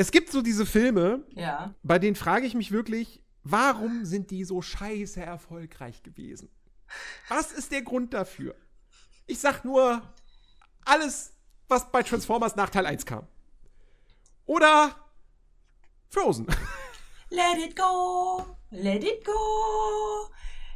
[0.00, 1.74] Es gibt so diese Filme, Ja.
[1.82, 6.48] bei denen frage ich mich wirklich, warum sind die so scheiße erfolgreich gewesen?
[7.28, 8.54] Was ist der Grund dafür?
[9.26, 10.00] Ich sag nur
[10.86, 11.34] alles,
[11.68, 13.26] was bei Transformers nach Teil 1 kam.
[14.46, 14.96] Oder
[16.08, 16.46] Frozen.
[17.28, 20.30] Let it go, let it go,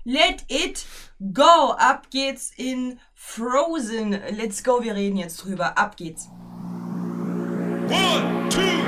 [0.04, 0.84] let it
[1.32, 1.72] go.
[1.78, 4.10] Ab geht's in Frozen.
[4.36, 5.78] Let's go, wir reden jetzt drüber.
[5.78, 6.28] Ab geht's.
[7.88, 8.83] One, two,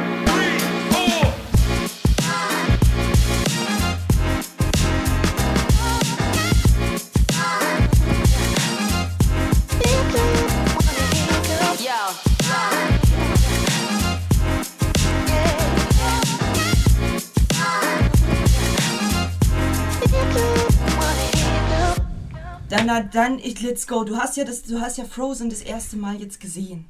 [22.69, 24.03] Dann, na, dann, ich, let's go.
[24.03, 26.87] Du hast ja das, du hast ja Frozen das erste Mal jetzt gesehen.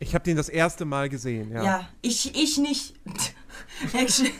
[0.00, 1.62] Ich habe den das erste Mal gesehen, ja.
[1.62, 2.94] Ja, ich, ich nicht.
[3.92, 4.32] Actually,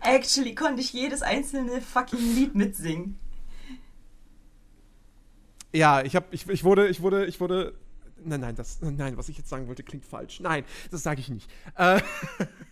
[0.00, 3.18] actually konnte ich jedes einzelne fucking Lied mitsingen.
[5.72, 7.74] Ja, ich habe, ich, ich wurde, ich wurde, ich wurde.
[8.22, 10.40] Nein, nein, das, nein, was ich jetzt sagen wollte, klingt falsch.
[10.40, 11.50] Nein, das sage ich nicht.
[11.76, 12.00] Äh,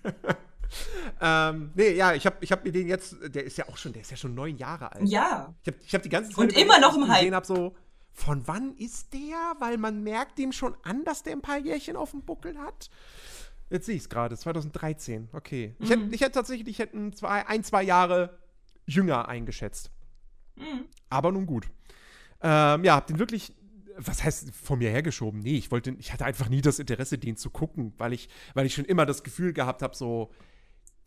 [1.21, 3.93] ähm, nee, ja, ich habe, ich habe mir den jetzt, der ist ja auch schon,
[3.93, 5.09] der ist ja schon neun Jahre alt.
[5.09, 5.55] Ja.
[5.63, 7.35] Ich habe, ich habe die ganze Zeit Und immer noch ich im den gesehen.
[7.35, 7.75] Hab, so,
[8.13, 9.55] von wann ist der?
[9.61, 12.91] Weil man merkt ihm schon an, dass der ein paar Jährchen auf dem Buckel hat.
[13.71, 15.29] Jetzt sehe ich es gerade, 2013.
[15.33, 15.77] Okay.
[15.79, 15.93] Ich Mhm.
[16.03, 18.39] hätte, ich hätte tatsächlich, ich hätte ein, zwei, ein, zwei Jahre
[18.87, 19.91] jünger eingeschätzt.
[20.57, 20.87] Mhm.
[21.11, 21.67] Aber nun gut.
[22.41, 23.53] Ähm, ja, hab den wirklich,
[23.97, 25.41] was heißt vor mir hergeschoben?
[25.41, 28.65] Nee, ich wollte, ich hatte einfach nie das Interesse, den zu gucken, weil ich, weil
[28.65, 30.31] ich schon immer das Gefühl gehabt habe, so,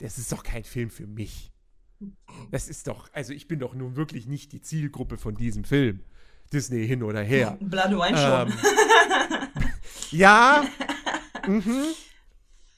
[0.02, 1.52] das ist doch kein Film für mich.
[2.50, 6.04] Das ist doch, also ich bin doch nun wirklich nicht die Zielgruppe von diesem Film.
[6.52, 7.58] Disney hin oder her.
[7.62, 8.52] Blood Wine schon.
[8.52, 9.70] Ähm,
[10.12, 10.66] ja.
[11.48, 11.86] mhm.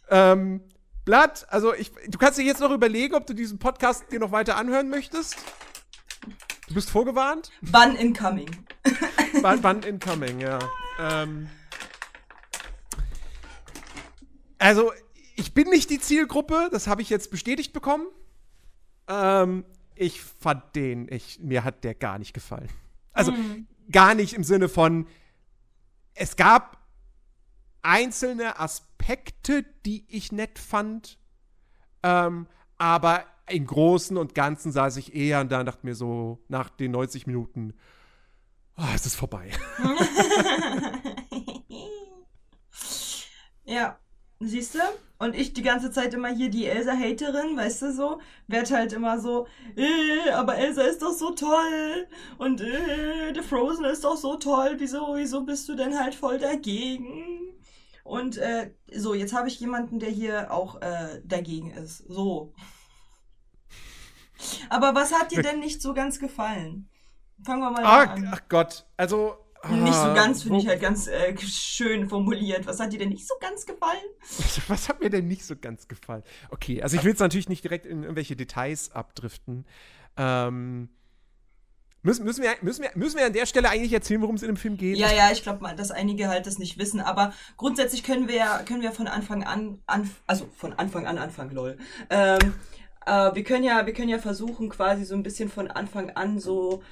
[0.09, 0.61] Ähm,
[1.05, 4.31] Blatt, also ich, du kannst dir jetzt noch überlegen, ob du diesen Podcast dir noch
[4.31, 5.37] weiter anhören möchtest.
[6.67, 7.51] Du bist vorgewarnt.
[7.61, 8.49] Ban incoming.
[9.41, 10.59] Wann incoming, ja.
[10.99, 11.49] Ähm,
[14.59, 14.93] also,
[15.35, 18.07] ich bin nicht die Zielgruppe, das habe ich jetzt bestätigt bekommen.
[19.07, 22.69] Ähm, ich fand den, ich, mir hat der gar nicht gefallen.
[23.11, 23.33] Also,
[23.91, 25.07] gar nicht im Sinne von,
[26.15, 26.77] es gab
[27.81, 31.19] einzelne Aspekte, die ich nett fand,
[32.01, 36.69] ähm, aber im Großen und Ganzen saß ich eher da und dachte mir so, nach
[36.69, 37.73] den 90 Minuten,
[38.77, 39.51] oh, es ist vorbei.
[43.65, 43.97] Ja,
[44.39, 44.79] siehst du?
[45.23, 49.21] Und ich die ganze Zeit immer hier die Elsa-Haterin, weißt du so, werd halt immer
[49.21, 49.47] so,
[49.77, 52.07] äh, aber Elsa ist doch so toll
[52.37, 56.39] und äh, The Frozen ist doch so toll, wieso, wieso bist du denn halt voll
[56.39, 57.55] dagegen?
[58.03, 61.99] Und äh, so, jetzt habe ich jemanden, der hier auch äh, dagegen ist.
[61.99, 62.53] So.
[64.69, 66.89] Aber was hat dir denn nicht so ganz gefallen?
[67.45, 68.29] Fangen wir mal Ach, an.
[68.29, 69.37] ach Gott, also.
[69.69, 72.67] Nicht so ah, ganz, finde ich halt ganz äh, schön formuliert.
[72.67, 74.03] Was hat dir denn nicht so ganz gefallen?
[74.67, 76.23] Was hat mir denn nicht so ganz gefallen?
[76.49, 79.65] Okay, also ich will jetzt natürlich nicht direkt in irgendwelche Details abdriften.
[80.17, 80.89] Ähm,
[82.01, 84.49] müssen, müssen, wir, müssen, wir, müssen wir an der Stelle eigentlich erzählen, worum es in
[84.49, 84.97] dem Film geht?
[84.97, 88.35] Ja, ja, ich glaube mal, dass einige halt das nicht wissen, aber grundsätzlich können wir
[88.35, 91.77] ja, können wir von Anfang an, an also von Anfang an Anfang, lol.
[92.09, 92.53] Ähm,
[93.05, 96.39] äh, wir können ja, wir können ja versuchen, quasi so ein bisschen von Anfang an
[96.39, 96.83] so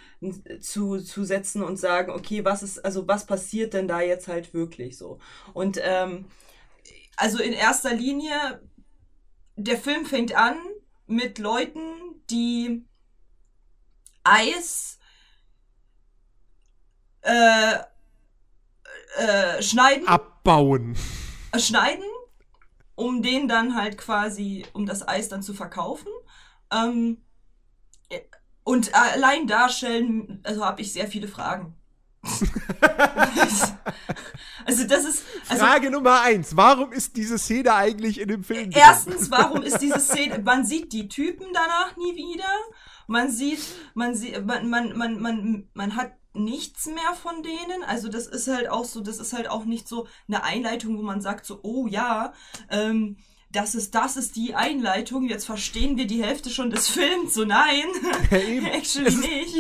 [0.60, 4.54] zu, zu setzen und sagen, okay, was ist, also was passiert denn da jetzt halt
[4.54, 5.20] wirklich so?
[5.54, 6.26] Und ähm,
[7.18, 8.62] also in erster Linie,
[9.56, 10.56] der Film fängt an
[11.08, 11.82] mit Leuten,
[12.30, 12.86] die
[14.24, 15.00] Eis
[17.22, 17.76] äh,
[19.18, 20.96] äh, schneiden, Abbauen.
[21.52, 22.04] äh, schneiden,
[23.02, 26.10] um den dann halt quasi, um das Eis dann zu verkaufen.
[26.72, 27.18] Ähm,
[28.10, 28.20] äh,
[28.64, 31.76] und allein darstellen, also habe ich sehr viele Fragen.
[34.66, 38.70] also das ist, also Frage Nummer eins: Warum ist diese Szene eigentlich in dem Film?
[38.72, 42.46] Erstens, warum ist diese Szene, man sieht die Typen danach nie wieder.
[43.08, 43.62] Man sieht,
[43.94, 47.84] man sieht, man, man, man, man, man hat nichts mehr von denen.
[47.86, 51.02] Also das ist halt auch so, das ist halt auch nicht so eine Einleitung, wo
[51.02, 52.34] man sagt so, oh ja,
[52.70, 53.18] ähm,
[53.52, 57.34] das ist, das ist die Einleitung, jetzt verstehen wir die Hälfte schon des Films.
[57.34, 57.84] So nein,
[58.32, 58.38] Ja,
[58.72, 59.56] actually Es ist- nicht.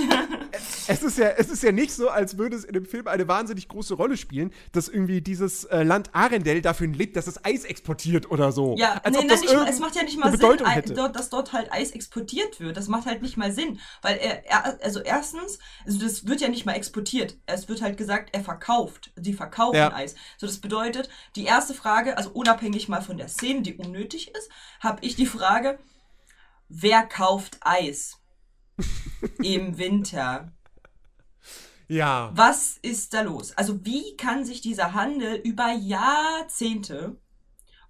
[0.88, 3.27] es ist ja, es ist ja nicht so, als würde es in dem Film eine
[3.27, 7.63] wahnsinnig große Rolle spielen, dass irgendwie dieses äh, Land Arendelle dafür lebt, dass es Eis
[7.65, 8.75] exportiert oder so.
[8.77, 10.94] Ja, als nee, nein, nicht, es macht ja nicht mal Sinn, Bedeutung ei- hätte.
[10.94, 12.77] dort, dass dort halt Eis exportiert wird.
[12.77, 13.79] Das macht halt nicht mal Sinn.
[14.01, 17.37] Weil er, er also erstens, also das wird ja nicht mal exportiert.
[17.45, 19.11] Es wird halt gesagt, er verkauft.
[19.15, 19.94] Sie verkaufen Ja.
[19.94, 20.15] Eis.
[20.37, 24.50] So, das bedeutet, die erste Frage, also unabhängig mal von der Szene, die unnötig ist,
[24.80, 25.80] habe ich die Frage,
[26.69, 28.19] wer kauft Eis
[29.44, 30.51] im Winter?
[31.88, 32.31] Ja.
[32.33, 33.57] Was ist da los?
[33.57, 37.18] Also wie kann sich dieser Handel über Jahrzehnte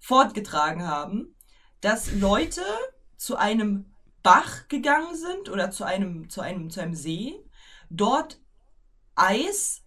[0.00, 1.36] fortgetragen haben,
[1.80, 2.62] dass Leute
[3.16, 3.92] zu einem
[4.22, 7.34] Bach gegangen sind oder zu einem, zu einem, zu einem See,
[7.90, 8.40] dort
[9.14, 9.82] Eis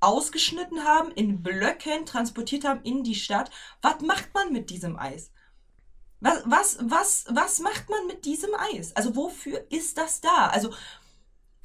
[0.00, 3.50] ausgeschnitten haben, in Blöcken transportiert haben in die Stadt.
[3.82, 5.32] Was macht man mit diesem Eis?
[6.26, 8.94] Was, was, was, was macht man mit diesem Eis?
[8.96, 10.48] Also wofür ist das da?
[10.48, 10.70] Also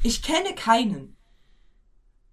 [0.03, 1.17] ich kenne keinen,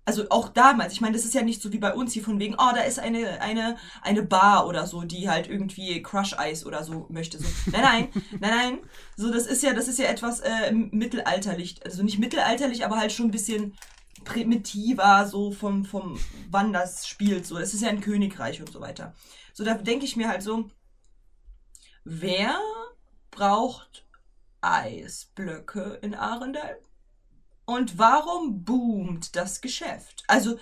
[0.05, 2.39] also auch damals, ich meine, das ist ja nicht so wie bei uns hier von
[2.39, 6.83] wegen, oh, da ist eine, eine, eine Bar oder so, die halt irgendwie Crush-Eis oder
[6.83, 7.39] so möchte.
[7.39, 7.47] So.
[7.71, 8.09] Nein, nein,
[8.41, 8.79] nein, nein.
[9.17, 13.13] So, das ist ja, das ist ja etwas äh, mittelalterlich, also nicht mittelalterlich, aber halt
[13.13, 13.75] schon ein bisschen
[14.25, 16.19] primitiver, so vom, vom
[16.51, 17.47] wann das spielt.
[17.47, 19.15] So, es ist ja ein Königreich und so weiter.
[19.53, 20.71] So, da denke ich mir halt so,
[22.05, 22.59] wer
[23.31, 24.07] braucht
[24.61, 26.81] Eisblöcke in Arendelle?
[27.65, 30.25] Und warum boomt das Geschäft?
[30.27, 30.59] Also,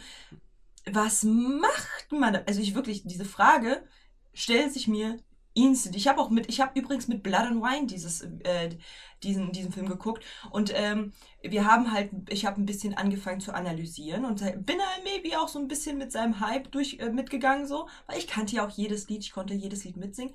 [0.87, 2.37] was macht man?
[2.47, 3.87] Also, ich wirklich, diese Frage
[4.35, 5.19] stellt sich mir
[5.57, 5.97] instant.
[5.97, 8.77] Ich habe auch mit, ich habe übrigens mit Blood and Wine dieses, äh,
[9.23, 11.13] diesen, diesen Film geguckt und ähm,
[11.43, 15.49] wir haben halt, ich habe ein bisschen angefangen zu analysieren und bin da maybe auch
[15.49, 18.71] so ein bisschen mit seinem Hype durch äh, mitgegangen so, weil ich kannte ja auch
[18.71, 20.35] jedes Lied, ich konnte jedes Lied mitsingen.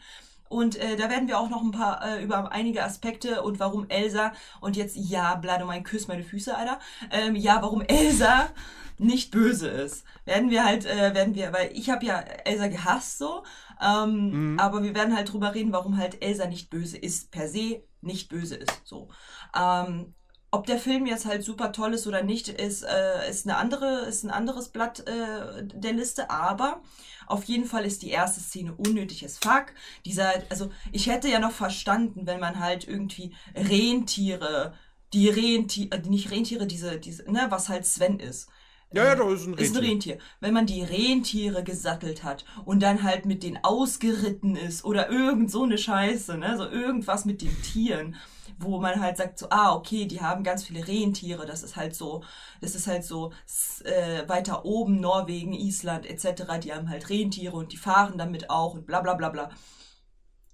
[0.51, 3.85] Und äh, da werden wir auch noch ein paar äh, über einige Aspekte und warum
[3.87, 6.77] Elsa und jetzt ja, Blood mein Küss meine Füße, Alter.
[7.09, 8.49] Ähm, ja, warum Elsa
[8.97, 10.03] nicht böse ist.
[10.25, 13.43] Werden wir halt, äh, werden wir, weil ich habe ja Elsa gehasst so,
[13.81, 17.83] ähm, aber wir werden halt drüber reden, warum halt Elsa nicht böse ist, per se
[18.01, 18.81] nicht böse ist.
[18.83, 19.07] So.
[19.57, 20.13] Ähm,
[20.51, 24.01] ob der Film jetzt halt super toll ist oder nicht, ist, äh, ist, eine andere,
[24.01, 26.81] ist ein anderes Blatt äh, der Liste, aber
[27.27, 29.67] auf jeden Fall ist die erste Szene unnötig as fuck.
[30.05, 34.73] Dieser, also ich hätte ja noch verstanden, wenn man halt irgendwie Rentiere,
[35.13, 38.49] die Rentiere, äh, nicht Rentiere, diese, diese, ne, was halt Sven ist.
[38.93, 40.15] Ja, ja, doch, ist ein Ist ein Rentier.
[40.15, 40.17] Rentier.
[40.41, 45.49] Wenn man die Rentiere gesattelt hat und dann halt mit denen ausgeritten ist oder irgend
[45.49, 48.17] so eine Scheiße, ne, so irgendwas mit den Tieren,
[48.63, 51.95] wo man halt sagt so, ah, okay, die haben ganz viele Rentiere, das ist halt
[51.95, 52.23] so,
[52.61, 53.31] das ist halt so
[53.83, 58.73] äh, weiter oben, Norwegen, Island etc., die haben halt Rentiere und die fahren damit auch
[58.73, 59.49] und bla bla bla bla.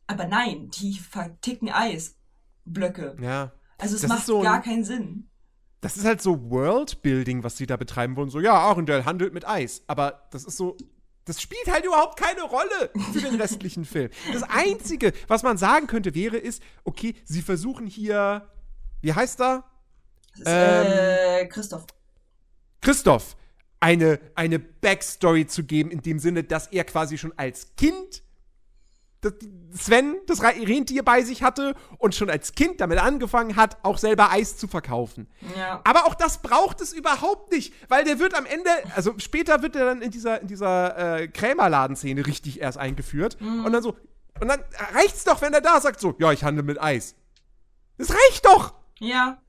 [0.08, 3.18] Aber nein, die verticken Eisblöcke.
[3.22, 3.52] Ja.
[3.78, 5.30] Also es Das macht so gar keinen Sinn.
[5.82, 8.30] Das ist halt so Worldbuilding, was sie da betreiben wollen.
[8.30, 9.84] So, ja, Arendelle handelt mit Eis.
[9.88, 10.76] Aber das ist so.
[11.28, 14.10] Das spielt halt überhaupt keine Rolle für den restlichen Film.
[14.34, 18.48] Das Einzige, was man sagen könnte, wäre, ist, okay, sie versuchen hier.
[19.02, 19.64] Wie heißt er?
[20.32, 21.86] Das ist, Ähm, äh, Christoph.
[22.82, 23.36] Christoph
[23.80, 28.24] eine, eine Backstory zu geben, in dem Sinne, dass er quasi schon als Kind
[29.22, 29.34] das,
[29.76, 33.98] Sven das Re- Rentier bei sich hatte und schon als Kind damit angefangen hat, auch
[33.98, 35.28] selber Eis zu verkaufen.
[35.58, 35.82] Ja.
[35.84, 39.76] Aber auch das braucht es überhaupt nicht, weil der wird am Ende, also später wird
[39.76, 43.38] er dann in dieser, in dieser äh, Krämerladenszene richtig erst eingeführt.
[43.42, 43.96] Und dann so,
[44.40, 44.62] und dann
[44.94, 47.16] reicht's doch, wenn er da sagt so, ja, ich handle mit Eis.
[47.98, 48.74] Das reicht doch!
[49.00, 49.40] Ja.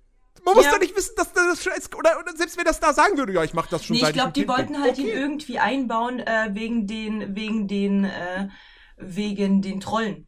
[0.45, 0.73] Man muss Ja.
[0.73, 3.35] doch nicht wissen, dass das schon als, oder, oder selbst wenn das da sagen würde,
[3.35, 5.19] ja, ich mach das schon Nee, seit ich glaube, die wollten halt ihn Okay.
[5.21, 8.49] irgendwie einbauen, äh, wegen den, wegen den, äh,
[8.99, 10.27] wegen den Trollen.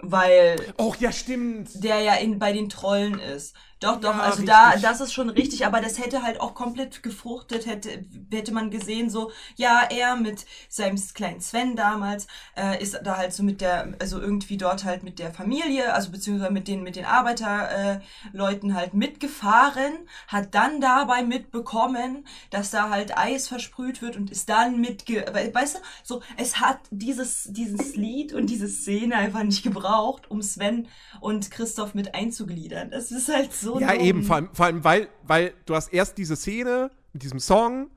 [0.00, 1.82] Weil Och, ja, stimmt.
[1.82, 3.54] der ja in, bei den Trollen ist.
[3.84, 4.82] Doch, doch, Ja, also da, richtig.
[4.82, 9.10] das ist schon richtig, aber das hätte halt auch komplett gefruchtet, hätte, hätte man gesehen,
[9.10, 12.26] so, ja, er mit seinem kleinen Sven damals,
[12.56, 16.10] äh, ist da halt so mit der, also irgendwie dort halt mit der Familie, also
[16.10, 19.92] beziehungsweise mit den, mit den Arbeiterleuten äh, halt mitgefahren,
[20.28, 25.54] hat dann dabei mitbekommen, dass da halt Eis versprüht wird und ist dann mitge, we-
[25.54, 30.42] weißt du, so, es hat dieses, dieses Lied und diese Szene einfach nicht gebraucht, um
[30.42, 30.88] Sven
[31.20, 32.90] und Christoph mit einzugliedern.
[32.90, 34.00] Das ist halt so Ja, dumm.
[34.00, 37.90] eben, vor allem, vor allem weil, weil du hast erst diese Szene mit diesem Song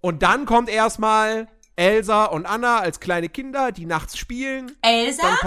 [0.00, 4.72] und dann kommt erstmal Elsa und Anna als kleine Kinder, die nachts spielen.
[4.82, 5.38] Elsa,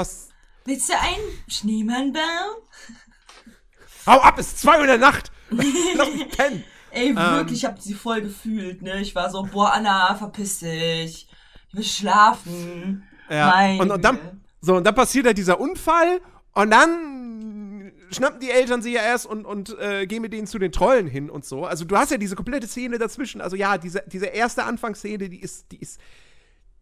[0.66, 2.56] willst du einen Schneemann bauen?
[4.08, 5.32] Hau ab, es ist zwei Uhr in der Nacht!
[5.50, 6.64] Lass mich pennen!
[6.92, 9.02] Ey, wirklich, ich hab sie voll gefühlt, ne?
[9.02, 11.28] Ich war so, boah, Anna, verpiss dich.
[11.68, 13.04] Ich will schlafen.
[13.30, 13.72] Ja.
[13.80, 16.22] Und, und dann, so, und dann passiert halt dieser Unfall
[16.54, 17.25] und dann
[18.12, 21.08] schnappen die Eltern sie ja erst und, und äh, gehen mit denen zu den Trollen
[21.08, 21.66] hin und so.
[21.66, 23.42] Also du hast ja diese komplette Szene dazwischen.
[23.42, 26.00] Also ja, diese, diese erste Anfangsszene, die ist, die ist.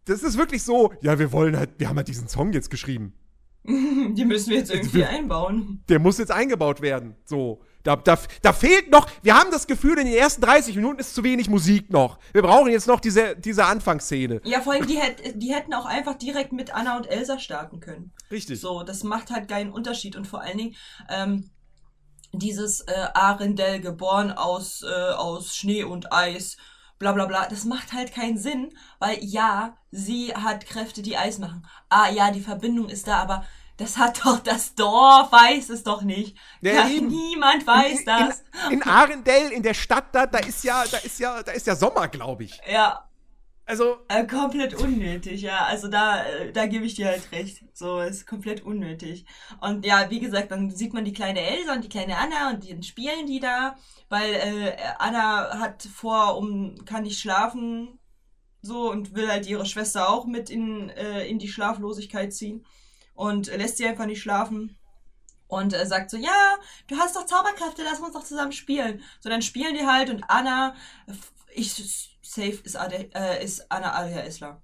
[0.06, 3.14] Das ist wirklich so, ja, wir wollen halt, wir haben halt diesen Song jetzt geschrieben.
[3.64, 5.82] Die müssen wir jetzt irgendwie einbauen.
[5.88, 7.14] Der muss jetzt eingebaut werden.
[7.24, 7.62] So.
[7.84, 11.14] Da, da, da fehlt noch, wir haben das Gefühl, in den ersten 30 Minuten ist
[11.14, 12.18] zu wenig Musik noch.
[12.32, 14.40] Wir brauchen jetzt noch diese, diese Anfangsszene.
[14.44, 17.80] Ja, vor allem, die, hätt, die hätten auch einfach direkt mit Anna und Elsa starten
[17.80, 18.12] können.
[18.30, 18.58] Richtig.
[18.58, 20.16] So, das macht halt keinen Unterschied.
[20.16, 20.74] Und vor allen Dingen,
[21.10, 21.50] ähm,
[22.32, 26.56] dieses äh, Arendelle, geboren aus, äh, aus Schnee und Eis,
[26.98, 31.38] bla bla bla, das macht halt keinen Sinn, weil ja, sie hat Kräfte, die Eis
[31.38, 31.66] machen.
[31.90, 33.44] Ah ja, die Verbindung ist da, aber
[33.76, 36.36] das hat doch das Dorf, weiß es doch nicht.
[36.60, 38.44] Ja, Ja, niemand weiß in, das.
[38.70, 41.66] In, in Arendelle, in der Stadt da, da ist ja, da ist ja, da ist
[41.66, 42.60] ja Sommer, glaube ich.
[42.70, 43.08] Ja,
[43.66, 45.64] Also, Äh, komplett unnötig, ja.
[45.64, 47.64] Also da, äh, da gebe ich dir halt recht.
[47.72, 49.24] So, ist komplett unnötig.
[49.60, 52.70] Und ja, wie gesagt, dann sieht man die kleine Elsa und die kleine Anna und
[52.70, 53.76] dann spielen die da,
[54.08, 57.98] weil äh, Anna hat vor, um kann nicht schlafen,
[58.62, 62.64] so und will halt ihre Schwester auch mit in, äh, in die Schlaflosigkeit ziehen
[63.14, 64.76] und lässt sie einfach nicht schlafen.
[65.46, 66.56] Und äh, sagt so, ja,
[66.88, 69.02] du hast doch Zauberkräfte, lass uns doch zusammen spielen.
[69.20, 70.74] So, dann spielen die halt und Anna,
[71.54, 71.72] ich,
[72.22, 74.62] safe ist, AD, äh, ist Anna ADHSler.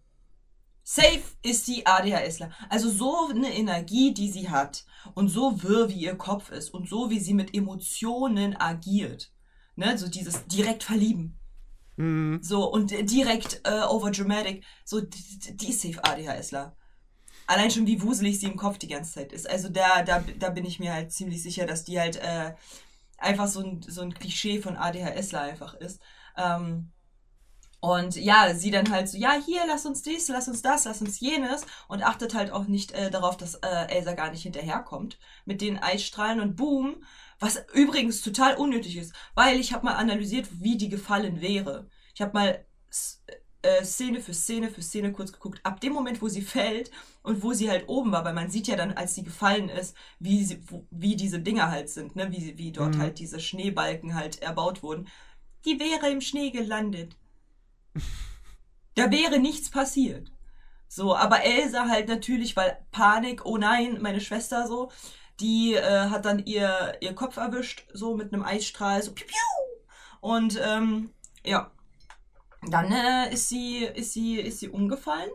[0.83, 2.51] Safe ist sie ADHSler.
[2.69, 6.89] Also so eine Energie, die sie hat und so wirr wie ihr Kopf ist und
[6.89, 9.31] so wie sie mit Emotionen agiert.
[9.77, 11.39] Ne, so dieses direkt verlieben.
[11.97, 14.65] hm, So, und direkt äh, overdramatic.
[14.85, 16.77] So, die, die ist safe ADHSler.
[17.51, 19.51] Allein schon, wie wuselig sie im Kopf die ganze Zeit ist.
[19.51, 22.55] Also da, da, da bin ich mir halt ziemlich sicher, dass die halt äh,
[23.19, 26.01] einfach so ein, so ein Klischee von ADHSler einfach ist.
[26.37, 26.93] Ähm,
[27.81, 31.01] und ja, sie dann halt so, ja, hier, lass uns dies, lass uns das, lass
[31.01, 35.19] uns jenes und achtet halt auch nicht äh, darauf, dass äh, Elsa gar nicht hinterherkommt
[35.45, 37.03] mit den Eisstrahlen und boom,
[37.41, 41.89] was übrigens total unnötig ist, weil ich habe mal analysiert, wie die gefallen wäre.
[42.15, 42.65] Ich habe mal
[43.63, 45.61] äh, Szene für Szene für Szene kurz geguckt.
[45.65, 46.91] Ab dem Moment, wo sie fällt
[47.23, 49.95] und wo sie halt oben war, weil man sieht ja dann, als sie gefallen ist,
[50.19, 52.31] wie, sie, wie diese Dinger halt sind, ne?
[52.33, 53.01] wie, wie dort Mhm.
[53.01, 55.09] halt diese Schneebalken halt erbaut wurden.
[55.65, 57.17] Die wäre im Schnee gelandet.
[58.97, 60.31] Da wäre nichts passiert.
[60.89, 64.91] So, aber Elsa halt natürlich, weil Panik, oh nein, meine Schwester so,
[65.39, 69.37] die äh, hat dann ihr, ihr Kopf erwischt, so mit einem Eisstrahl, so piu, piu.
[70.21, 71.11] Und ähm,
[71.45, 71.71] ja,
[72.67, 75.31] dann äh, ist sie, ist sie, ist sie umgefallen.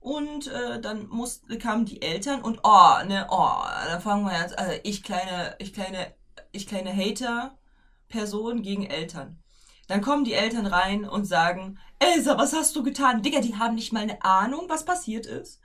[0.00, 4.56] Und äh, dann muss, kamen die Eltern und oh, ne, oh, da fangen wir jetzt,
[4.56, 6.14] also ich kleine, ich kleine,
[6.52, 9.42] ich kleine Hater-Person gegen Eltern.
[9.88, 13.22] Dann kommen die Eltern rein und sagen, Elsa, was hast du getan?
[13.22, 15.60] Digga, die haben nicht mal eine Ahnung, was passiert ist.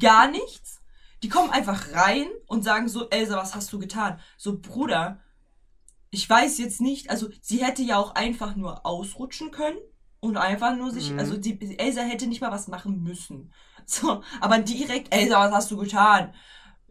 [0.00, 0.80] Gar nichts.
[1.22, 4.20] Die kommen einfach rein und sagen so, Elsa, was hast du getan?
[4.38, 5.20] So, Bruder,
[6.10, 9.78] ich weiß jetzt nicht, also sie hätte ja auch einfach nur ausrutschen können
[10.20, 11.18] und einfach nur sich, Mhm.
[11.18, 13.52] also die, Elsa hätte nicht mal was machen müssen.
[13.88, 16.34] So, aber direkt, Elsa, was hast du getan?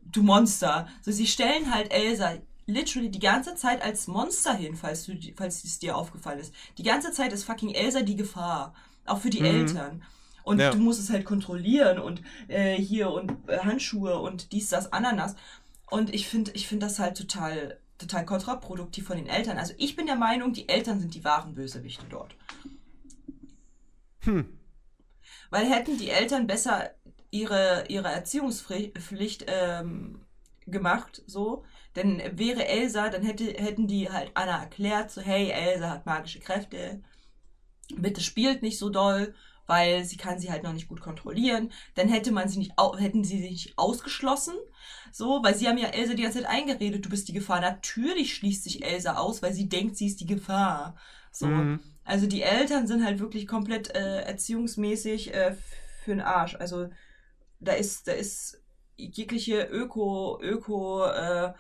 [0.01, 0.87] Du Monster.
[1.01, 2.35] So, sie stellen halt Elsa
[2.67, 6.53] literally die ganze Zeit als Monster hin, falls, du, falls es dir aufgefallen ist.
[6.77, 8.73] Die ganze Zeit ist fucking Elsa die Gefahr.
[9.05, 9.45] Auch für die Mhm.
[9.45, 10.03] Eltern.
[10.43, 10.71] Und Ja.
[10.71, 15.35] du musst es halt kontrollieren und äh, hier und äh, Handschuhe und dies, das, Ananas.
[15.89, 19.57] Und ich finde ich find das halt total, total kontraproduktiv von den Eltern.
[19.57, 22.35] Also ich bin der Meinung, die Eltern sind die wahren Bösewichte dort.
[24.25, 24.59] Hm.
[25.49, 26.91] Weil hätten die Eltern besser
[27.31, 30.25] ihre, ihre Erziehungspflicht ähm,
[30.65, 31.63] gemacht, so,
[31.93, 36.39] dann wäre Elsa, dann hätte, hätten die halt Anna erklärt, so, hey, Elsa hat magische
[36.39, 37.01] Kräfte,
[37.95, 39.33] bitte spielt nicht so doll,
[39.67, 41.71] weil sie kann sie halt noch nicht gut kontrollieren.
[41.95, 44.55] Dann hätte man sie nicht, hätten sie sich nicht ausgeschlossen,
[45.11, 47.61] so, weil sie haben ja Elsa die ganze Zeit eingeredet, du bist die Gefahr.
[47.61, 50.95] Natürlich schließt sich Elsa aus, weil sie denkt, sie ist die Gefahr.
[51.31, 51.47] So.
[51.47, 51.79] Mhm.
[52.05, 55.55] Also die Eltern sind halt wirklich komplett äh, erziehungsmäßig äh,
[56.03, 56.55] für den Arsch.
[56.55, 56.89] Also
[57.59, 58.61] da ist, da ist
[58.95, 61.53] jegliche Öko, Öko, äh,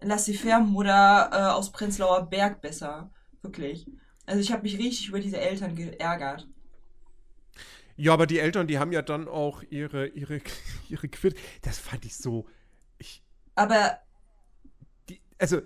[0.00, 3.10] Laissez-faire-Mutter äh, aus Prenzlauer Berg besser.
[3.42, 3.86] Wirklich.
[4.26, 6.46] Also ich habe mich richtig über diese Eltern geärgert.
[7.96, 10.40] Ja, aber die Eltern, die haben ja dann auch ihre, ihre,
[10.88, 11.36] ihre Quid.
[11.62, 12.46] Das fand ich so.
[12.98, 13.22] Ich,
[13.54, 13.98] Aber
[15.08, 15.62] die, also,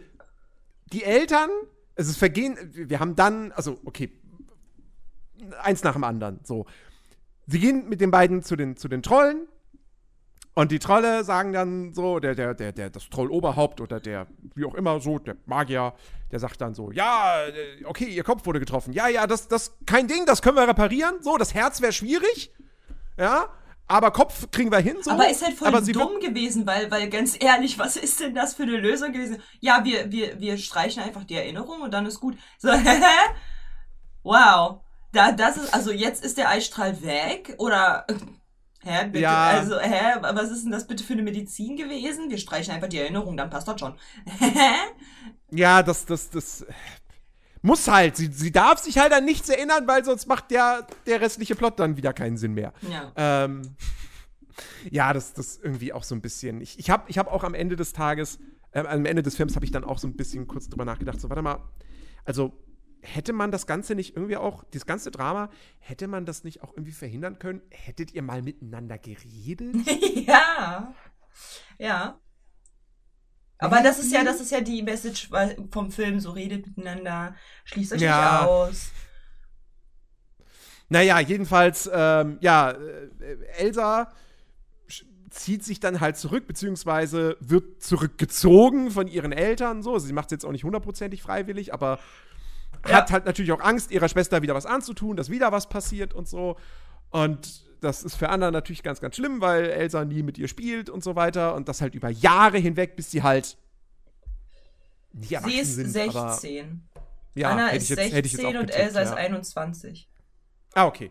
[0.93, 1.51] die Eltern,
[1.95, 4.11] es vergehen, wir haben dann, also, okay,
[5.63, 6.67] eins nach dem anderen, so.
[7.47, 9.49] Sie gehen mit den beiden zu den, zu den Trollen
[10.55, 14.67] und die Trolle sagen dann so, der, der, der, der, das Trolloberhaupt oder der, wie
[14.67, 15.95] auch immer, so, der Magier,
[16.31, 18.93] der sagt dann so, ja, äh, okay, ihr Kopf wurde getroffen.
[18.93, 21.23] Ja, ja, das, das, kein Ding, das können wir reparieren.
[21.23, 22.53] So, das Herz wäre schwierig.
[23.17, 23.49] Ja,
[23.93, 24.97] aber Kopf kriegen wir hin.
[25.03, 25.11] So.
[25.11, 28.55] Aber ist halt voll aber dumm gewesen, weil, weil ganz ehrlich, was ist denn das
[28.55, 29.43] für eine Lösung gewesen?
[29.61, 32.39] Ja, wir, wir, wir streichen einfach die Erinnerung und dann ist gut.
[32.59, 32.69] So,
[34.23, 34.81] wow.
[35.13, 38.07] Da, das ist, also jetzt ist der Eisstrahl weg oder,
[38.83, 39.49] hä, bitte, Ja.
[39.49, 42.31] also, hä, was ist denn das bitte für eine Medizin gewesen?
[42.31, 43.95] Wir streichen einfach die Erinnerung, dann passt das schon.
[45.55, 46.65] Ja, das, das, das
[47.63, 48.17] muss halt.
[48.17, 51.79] Sie, sie darf sich halt an nichts erinnern, weil sonst macht der, der restliche Plot
[51.79, 52.73] dann wieder keinen Sinn mehr.
[52.83, 53.13] ja.
[53.17, 53.63] Ähm,
[54.91, 56.61] ja, das, das irgendwie auch so ein bisschen.
[56.61, 58.39] Ich, ich habe ich hab auch am Ende des Tages,
[58.73, 61.21] äh, am Ende des Films habe ich dann auch so ein bisschen kurz drüber nachgedacht.
[61.21, 61.59] So, warte mal,
[62.25, 62.53] also
[63.01, 66.73] hätte man das Ganze nicht irgendwie auch, dieses ganze Drama, hätte man das nicht auch
[66.73, 67.63] irgendwie verhindern können?
[67.71, 69.75] Hättet ihr mal miteinander geredet?
[70.27, 70.95] ja.
[71.79, 72.21] Ja.
[73.63, 75.31] Aber das ist ja, das ist ja die Message
[75.71, 78.41] vom Film, so redet miteinander, schließt euch Ja.
[78.41, 78.91] nicht aus.
[80.89, 83.09] Naja, jedenfalls, ähm, ja, äh,
[83.57, 84.13] Elsa
[85.31, 89.83] zieht sich dann halt zurück, beziehungsweise wird zurückgezogen von ihren Eltern.
[89.83, 91.99] So, sie macht es jetzt auch nicht hundertprozentig freiwillig, aber
[92.87, 92.97] Ja.
[92.97, 96.29] hat halt natürlich auch Angst, ihrer Schwester wieder was anzutun, dass wieder was passiert und
[96.29, 96.57] so.
[97.11, 100.89] Und das ist für Anna natürlich ganz, ganz schlimm, weil Elsa nie mit ihr spielt
[100.89, 101.55] und so weiter.
[101.55, 103.57] Und das halt über Jahre hinweg, bis sie halt
[105.13, 105.91] nicht Sie ist sind.
[105.91, 106.89] 16.
[106.95, 107.03] Aber,
[107.35, 109.09] ja, Anna hätte ist ich jetzt, 16 hätte ich jetzt auch und getippt, Elsa ja.
[109.11, 110.09] ist 21.
[110.75, 111.11] Ah, okay.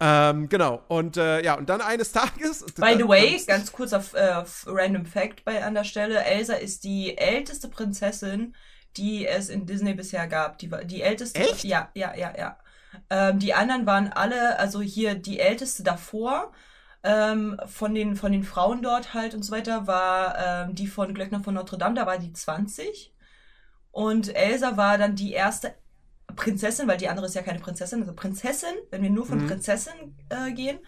[0.00, 0.82] Ähm, genau.
[0.88, 2.64] Und äh, ja, und dann eines Tages.
[2.76, 6.84] By the way, ganz kurz auf äh, Random Fact bei an der Stelle, Elsa ist
[6.84, 8.54] die älteste Prinzessin,
[8.96, 10.58] die es in Disney bisher gab.
[10.58, 11.40] Die, war- die älteste.
[11.40, 11.64] Echt?
[11.64, 12.58] Ja, ja, ja, ja.
[13.10, 16.52] Ähm, die anderen waren alle, also hier die älteste davor,
[17.02, 21.14] ähm, von, den, von den Frauen dort halt und so weiter, war ähm, die von
[21.14, 23.12] Glöckner von Notre Dame, da war die 20.
[23.90, 25.74] Und Elsa war dann die erste
[26.36, 29.46] Prinzessin, weil die andere ist ja keine Prinzessin, also Prinzessin, wenn wir nur von Mhm.
[29.46, 30.78] Prinzessin äh, gehen,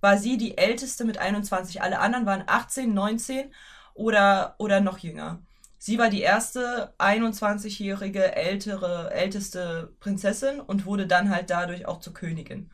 [0.00, 1.82] war sie die älteste mit 21.
[1.82, 3.52] Alle anderen waren 18, 19
[3.94, 5.42] oder, oder noch jünger.
[5.84, 12.14] Sie war die erste 21-jährige ältere, älteste Prinzessin und wurde dann halt dadurch auch zur
[12.14, 12.70] Königin.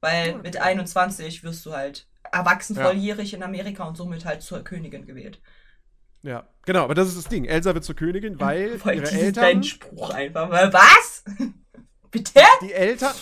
[0.00, 2.84] Weil mit 21 wirst du halt erwachsen, Ja.
[2.84, 5.42] volljährig in Amerika und somit halt zur Königin gewählt.
[6.22, 7.46] Ja, genau, aber das ist das Ding.
[7.46, 9.42] Elsa wird zur Königin, weil Voll ihre Eltern.
[9.42, 10.72] dein Spruch einfach mal.
[10.72, 11.24] Was?
[12.12, 12.42] Bitte?
[12.60, 13.14] Die Eltern.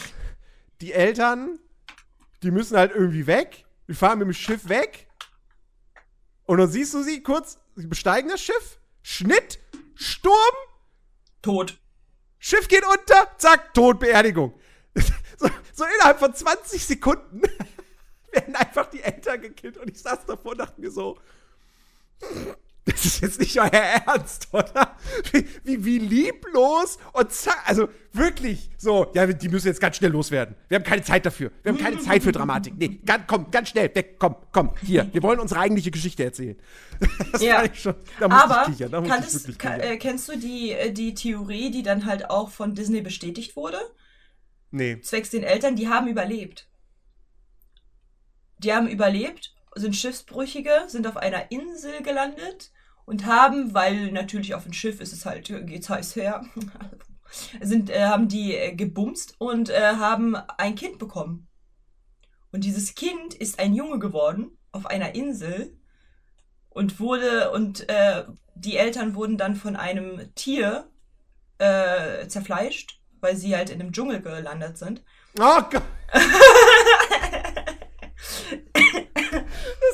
[0.82, 1.58] Die Eltern,
[2.42, 3.64] die müssen halt irgendwie weg.
[3.88, 5.08] Die fahren mit dem Schiff weg.
[6.44, 8.76] Und dann siehst du sie kurz, sie besteigen das Schiff.
[9.02, 9.58] Schnitt,
[9.94, 10.34] Sturm,
[11.42, 11.78] Tot.
[12.38, 14.58] Schiff geht unter, zack, Tod, Beerdigung.
[15.38, 17.40] So, so innerhalb von 20 Sekunden
[18.30, 19.78] werden einfach die Eltern gekillt.
[19.78, 21.18] Und ich saß davor und dachte mir so,
[22.86, 24.96] das ist jetzt nicht euer Ernst, oder?
[25.32, 30.10] Wie, wie, wie lieblos und zack, also wirklich so, ja, die müssen jetzt ganz schnell
[30.10, 30.56] loswerden.
[30.68, 31.50] Wir haben keine Zeit dafür.
[31.62, 32.74] Wir haben keine Zeit für Dramatik.
[32.76, 35.08] Nee, ganz, komm, ganz schnell, weg, komm, komm, hier.
[35.12, 36.56] Wir wollen unsere eigentliche Geschichte erzählen.
[37.32, 37.64] Das Ja.
[37.64, 39.92] ich schon, da musste Aber ich kichern, da musste ich wirklich ka kichern.
[39.92, 43.78] äh, kennst du die, äh, die Theorie, die dann halt auch von Disney bestätigt wurde?
[44.70, 45.00] Nee.
[45.00, 46.66] Zwecks den Eltern, die haben überlebt.
[48.58, 52.72] Die haben überlebt, sind Schiffsbrüchige, sind auf einer Insel gelandet
[53.04, 56.44] und haben, weil natürlich auf dem Schiff ist es halt, geht's heiß her,
[57.60, 61.48] sind, äh, haben die äh, gebumst und äh, haben ein Kind bekommen.
[62.52, 65.76] Und dieses Kind ist ein Junge geworden auf einer Insel
[66.68, 70.88] und wurde und äh, die Eltern wurden dann von einem Tier
[71.58, 75.02] äh, zerfleischt, weil sie halt in einem Dschungel gelandet sind.
[75.38, 75.82] Oh Gott.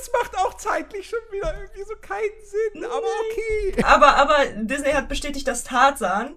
[0.07, 2.97] Das macht auch zeitlich schon wieder irgendwie so keinen Sinn, aber
[3.31, 3.83] okay.
[3.85, 6.35] Aber, aber Disney hat bestätigt, dass Tarzan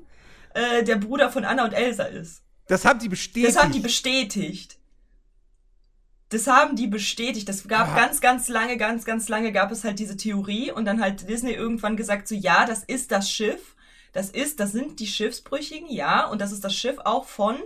[0.54, 2.42] äh, der Bruder von Anna und Elsa ist.
[2.68, 3.48] Das haben die bestätigt.
[3.56, 4.80] Das haben die bestätigt.
[6.30, 7.50] Das haben die bestätigt.
[7.50, 7.96] Das gab Ah.
[7.96, 11.54] ganz, ganz lange, ganz, ganz lange gab es halt diese Theorie und dann hat Disney
[11.54, 13.76] irgendwann gesagt so, ja, das ist das Schiff.
[14.14, 17.58] Das ist, das sind die Schiffsbrüchigen, ja, und das ist das Schiff auch von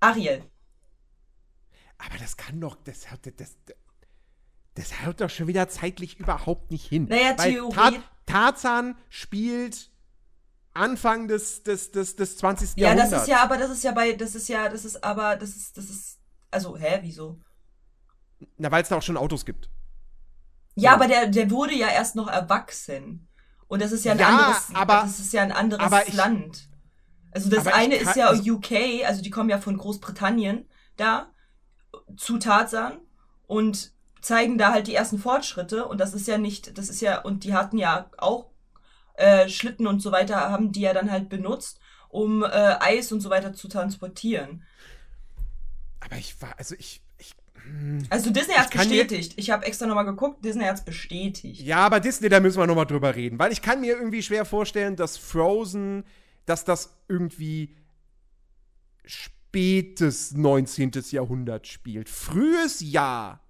[0.00, 0.42] Ariel.
[1.98, 3.56] aber das kann doch, das hat, das,
[4.78, 7.06] das haut doch schon wieder zeitlich überhaupt nicht hin.
[7.08, 7.92] Naja, Weil Theorie- Ta
[8.26, 9.90] Tarzan spielt
[10.74, 12.70] Anfang des, des, des, des 20.
[12.76, 13.22] Ja, das Jahrhunderts.
[13.22, 15.76] ist ja, aber das ist ja bei, das ist ja, das ist aber, das ist,
[15.76, 16.18] das ist,
[16.50, 17.40] also, hä, wieso?
[18.56, 19.70] Na, weil es da auch schon Autos gibt.
[20.76, 20.96] Ja, So.
[20.96, 23.28] aber der, der wurde ja erst noch erwachsen.
[23.66, 26.68] Und das ist ja ein Ja, anderes, aber- das ist ja ein anderes ich- Land.
[27.32, 31.30] Also das eine kann- ist ja UK, also die kommen ja von Großbritannien da
[32.16, 33.00] zu Tarzan
[33.46, 37.20] und zeigen da halt die ersten Fortschritte und das ist ja nicht, das ist ja,
[37.20, 38.46] und die hatten ja auch
[39.14, 43.20] äh, Schlitten und so weiter, haben die ja dann halt benutzt, um äh, Eis und
[43.20, 44.62] so weiter zu transportieren.
[46.00, 47.34] Aber ich war, also ich, ich
[48.10, 49.34] Also Disney kann mir- bestätigt.
[49.36, 51.60] Ich habe extra nochmal geguckt, Disney hat's bestätigt.
[51.62, 53.38] Ja, aber Disney, da müssen wir nochmal drüber reden.
[53.38, 56.04] Weil ich kann mir irgendwie schwer vorstellen, dass Frozen,
[56.46, 57.76] dass das irgendwie
[59.04, 60.92] spätes 19.
[61.10, 62.08] Jahrhundert spielt.
[62.08, 63.40] Frühes ja,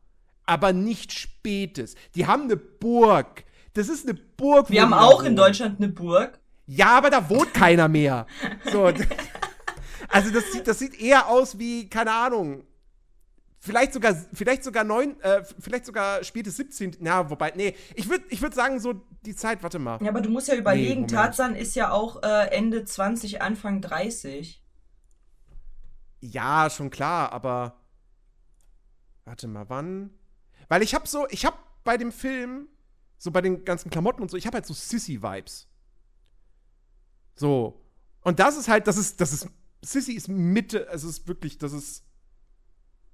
[0.48, 1.94] aber nicht spätes.
[2.14, 3.44] Die haben eine Burg.
[3.74, 4.68] Das ist eine Burg.
[4.68, 5.36] wo Wir haben auch in.
[5.36, 6.40] Deutschland eine Burg.
[6.66, 8.26] Ja, aber da wohnt keiner mehr.
[8.72, 8.90] So.
[10.08, 12.64] Also das sieht, das sieht eher aus wie, keine Ahnung,
[13.58, 16.96] vielleicht sogar, vielleicht sogar neun, äh, vielleicht sogar spätes 17.
[17.00, 18.94] Na, wobei, nee, ich würde ich würd sagen, so
[19.26, 19.98] die Zeit, warte mal.
[20.02, 21.10] Ja, aber du musst ja überlegen, Moment.
[21.10, 24.62] Tarzan ist ja auch äh, Ende 20, Anfang 30.
[26.20, 27.76] Ja, schon klar, aber
[29.26, 30.17] warte mal, wann?
[30.68, 32.68] Weil ich hab so, ich hab bei dem Film,
[33.16, 35.68] so bei den ganzen Klamotten und so, ich hab halt so Sissy-Vibes.
[37.34, 37.80] So.
[38.22, 39.48] Und das ist halt, das ist, das ist,
[39.82, 42.04] Sissy ist Mitte, es ist wirklich, das ist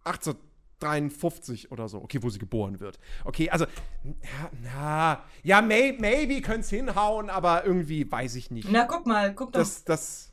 [0.05, 2.99] 1853 oder so, okay, wo sie geboren wird.
[3.25, 3.67] Okay, also,
[4.03, 8.69] ja, na, ja, may, maybe könnte hinhauen, aber irgendwie weiß ich nicht.
[8.71, 10.33] Na, guck mal, guck doch, Das, das,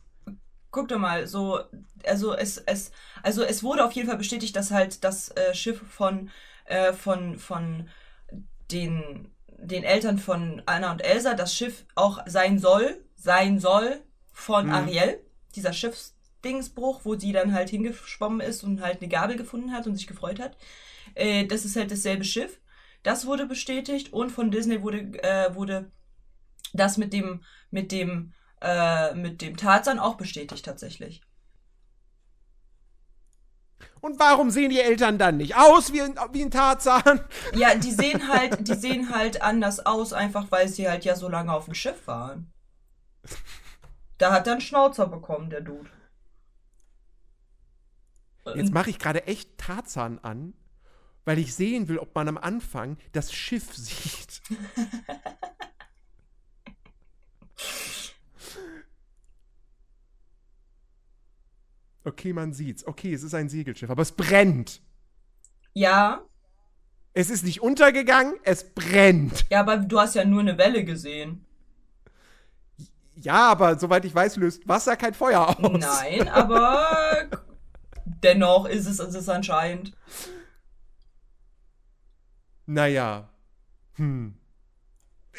[0.72, 1.60] guck doch mal, so,
[2.06, 2.92] also es, es,
[3.24, 6.30] also es wurde auf jeden Fall bestätigt, dass halt das äh, Schiff von,
[6.72, 7.90] äh, von, von
[8.72, 14.68] den, den Eltern von Anna und Elsa, das Schiff auch sein soll, sein soll von
[14.68, 14.72] Mhm.
[14.72, 15.20] Ariel,
[15.56, 19.96] dieser Schiffsdingsbruch, wo sie dann halt hingeschwommen ist und halt eine Gabel gefunden hat und
[19.96, 20.58] sich gefreut hat.
[21.16, 22.60] Äh, das ist halt dasselbe Schiff.
[23.04, 25.92] Das wurde bestätigt und von Disney wurde, äh, wurde
[26.74, 31.22] das mit dem, mit dem, äh, mit dem Tarzan auch bestätigt tatsächlich.
[34.02, 37.22] Und warum sehen die Eltern dann nicht aus wie ein, wie ein Tarzan?
[37.54, 41.30] Ja, die sehen halt, die sehen halt anders aus, einfach weil sie halt ja so
[41.30, 42.52] lange auf dem Schiff waren.
[44.18, 45.90] Da hat er einen Schnauzer bekommen, der Dude.
[48.56, 50.56] Jetzt mache ich gerade echt Tarzan an,
[51.26, 54.42] weil ich sehen will, ob man am Anfang das Schiff sieht.
[62.04, 62.86] Okay, man sieht's.
[62.88, 64.82] Okay, es ist ein Segelschiff, aber es brennt.
[65.74, 66.22] Ja,
[67.14, 69.46] Es ist nicht untergegangen, es brennt.
[69.50, 71.46] ja, aber du hast ja nur eine Welle gesehen.
[73.16, 75.72] Ja, aber soweit ich weiß, löst Wasser kein Feuer aus.
[75.80, 77.28] Nein, aber
[78.06, 79.96] dennoch ist es, ist es anscheinend.
[82.66, 83.30] Naja.
[83.96, 84.36] Hm.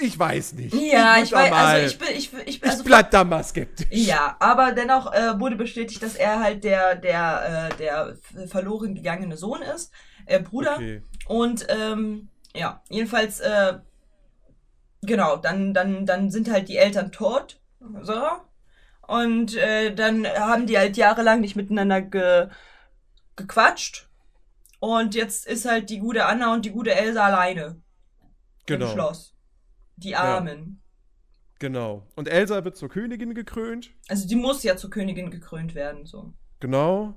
[0.05, 0.75] Ich weiß nicht.
[0.75, 3.11] Ja, ich da weiß, mal- also ich bin, ich, bin- ich bin, ich also bleib
[3.11, 3.87] da mal skeptisch.
[3.91, 8.17] Ja, aber dennoch äh, wurde bestätigt, dass er halt der, der, äh, der
[8.49, 9.93] verloren gegangene Sohn ist,
[10.27, 10.75] äh, Bruder.
[10.77, 11.03] Okay.
[11.27, 13.75] Und ähm, ja, jedenfalls, äh,
[15.03, 17.61] genau, dann, dann, dann sind halt die Eltern tot.
[18.03, 18.23] So.
[19.07, 22.49] Und äh, dann haben die halt jahrelang nicht miteinander ge,
[23.37, 24.09] gequatscht.
[24.81, 27.83] Und jetzt ist halt die gute Anna und die gute Elsa alleine im
[28.67, 28.89] Genau.
[28.93, 29.32] Schloss.
[29.97, 30.81] Die Armen.
[31.59, 32.07] Genau.
[32.17, 33.91] Und Elsa wird zur Königin gekrönt.
[34.09, 36.33] Also die muss ja zur Königin gekrönt werden, so.
[36.61, 37.15] Genau.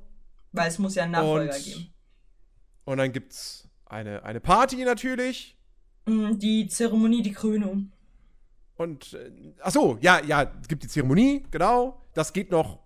[0.52, 1.94] Weil es muss ja einen Nachfolger Und- geben.
[2.86, 5.58] Und dann gibt's eine, eine Party natürlich.
[6.06, 7.92] Mm, Die Zeremonie, die Krönung.
[8.76, 12.00] Und, äh, ach so, ja, ja, es gibt die Zeremonie, genau.
[12.14, 12.80] Das geht noch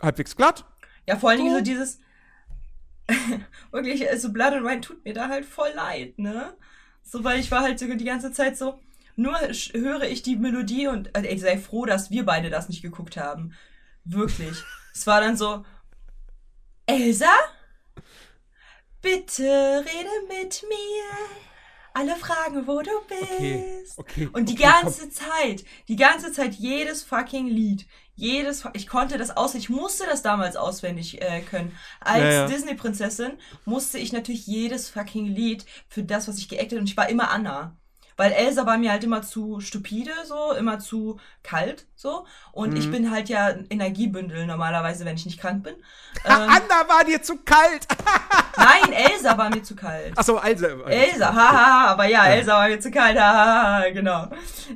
[0.00, 0.64] halbwegs glatt.
[1.06, 1.58] Ja, vor allen Dingen So.
[1.58, 2.00] so dieses.
[3.70, 6.54] wirklich, so Blood and Wine tut mir da halt voll leid, ne?
[7.02, 8.78] So, weil ich war halt so die ganze Zeit so.
[9.16, 13.16] Nur höre ich die Melodie und ey, sei froh, dass wir beide das nicht geguckt
[13.16, 13.54] haben.
[14.04, 14.56] Wirklich.
[14.94, 15.64] es war dann so.
[16.86, 17.30] Elsa?
[19.00, 21.04] Bitte rede mit mir.
[21.94, 23.98] Alle fragen, wo du bist.
[23.98, 24.30] Okay, okay.
[24.32, 24.82] Und die okay, komm.
[24.82, 30.06] ganze Zeit, die ganze Zeit jedes fucking Lied, jedes, ich konnte das aus, ich musste
[30.06, 31.76] das damals auswendig äh, können.
[32.00, 32.46] Als Ja, ja.
[32.46, 33.32] Disney-Prinzessin
[33.64, 37.30] musste ich natürlich jedes fucking Lied für das, was ich geactet und ich war immer
[37.30, 37.76] Anna.
[38.16, 42.26] Weil Elsa war mir halt immer zu stupide, so, immer zu kalt, so.
[42.52, 42.90] Und ich Mhm.
[42.90, 45.74] bin halt ja ein Energiebündel normalerweise, wenn ich nicht krank bin.
[46.24, 47.86] Ähm, Anna war dir zu kalt.
[48.56, 50.16] nein, Elsa war mir zu kalt.
[50.16, 50.66] Achso, Elsa.
[50.88, 54.28] Elsa, haha, aber ja, Elsa war mir zu kalt, haha, genau.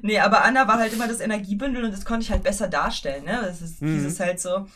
[0.03, 3.25] Nee, aber Anna war halt immer das Energiebündel und das konnte ich halt besser darstellen,
[3.25, 3.41] ne?
[3.45, 3.93] Das ist Mhm.
[3.95, 4.67] dieses halt so,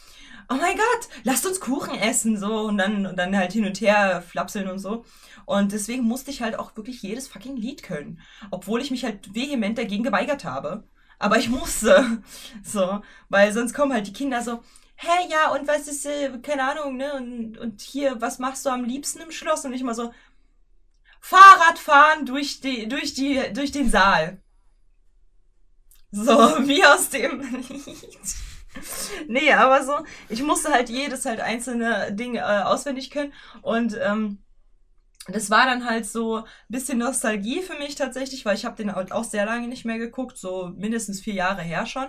[0.49, 3.81] oh mein Gott, lasst uns Kuchen essen, so, und dann, und dann halt hin und
[3.81, 5.05] her flapseln und so.
[5.50, 8.20] Und deswegen musste ich halt auch wirklich jedes fucking Lied können.
[8.52, 10.84] Obwohl ich mich halt vehement dagegen geweigert habe.
[11.18, 12.22] Aber ich musste.
[12.62, 14.62] So, weil sonst kommen halt die Kinder so,
[14.94, 17.14] hä, ja, und was ist, äh, keine Ahnung, ne?
[17.14, 19.64] Und, und hier, was machst du am liebsten im Schloss?
[19.64, 20.14] Und ich mal so,
[21.20, 24.40] Fahrradfahren durch die, durch die, durch den Saal.
[26.12, 26.32] So,
[26.68, 28.18] wie aus dem Lied.
[29.26, 33.32] Nee, aber so, ich musste halt jedes halt einzelne Ding äh, auswendig können
[33.62, 34.38] und ähm,
[35.35, 38.90] das war dann halt so ein bisschen Nostalgie für mich tatsächlich, weil ich habe den
[38.90, 42.09] auch sehr lange nicht mehr geguckt, so mindestens vier Jahre her schon.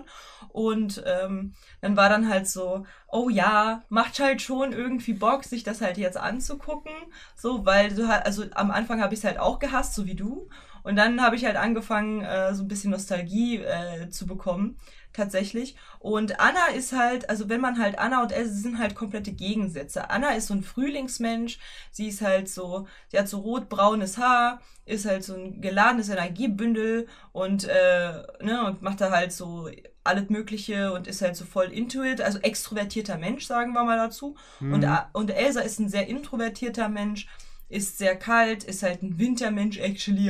[0.49, 5.63] Und ähm, dann war dann halt so, oh ja, macht halt schon irgendwie Bock, sich
[5.63, 6.93] das halt jetzt anzugucken.
[7.35, 10.15] So, weil du halt, also am Anfang habe ich es halt auch gehasst, so wie
[10.15, 10.49] du.
[10.83, 14.77] Und dann habe ich halt angefangen, äh, so ein bisschen Nostalgie äh, zu bekommen,
[15.13, 15.75] tatsächlich.
[15.99, 20.09] Und Anna ist halt, also wenn man halt Anna und Else sind halt komplette Gegensätze.
[20.09, 21.59] Anna ist so ein Frühlingsmensch,
[21.91, 27.07] sie ist halt so, sie hat so rot-braunes Haar, ist halt so ein geladenes Energiebündel
[27.31, 29.69] und, äh, ne, und macht da halt so
[30.03, 33.97] alles Mögliche und ist halt so voll into it, also extrovertierter Mensch, sagen wir mal
[33.97, 34.35] dazu.
[34.59, 37.27] Und, A- und Elsa ist ein sehr introvertierter Mensch,
[37.71, 40.29] ist sehr kalt, ist halt ein Wintermensch, actually.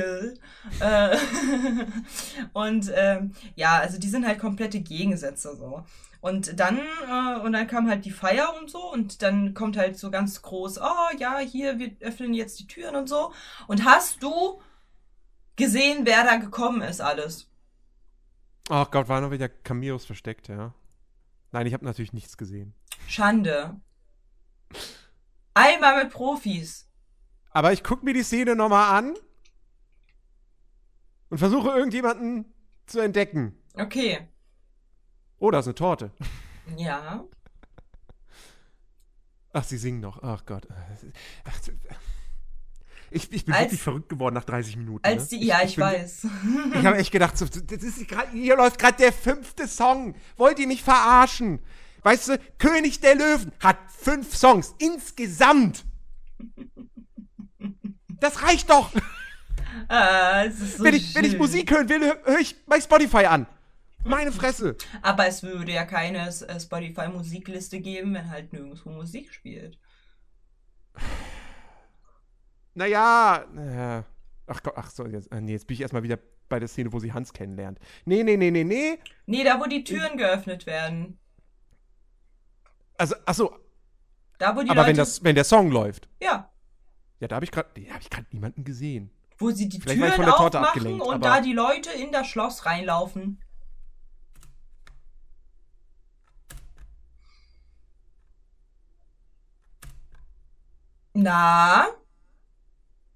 [0.80, 1.16] Äh,
[2.52, 5.84] und ähm, ja, also die sind halt komplette Gegensätze so.
[6.20, 9.98] Und dann, äh, und dann kam halt die Feier und so, und dann kommt halt
[9.98, 13.32] so ganz groß, oh ja, hier, wir öffnen jetzt die Türen und so.
[13.66, 14.60] Und hast du
[15.56, 17.48] gesehen, wer da gekommen ist, alles?
[18.68, 20.72] Ach Gott, waren noch wieder Cameos versteckt, ja.
[21.50, 22.72] Nein, ich habe natürlich nichts gesehen.
[23.08, 23.80] Schande.
[25.54, 26.88] Einmal mit Profis.
[27.52, 29.14] Aber ich gucke mir die Szene nochmal an
[31.28, 32.46] und versuche irgendjemanden
[32.86, 33.54] zu entdecken.
[33.74, 34.26] Okay.
[35.38, 36.12] Oh, da ist eine Torte.
[36.76, 37.24] Ja.
[39.52, 40.22] Ach, sie singen noch.
[40.22, 40.68] Ach Gott.
[41.44, 41.58] Ach,
[43.10, 45.04] ich, ich bin Als- wirklich verrückt geworden nach 30 Minuten.
[45.04, 45.38] Als ne?
[45.38, 46.26] die, ja, ich, bin- weiß.
[46.78, 50.14] Ich habe echt gedacht, so, das ist grad, hier läuft gerade der fünfte Song.
[50.36, 51.60] Wollt ihr mich verarschen?
[52.02, 55.84] Weißt du, König der Löwen hat fünf Songs insgesamt.
[58.22, 58.90] Das reicht doch.
[59.88, 61.36] Ah, so wenn, ich, wenn ich.
[61.38, 63.46] Musik hören will, höre ich bei Spotify an.
[64.04, 64.76] Meine Fresse.
[65.00, 69.78] Aber es würde ja keine äh, Spotify-Musikliste geben, wenn halt nirgendwo Musik spielt.
[72.74, 74.02] Naja, äh,
[74.46, 76.92] ach Gott, ach so, jetzt, äh, nee, jetzt bin ich erstmal wieder bei der Szene,
[76.92, 77.78] wo sie Hans kennenlernt.
[78.04, 78.98] Nee, nee, nee, nee, nee.
[79.26, 81.18] Nee, da wo die Türen geöffnet werden.
[82.98, 83.56] Also, ach so,
[84.38, 84.88] Da wo die aber Leute.
[84.88, 86.08] wenn, das, wenn der Song läuft.
[86.20, 86.51] ja.
[87.22, 89.12] Ja, da habe ich gerade, habe ich gerade niemanden gesehen.
[89.38, 93.40] Wo sie die Vielleicht Türen aufmachen und da die Leute in das Schloss reinlaufen.
[101.14, 101.86] Na?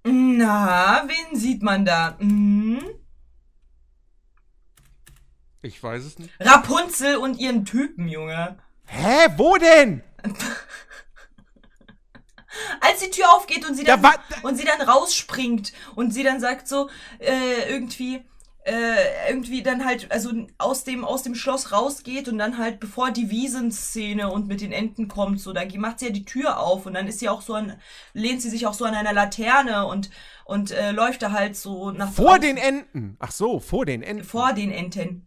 [0.04, 2.16] Na, wen sieht man da?
[2.20, 2.78] Hm?
[5.62, 6.32] Ich weiß es nicht.
[6.38, 8.56] Rapunzel und ihren Typen, Junge.
[8.84, 10.04] Hä, wo denn?
[12.80, 16.22] Als die Tür aufgeht und sie Da dann, war- und sie dann rausspringt und sie
[16.22, 16.88] dann sagt so,
[17.18, 18.22] äh, irgendwie,
[18.64, 23.10] äh, irgendwie dann halt, also aus dem, aus dem Schloss rausgeht und dann halt, bevor
[23.12, 26.84] die Wiesenszene und mit den Enten kommt, so, da macht sie ja die Tür auf
[26.86, 27.78] und dann ist sie auch so an,
[28.12, 30.10] lehnt sie sich auch so an einer Laterne und,
[30.44, 32.40] und äh, läuft da halt so nach Vor draußen.
[32.42, 33.16] den Enten.
[33.20, 34.24] Ach so, vor den Enten.
[34.24, 35.26] vor den Enten,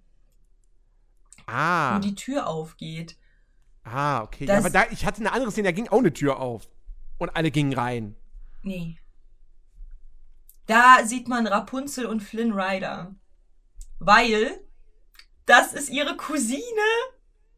[1.48, 3.16] ah, wo die Tür aufgeht.
[3.84, 4.46] ah, okay.
[4.46, 6.68] Das- ja, aber da, ich hatte eine andere Szene, da ging auch eine Tür auf.
[7.20, 8.16] Und alle gingen rein.
[8.64, 8.98] Nee.
[10.66, 13.16] Da sieht man Rapunzel und Flynn Rider.
[14.00, 14.60] Weil
[15.46, 16.64] das ist ihre Cousine.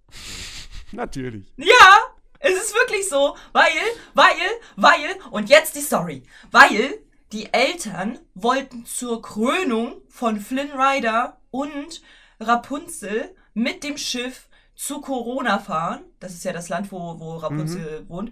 [0.91, 1.53] Natürlich.
[1.57, 1.97] Ja,
[2.39, 3.37] es ist wirklich so.
[3.53, 3.71] Weil,
[4.13, 4.35] weil,
[4.75, 6.23] weil, und jetzt die Story.
[6.51, 6.99] Weil
[7.31, 12.01] die Eltern wollten zur Krönung von Flynn Rider und
[12.39, 16.03] Rapunzel mit dem Schiff zu Corona fahren.
[16.19, 18.31] Das ist ja das Land, wo, wo Rapunzel wohnt.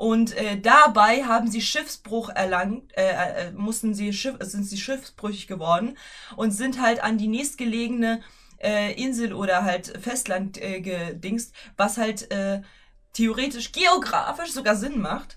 [0.00, 5.46] Und äh, dabei haben sie Schiffsbruch erlangt, äh, äh, mussten sie Schiff, sind sie schiffsbrüchig
[5.46, 5.98] geworden
[6.36, 8.22] und sind halt an die nächstgelegene
[8.62, 12.62] äh, Insel oder halt Festland äh, gedingst, was halt äh,
[13.12, 15.36] theoretisch geografisch sogar Sinn macht,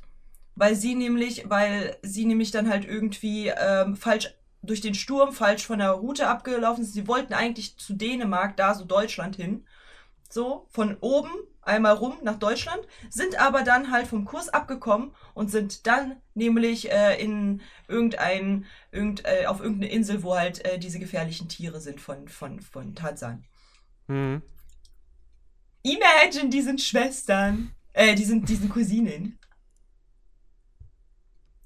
[0.56, 5.66] weil sie nämlich, weil sie nämlich dann halt irgendwie ähm, falsch durch den Sturm falsch
[5.66, 6.94] von der Route abgelaufen sind.
[6.94, 9.66] Sie wollten eigentlich zu Dänemark, da so Deutschland hin,
[10.30, 11.32] so von oben
[11.66, 16.92] einmal rum nach Deutschland, sind aber dann halt vom Kurs abgekommen und sind dann nämlich
[16.92, 22.02] äh, in irgendein, irgend, äh, auf irgendeine Insel, wo halt äh, diese gefährlichen Tiere sind
[22.02, 23.44] von, von, von Tarzan.
[24.08, 24.42] Mhm.
[25.84, 27.74] Imagine, die sind Schwestern.
[27.94, 29.38] Äh, die sind, die sind Cousinen.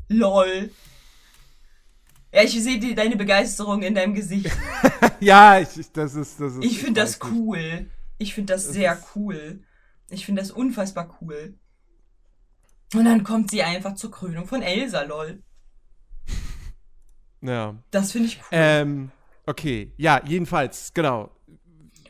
[0.10, 0.72] Lol.
[2.34, 4.52] Ja, ich sehe deine Begeisterung in deinem Gesicht.
[5.20, 6.64] Ja, ich, ich, das ist, das ist.
[6.64, 7.90] Ich finde das cool.
[8.20, 9.64] Ich finde das sehr cool.
[10.10, 11.56] Ich finde das unfassbar cool.
[12.94, 15.44] Und dann kommt sie einfach zur Krönung von Elsa, lol.
[17.42, 17.76] Ja.
[17.92, 18.48] Das finde ich cool.
[18.52, 19.12] Ähm,
[19.46, 19.94] okay.
[19.98, 21.30] Ja, jedenfalls, genau.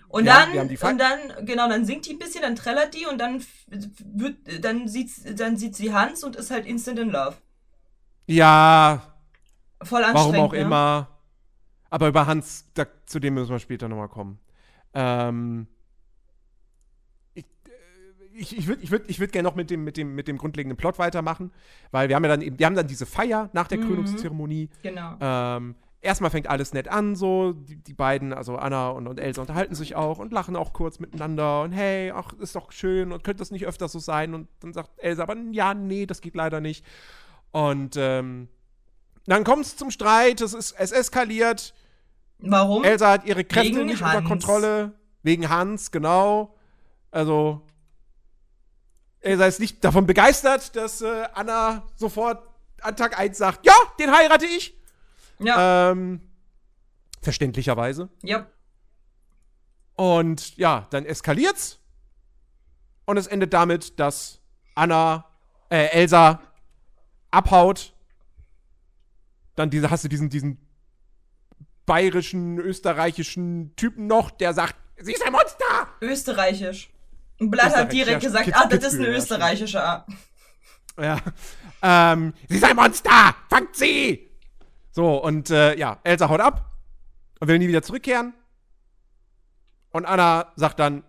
[0.08, 3.18] und haben- dann, und dann, genau, dann singt die ein bisschen, dann trällert die und
[3.18, 7.36] dann wird, dann sieht, dann sieht sie Hans und ist halt instant in love.
[8.26, 9.14] Ja,
[9.84, 10.34] Voll anstrengend.
[10.34, 10.60] warum auch ne?
[10.60, 11.20] immer.
[11.90, 14.40] Aber über Hans, da, zu dem müssen wir später nochmal kommen.
[14.94, 15.77] Ähm, äh,
[18.38, 20.38] ich, ich würde ich würd, ich würd gerne noch mit dem, mit, dem, mit dem
[20.38, 21.52] grundlegenden Plot weitermachen,
[21.92, 23.88] weil wir haben ja dann eben, wir haben dann diese Feier nach der Mhm.
[23.88, 24.70] Krönungszeremonie.
[24.84, 25.16] Genau.
[25.20, 27.54] Ähm, erstmal fängt alles nett an, so.
[27.54, 31.00] Die, die beiden, also Anna und, und Elsa, unterhalten sich auch und lachen auch kurz
[31.00, 34.34] miteinander und hey, ach, ist doch schön und könnte das nicht öfter so sein?
[34.34, 36.86] Und dann sagt Elsa, aber ja, nee, das geht leider nicht.
[37.52, 38.48] Und ähm,
[39.26, 41.74] dann kommt es zum Streit, es, ist, es eskaliert.
[42.40, 42.84] Warum?
[42.84, 44.16] Elsa hat ihre Kräfte Wegen nicht Hans.
[44.16, 44.94] unter Kontrolle.
[45.24, 46.56] Wegen Hans, genau.
[47.12, 47.62] Also,
[49.22, 52.48] Elsa ist nicht davon begeistert, dass äh, Anna sofort
[52.82, 54.76] an Tag 1 sagt, ja, den heirate ich.
[55.40, 55.92] ja.
[55.92, 56.22] Ähm,
[57.22, 58.10] verständlicherweise.
[58.24, 58.48] ja.
[59.96, 61.80] Und ja, dann eskaliert's.
[63.06, 64.40] Und es endet damit, dass
[64.76, 65.26] Anna,
[65.70, 66.40] äh, Elsa
[67.32, 67.94] abhaut.
[69.56, 70.60] Dann diese, hast du diesen, diesen
[71.88, 75.88] bayerischen, österreichischen Typen noch, der sagt, sie ist ein Monster!
[76.02, 76.92] Österreichisch.
[77.40, 80.06] Und Blatt hat direkt ja, gesagt, ah, das ist ein Kitzbühel, ja, österreichischer.
[81.00, 81.18] Ja.
[81.82, 83.36] Ähm, sie ist ein Monster!
[83.50, 84.30] Fangt sie!
[84.92, 86.72] So, und äh, ja, Elsa haut ab
[87.40, 88.34] und will nie wieder zurückkehren.
[89.92, 91.04] Und Anna sagt dann,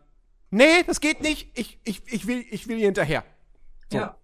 [0.50, 3.24] nee, das geht nicht, ich, ich, ich, will, ich will ihr hinterher.
[3.90, 3.98] So.
[3.98, 4.16] Ja.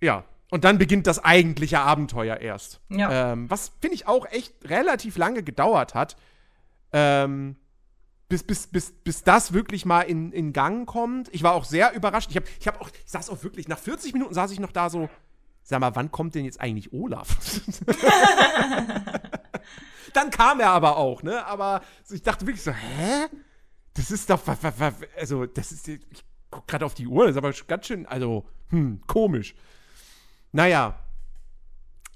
[0.00, 0.24] Ja.
[0.50, 2.80] Und dann beginnt das eigentliche Abenteuer erst.
[2.88, 3.32] Ja.
[3.32, 6.16] Ähm, was, finde ich, auch echt relativ lange gedauert hat.
[6.92, 7.56] Ähm,
[8.28, 11.28] bis, bis, bis, bis das wirklich mal in, in Gang kommt.
[11.32, 12.30] Ich war auch sehr überrascht.
[12.30, 14.72] Ich habe ich hab auch, ich saß auch wirklich, nach 40 Minuten saß ich noch
[14.72, 15.08] da so,
[15.62, 17.38] sag mal, wann kommt denn jetzt eigentlich Olaf?
[20.12, 21.44] Dann kam er aber auch, ne?
[21.46, 23.26] Aber ich dachte wirklich so, hä?
[23.94, 24.42] Das ist doch,
[25.16, 28.46] also, das ist, ich guck gerade auf die Uhr, das ist aber ganz schön, also,
[28.68, 29.54] hm, komisch.
[30.52, 30.98] Naja.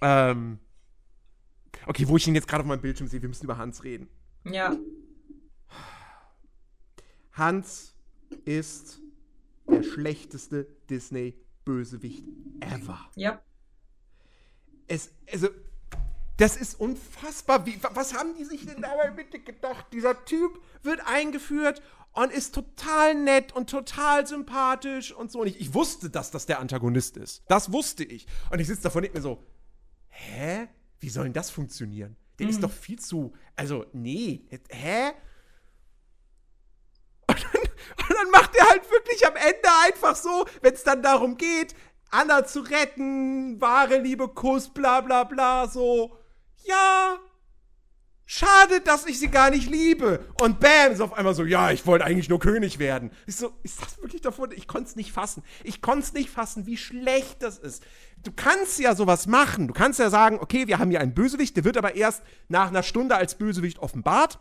[0.01, 0.59] Ähm.
[1.87, 4.09] Okay, wo ich ihn jetzt gerade auf meinem Bildschirm sehe, wir müssen über Hans reden.
[4.45, 4.77] Ja.
[7.33, 7.95] Hans
[8.45, 9.01] ist
[9.69, 12.25] der schlechteste Disney-Bösewicht
[12.61, 12.99] ever.
[13.17, 13.41] Ja.
[14.89, 15.49] Es, also,
[16.37, 17.65] das ist unfassbar.
[17.67, 19.87] Wie, wa- was haben die sich denn dabei bitte gedacht?
[19.93, 25.41] Dieser Typ wird eingeführt und ist total nett und total sympathisch und so.
[25.41, 27.43] Und ich, ich wusste, dass das der Antagonist ist.
[27.49, 28.27] Das wusste ich.
[28.51, 29.43] Und ich sitze davon und denk mir so,
[30.09, 30.69] hä?
[31.01, 32.17] Wie soll denn das funktionieren?
[32.39, 35.13] Der ist doch viel zu, also, nee, hä?
[37.97, 41.75] Und dann, macht er halt wirklich am Ende einfach so, wenn es dann darum geht,
[42.11, 46.17] Anna zu retten, wahre Liebe, Kuss, bla bla bla, so,
[46.65, 47.19] ja,
[48.33, 50.25] schade, dass ich sie gar nicht liebe.
[50.41, 53.11] Und bam, ist auf einmal so, ja, ich wollte eigentlich nur König werden.
[53.27, 54.53] Ich so, ist das wirklich davon?
[54.53, 55.43] Ich konnte es nicht fassen.
[55.65, 57.83] Ich konnte es nicht fassen, wie schlecht das ist.
[58.23, 59.69] Du kannst ja sowas machen.
[59.69, 62.69] Du kannst ja sagen, okay, wir haben hier einen Bösewicht, der wird aber erst nach
[62.69, 64.39] einer Stunde als Bösewicht offenbart.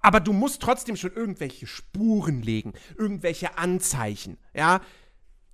[0.00, 4.80] Aber du musst trotzdem schon irgendwelche Spuren legen, irgendwelche Anzeichen, ja.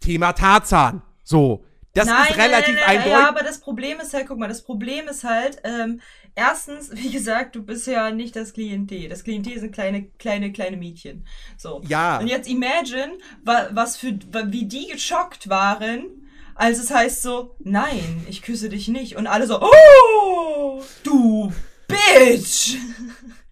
[0.01, 1.03] Thema Tarzan.
[1.25, 1.65] So.
[1.95, 3.13] Das ist relativ nein, nein, eindeutig.
[3.13, 6.03] Ja, aber das Problem ist halt, guck mal, das Problem ist halt, ähm,
[6.35, 9.09] erstens, wie gesagt, du bist ja nicht das Klientel.
[9.09, 11.27] Das Klientel sind kleine, kleine, kleine Mädchen.
[11.57, 11.83] So.
[11.89, 12.19] Ja.
[12.19, 18.27] Und jetzt imagine, wa was für, wie die geschockt waren, als es heißt so, nein,
[18.29, 19.17] ich küsse dich nicht.
[19.17, 21.51] Und alle so, oh, du
[21.89, 22.77] Bitch!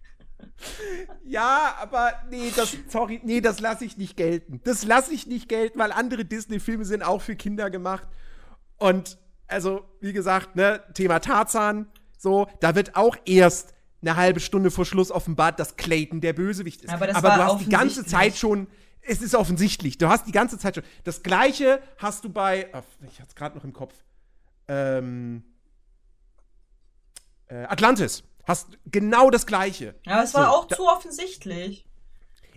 [1.23, 4.61] Ja, aber nee, das, sorry, nee, das lasse ich nicht gelten.
[4.63, 8.07] Das lasse ich nicht gelten, weil andere Disney-Filme sind auch für Kinder gemacht.
[8.77, 14.71] Und, also, wie gesagt, ne, Thema Tarzan, so, da wird auch erst eine halbe Stunde
[14.71, 16.93] vor Schluss offenbart, dass Clayton der Bösewicht ist.
[16.93, 18.05] Aber das du hast die ganze.
[18.05, 18.67] Zeit schon,
[19.01, 20.83] es ist offensichtlich, du hast die ganze Zeit schon.
[21.03, 23.93] Das gleiche hast du bei, ach, ich hatte es gerade noch im Kopf,
[24.67, 25.43] ähm,
[27.47, 28.23] äh, Atlantis.
[28.47, 29.95] Hast genau das gleiche.
[30.05, 31.87] Aber es war So, auch da- zu offensichtlich.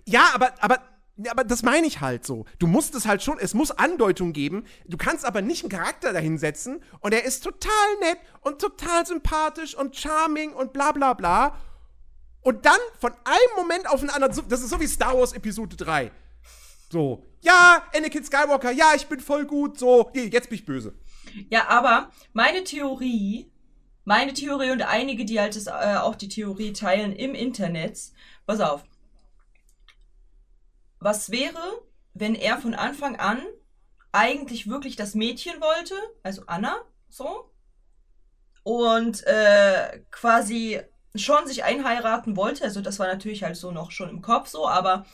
[0.05, 0.79] ja, aber, aber,
[1.16, 2.44] ja, aber das meine ich halt so.
[2.59, 4.64] Du musst es halt schon, es muss Andeutung geben.
[4.87, 7.70] Du kannst aber nicht einen Charakter dahinsetzen und er ist total
[8.01, 11.57] nett und total sympathisch und charming und bla bla bla.
[12.40, 15.74] Und dann von einem Moment auf den anderen, das ist so wie Star Wars Episode
[15.77, 16.12] 3.
[16.90, 20.94] So, ja, Anakin Skywalker, ja, ich bin voll gut, so, jetzt bin ich böse.
[21.51, 23.53] Ja, aber meine Theorie,
[24.09, 28.01] meine Theorie und einige, die halt das, äh, auch die Theorie teilen im Internet,
[28.47, 28.83] pass auf.
[30.99, 31.83] Was wäre,
[32.15, 33.42] wenn er von Anfang an
[34.11, 36.79] eigentlich wirklich das Mädchen wollte, also Anna,
[37.11, 37.52] so,
[38.63, 40.81] und äh, quasi
[41.15, 44.67] schon sich einheiraten wollte, also das war natürlich halt so noch schon im Kopf so,
[44.67, 45.04] aber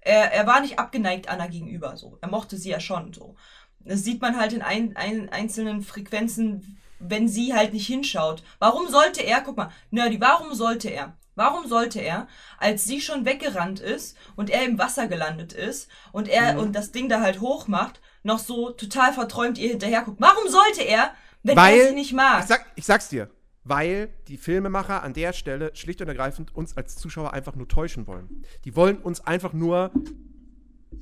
[0.00, 2.18] er, er war nicht abgeneigt Anna gegenüber, so.
[2.20, 3.36] Er mochte sie ja schon, so.
[3.78, 8.42] Das sieht man halt in ein, ein, einzelnen Frequenzen, wenn sie halt nicht hinschaut.
[8.58, 11.16] Warum sollte er, guck mal, Nerdy, warum sollte er?
[11.34, 12.28] Warum sollte er,
[12.58, 16.92] als sie schon weggerannt ist und er im Wasser gelandet ist und er und das
[16.92, 20.20] Ding da halt hoch macht, noch so total verträumt ihr hinterher guckt?
[20.20, 22.42] Warum sollte er, wenn er sie nicht mag?
[22.42, 23.30] Ich, sag, ich sag's dir,
[23.64, 28.06] weil die Filmemacher an der Stelle schlicht und ergreifend uns als Zuschauer einfach nur täuschen
[28.06, 28.44] wollen.
[28.64, 29.92] Die wollen uns einfach nur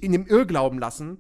[0.01, 1.19] in dem Irrglauben lassen,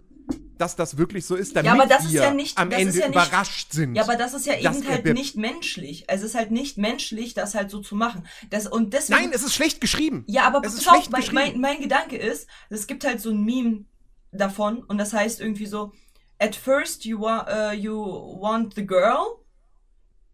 [0.59, 3.14] dass das wirklich so ist, damit Ja, wir ja nicht- am das Ende ja nicht-
[3.16, 3.94] überrascht sind.
[3.94, 6.04] Ja, aber das ist ja eben halt nicht menschlich.
[6.09, 8.26] Es ist halt nicht menschlich, das halt so zu machen.
[8.50, 10.24] Das, und deswegen, Nein, es ist schlecht geschrieben.
[10.26, 11.61] Ja, aber es pass auf, schlecht mein, geschrieben.
[11.61, 13.84] mein, mein Gedanke ist, es gibt halt so ein Meme
[14.32, 15.92] davon und das heißt irgendwie so,
[16.38, 17.96] at first you, wa uh, you
[18.40, 19.18] want the girl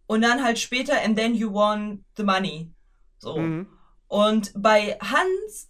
[0.07, 2.71] und dann halt später and then you want the money.
[3.19, 3.39] So.
[3.39, 3.67] Mhm.
[4.09, 5.69] Und bei Hans,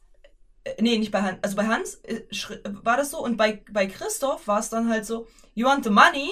[0.81, 2.23] nee, nicht bei Hans, also bei Hans äh,
[2.83, 5.91] war das so und bei, bei Christoph war es dann halt so, you want the
[5.91, 6.31] money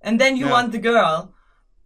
[0.00, 0.52] and then you Ja.
[0.52, 1.28] want the girl.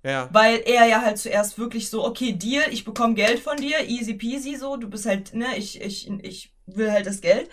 [0.04, 0.28] Ja.
[0.32, 4.14] Weil er ja halt zuerst wirklich so, okay, Deal, ich bekomme Geld von dir, easy
[4.14, 7.50] peasy so, du bist halt, ne, ich, ich, ich will halt das Geld.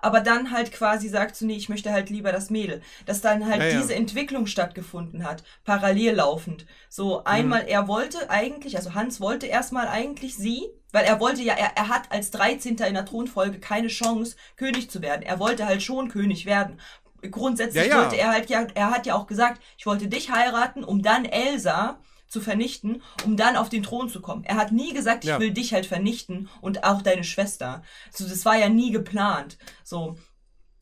[0.00, 2.82] Aber dann halt quasi sagt so, nee, ich möchte halt lieber das Mädel.
[3.06, 3.80] Dass dann halt Ja, ja.
[3.80, 6.66] diese Entwicklung stattgefunden hat, parallel laufend.
[6.88, 7.68] So, einmal, Mhm.
[7.68, 11.88] er wollte eigentlich, also Hans wollte erstmal eigentlich sie, weil er wollte ja, er, er
[11.88, 12.86] hat als 13.
[12.86, 15.22] in der Thronfolge keine Chance, König zu werden.
[15.22, 16.80] Er wollte halt schon König werden.
[17.30, 20.84] Grundsätzlich Ja, wollte er halt ja, er hat ja auch gesagt, ich wollte dich heiraten,
[20.84, 21.98] um dann Elsa
[22.28, 24.44] zu vernichten, um dann auf den Thron zu kommen.
[24.44, 25.40] Er hat nie gesagt, ich Ja.
[25.40, 27.82] will dich halt vernichten und auch deine Schwester.
[28.12, 29.58] So, das war ja nie geplant.
[29.84, 30.16] So.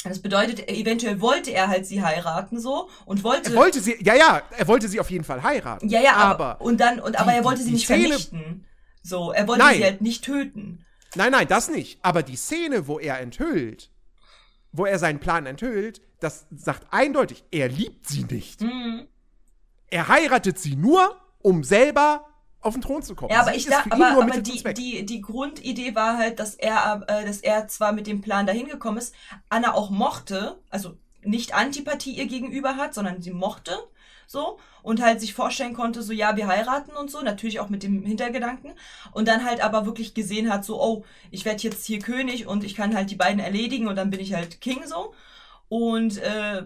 [0.05, 3.51] Das bedeutet, eventuell wollte er halt sie heiraten, so, und wollte.
[3.51, 5.89] Er wollte sie, ja, ja, er wollte sie auf jeden Fall heiraten.
[5.89, 8.67] ja, ja, aber, aber und dann, und, aber die- er wollte sie nicht Szene- vernichten.
[9.03, 9.77] So, er wollte Nein.
[9.79, 10.85] sie halt nicht töten.
[11.17, 11.99] Nein, nein, das nicht.
[12.03, 13.91] Aber die Szene, wo er enthüllt,
[14.71, 18.61] wo er seinen Plan enthüllt, das sagt eindeutig, er liebt sie nicht.
[18.61, 19.09] Mhm.
[19.89, 21.17] Er heiratet sie nur,
[21.47, 22.27] um selber
[22.61, 23.31] auf den Thron zu kommen.
[23.31, 27.05] Ja, aber Sie ich ihn aber, aber die, die, die Grundidee war halt, dass er,
[27.07, 29.15] äh, dass er zwar mit dem Plan dahin gekommen ist,
[29.49, 33.79] Anna auch mochte, also nicht Antipathie ihr gegenüber hat, sondern sie mochte,
[34.27, 37.85] so, und halt sich vorstellen konnte, so, ja, wir heiraten und so, natürlich auch mit
[37.85, 38.73] dem Hintergedanken,
[39.13, 42.65] und dann halt aber wirklich gesehen hat, so, oh, ich werde jetzt hier König und
[42.65, 45.15] ich kann halt die beiden erledigen und dann bin ich halt King, so,
[45.69, 46.65] und, äh,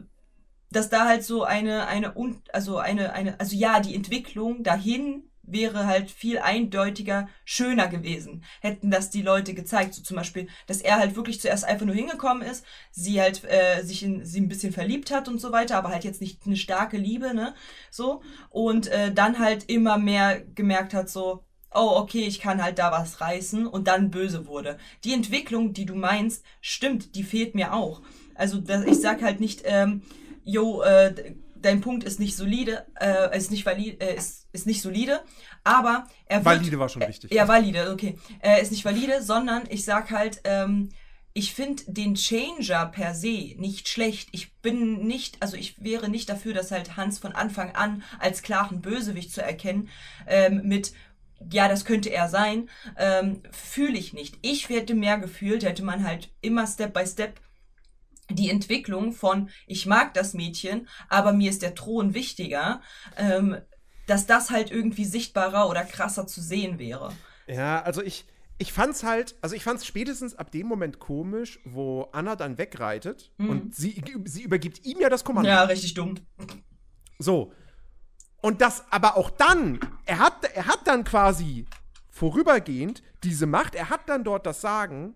[0.71, 2.15] dass da halt so eine, eine,
[2.53, 8.45] also eine, eine, also ja, die Entwicklung dahin wäre halt viel eindeutiger, schöner gewesen.
[8.61, 9.95] Hätten das die Leute gezeigt.
[9.95, 13.83] So zum Beispiel, dass er halt wirklich zuerst einfach nur hingekommen ist, sie halt äh,
[13.83, 16.57] sich in sie ein bisschen verliebt hat und so weiter, aber halt jetzt nicht eine
[16.57, 17.55] starke Liebe, ne?
[17.91, 18.23] So.
[18.51, 22.91] Und äh, dann halt immer mehr gemerkt hat, so, oh, okay, ich kann halt da
[22.93, 24.79] was reißen und dann böse wurde.
[25.05, 28.03] Die Entwicklung, die du meinst, stimmt, die fehlt mir auch.
[28.35, 30.03] Also das, ich sag halt nicht, ähm,
[30.45, 34.83] yo, äh, dein Punkt ist nicht solide, äh, ist nicht valide, äh, ist, ist nicht
[34.83, 35.21] solide,
[35.65, 37.33] aber er wird, Valide war schon richtig.
[37.33, 38.19] Äh, ja, valide, okay.
[38.43, 40.91] Äh, ist nicht valide, sondern ich sag halt, ähm,
[41.33, 44.31] ich finde den Changer per se nicht schlecht.
[44.33, 48.43] Ich bin nicht, also ich wäre nicht dafür, dass halt Hans von Anfang an als
[48.43, 49.89] klaren Bösewicht zu erkennen,
[50.27, 50.93] ähm, mit
[51.51, 52.69] ja, das könnte er sein,
[52.99, 54.39] ähm, fühle ich nicht.
[54.43, 57.41] Ich hätte mehr gefühlt, hätte man halt immer Step by Step
[58.31, 62.81] die Entwicklung von ich mag das Mädchen, aber mir ist der Thron wichtiger,
[63.17, 63.57] ähm,
[64.07, 67.13] dass das halt irgendwie sichtbarer oder krasser zu sehen wäre.
[67.47, 68.25] Ja, also ich,
[68.59, 73.33] ich fand's halt, also ich fand's spätestens ab dem Moment komisch, wo Anna dann wegreitet
[73.39, 75.49] und sie, sie übergibt ihm ja das Kommando.
[75.49, 75.55] Mhm.
[75.55, 76.17] Ja, richtig dumm.
[77.19, 77.53] So.
[78.43, 81.67] Und das aber auch dann, er hat, er hat dann quasi
[82.09, 85.15] vorübergehend diese Macht, er hat dann dort das Sagen.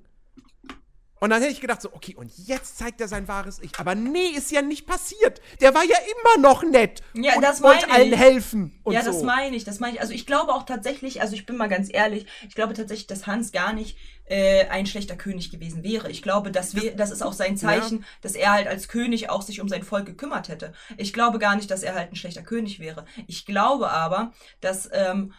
[1.24, 3.70] Und dann hätte ich gedacht, so, okay, und jetzt zeigt er sein wahres Ich.
[3.78, 5.40] Aber nee, ist ja nicht passiert.
[5.62, 7.02] Der war ja immer noch nett.
[7.14, 8.18] Ja, und das wollte meine allen ich.
[8.18, 8.78] helfen.
[8.82, 9.10] Und ja, so.
[9.10, 10.02] das meine ich, das meine ich.
[10.02, 13.26] Also ich glaube auch tatsächlich, also ich bin mal ganz ehrlich, ich glaube tatsächlich, dass
[13.26, 13.96] Hans gar nicht
[14.26, 16.10] äh, ein schlechter König gewesen wäre.
[16.10, 19.40] Ich glaube, das, wär, das ist auch sein Zeichen, dass er halt als König auch
[19.40, 20.74] sich um sein Volk gekümmert hätte.
[20.98, 23.06] Ich glaube gar nicht, dass er halt ein schlechter König wäre.
[23.26, 25.32] Ich glaube aber, dass ähm,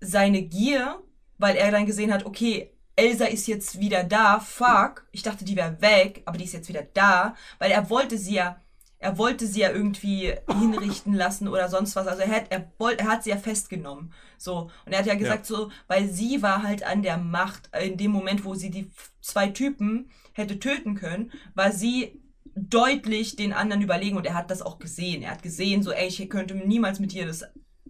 [0.00, 1.02] seine Gier,
[1.36, 5.56] weil er dann gesehen hat, okay, Elsa ist jetzt wieder da, fuck, ich dachte, die
[5.56, 8.60] wäre weg, aber die ist jetzt wieder da, weil er wollte sie ja
[8.98, 12.06] er wollte sie ja irgendwie hinrichten lassen oder sonst was.
[12.06, 14.12] Also er hat, er, wollte, er hat sie ja festgenommen.
[14.38, 14.70] So.
[14.84, 18.10] Und er hat ja gesagt, so, weil sie war halt an der Macht, in dem
[18.10, 18.90] Moment, wo sie die
[19.20, 22.20] zwei Typen hätte töten können, war sie
[22.54, 25.22] deutlich den anderen überlegen und er hat das auch gesehen.
[25.22, 27.44] Er hat gesehen, so, ey, ich könnte niemals mit ihr das,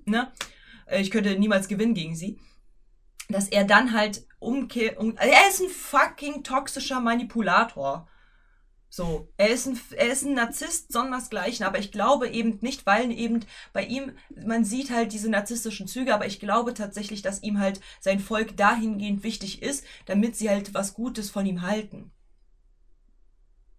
[0.05, 0.33] ne?
[0.91, 2.39] Ich könnte niemals gewinnen gegen sie.
[3.29, 4.99] Dass er dann halt umkehrt.
[4.99, 8.09] Um, er ist ein fucking toxischer Manipulator.
[8.89, 13.11] So, er ist ein, er ist ein Narzisst, sondersgleichen, aber ich glaube eben nicht, weil
[13.11, 14.13] eben bei ihm,
[14.47, 18.57] man sieht halt diese narzisstischen Züge, aber ich glaube tatsächlich, dass ihm halt sein Volk
[18.57, 22.13] dahingehend wichtig ist, damit sie halt was Gutes von ihm halten.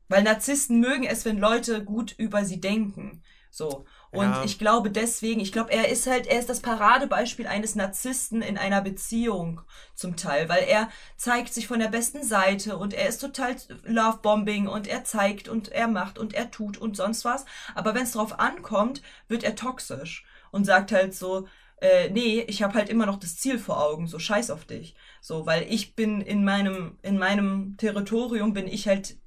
[0.10, 3.24] Weil Narzissten mögen es, wenn Leute gut über sie denken.
[3.50, 3.86] So.
[4.18, 4.43] Und Ja.
[4.43, 8.57] ich glaube deswegen, ich glaube, er ist halt, er ist das Paradebeispiel eines Narzissten in
[8.57, 9.61] einer Beziehung
[9.93, 14.68] zum Teil, weil er zeigt sich von der besten Seite und er ist total Lovebombing
[14.68, 17.45] und er zeigt und er macht und er tut und sonst was.
[17.76, 21.47] Aber wenn es drauf ankommt, wird er toxisch und sagt halt so,
[21.80, 24.95] äh, nee, ich habe halt immer noch das Ziel vor Augen, so scheiß auf dich.
[25.22, 29.18] So, weil ich bin in meinem, in meinem Territorium bin ich halt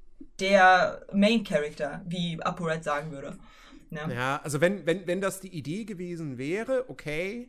[0.40, 3.38] der Main Character, wie ApoRed sagen würde.
[3.90, 4.08] Ja.
[4.08, 7.48] Ja, also wenn, wenn, wenn das die Idee gewesen wäre, okay.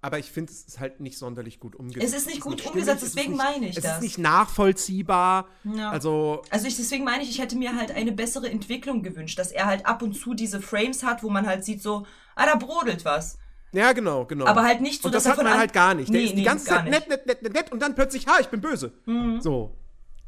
[0.00, 2.14] Aber ich finde, es ist halt nicht sonderlich gut umgesetzt.
[2.14, 3.96] Es ist nicht gut stimmig, umgesetzt, es ist deswegen nicht, meine ich es das.
[3.96, 5.48] ist nicht nachvollziehbar.
[5.64, 5.90] Ja.
[5.90, 9.50] Also, Also ich, deswegen meine ich, ich hätte mir halt eine bessere Entwicklung gewünscht, dass
[9.50, 12.54] er halt ab und zu diese Frames hat, wo man halt sieht so, ah, da
[12.56, 13.38] brodelt was.
[13.72, 14.46] ja, genau, genau.
[14.46, 16.08] Aber halt nicht so, und dass das er hat man an- halt gar nicht.
[16.12, 16.84] Der Nee, ist die nee, ganze gar Zeit.
[16.84, 16.90] Mhm.
[16.92, 18.92] nett, nett, nett, nett, nett und dann plötzlich, ha, ich bin böse.
[19.40, 19.74] So.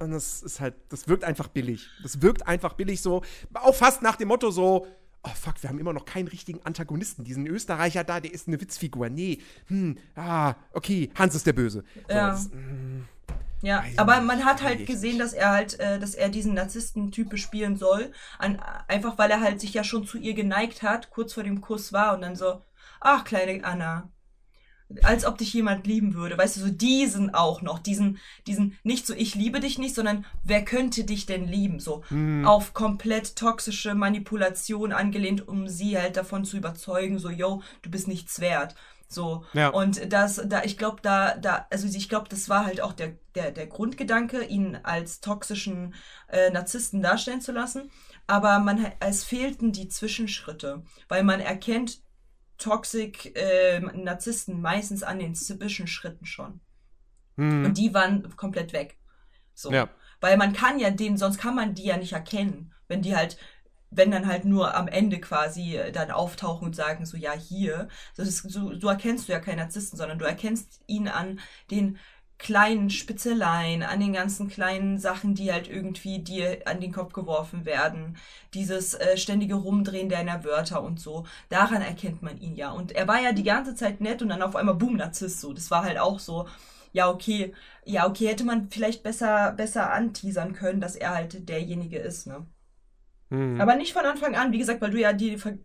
[0.01, 1.87] Und das ist halt, das wirkt einfach billig.
[2.03, 3.23] Das wirkt einfach billig so.
[3.55, 4.87] Auch fast nach dem Motto so,
[5.23, 7.25] oh fuck, wir haben immer noch keinen richtigen Antagonisten.
[7.25, 9.09] Diesen Österreicher da, der ist eine Witzfigur.
[9.11, 11.85] Nee, hm, ah, okay, Hans ist der Böse.
[12.09, 12.31] So, Ja.
[12.31, 12.51] das,
[13.63, 17.39] Ja, Weiß aber man hat halt gesehen, dass er halt, äh, dass er diesen Narzissten-Typ
[17.39, 18.13] spielen soll.
[18.39, 18.59] An,
[18.89, 21.93] einfach weil er halt sich ja schon zu ihr geneigt hat, kurz vor dem Kuss
[21.93, 22.63] war und dann so,
[23.01, 24.09] ach, kleine Anna.
[25.03, 26.37] Als ob dich jemand lieben würde.
[26.37, 27.79] Weißt du, so diesen auch noch.
[27.79, 31.81] Diesen, diesen, nicht so, ich liebe dich nicht, sondern wer könnte dich denn lieben?
[31.81, 32.03] So
[32.45, 38.09] auf komplett toxische Manipulation angelehnt, um sie halt davon zu überzeugen, so, yo, du bist
[38.09, 38.75] nichts wert.
[39.11, 39.45] So.
[39.53, 39.69] Ja.
[39.71, 43.17] Und das, da, ich glaube, da, da, also ich glaube, das war halt auch der,
[43.35, 45.95] der, der Grundgedanke, ihn als toxischen
[46.29, 47.91] äh, Narzissten darstellen zu lassen.
[48.29, 52.01] Aber man, es fehlten die Zwischenschritte, weil man erkennt
[52.61, 56.61] Toxic äh, Narzissten meistens an den Zwischenschritten schon.
[57.65, 58.99] Und die waren komplett weg.
[59.55, 59.73] So.
[59.73, 59.89] Ja.
[60.21, 63.39] Weil man kann ja den, sonst kann man die ja nicht erkennen, wenn die halt,
[63.91, 67.89] wenn dann halt nur am Ende quasi äh, dann auftauchen und sagen so, ja, hier.
[68.17, 71.41] Das ist, so, so erkennst du ja keinen Narzissten, sondern du erkennst ihn an
[71.71, 71.99] den
[72.41, 77.67] kleinen Spitzeleien, an den ganzen kleinen Sachen, die halt irgendwie dir an den Kopf geworfen
[77.67, 78.17] werden.
[78.55, 81.27] Dieses äh, ständige Rumdrehen deiner Wörter und so.
[81.51, 82.71] Daran erkennt man ihn ja.
[82.73, 85.53] Und er war ja die ganze Zeit nett und dann auf einmal boom, Narzisst so.
[85.53, 86.49] Das war halt auch so,
[86.93, 91.99] ja, okay, ja, okay, hätte man vielleicht besser, besser anteasern können, dass er halt derjenige
[91.99, 92.47] ist, ne?
[93.31, 93.61] hm.
[93.61, 95.59] Aber nicht von Anfang an, wie gesagt, weil du ja die Ver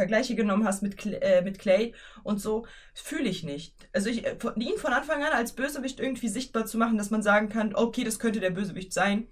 [0.00, 3.74] Vergleiche genommen hast mit, äh, mit Clay und so, fühle ich nicht.
[3.92, 7.10] Also ich, äh, von- ihn von Anfang an als Bösewicht irgendwie sichtbar zu machen, dass
[7.10, 9.28] man sagen kann, okay, das könnte der Bösewicht sein,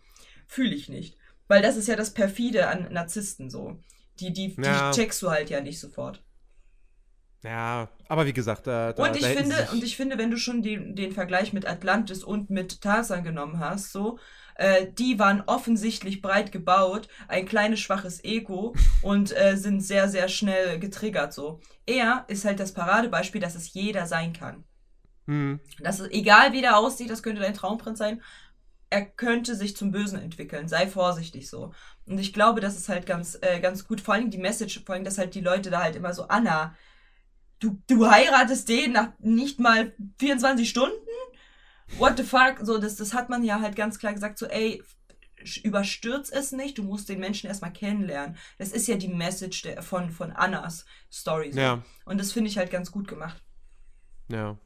[0.46, 1.16] fühle ich nicht.
[1.48, 3.78] Weil das ist ja das Perfide an Narzissten so.
[4.20, 4.90] Die, die, Ja.
[4.90, 6.22] die checkst du halt ja nicht sofort.
[7.44, 10.36] ja, aber wie gesagt, da, da Und ich da finde, und ich finde, wenn du
[10.36, 14.18] schon den, den Vergleich mit Atlantis und mit Tarzan genommen hast, so,
[14.59, 20.28] äh, die waren offensichtlich breit gebaut, ein kleines schwaches Ego und äh, sind sehr, sehr
[20.28, 21.61] schnell getriggert, so.
[21.86, 24.64] Er ist halt das Paradebeispiel, dass es jeder sein kann.
[25.26, 25.61] hm.
[25.80, 28.20] Das ist, egal wie der aussieht, das könnte dein Traumprinz sein,
[28.90, 30.68] er könnte sich zum Bösen entwickeln.
[30.68, 31.72] Sei vorsichtig so.
[32.06, 34.00] Und ich glaube, das ist halt ganz, äh, ganz gut.
[34.00, 36.74] Vor allem die Message, vor allem, dass halt die Leute da halt immer so, Anna,
[37.61, 40.96] du, du heiratest den nach nicht mal 24 Stunden?
[41.97, 42.59] What the fuck?
[42.62, 44.82] So, das, das hat man ja halt ganz klar gesagt, so, ey,
[45.62, 48.36] überstürz es nicht, du musst den Menschen erstmal kennenlernen.
[48.59, 51.53] Das ist ja die Message der, von, von Annas Story.
[51.53, 51.61] So.
[51.61, 51.82] Ja.
[52.05, 53.43] Und das finde ich halt ganz gut gemacht.
[54.28, 54.59] Ja.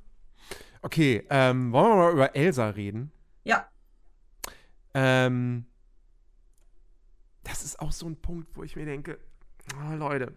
[0.83, 3.13] Okay, ähm, wollen wir mal über Elsa reden?
[3.45, 3.69] Ja,
[4.95, 5.67] Ähm,
[7.45, 9.19] das ist auch so ein Punkt, wo ich mir denke,
[9.77, 10.37] oh, Leute,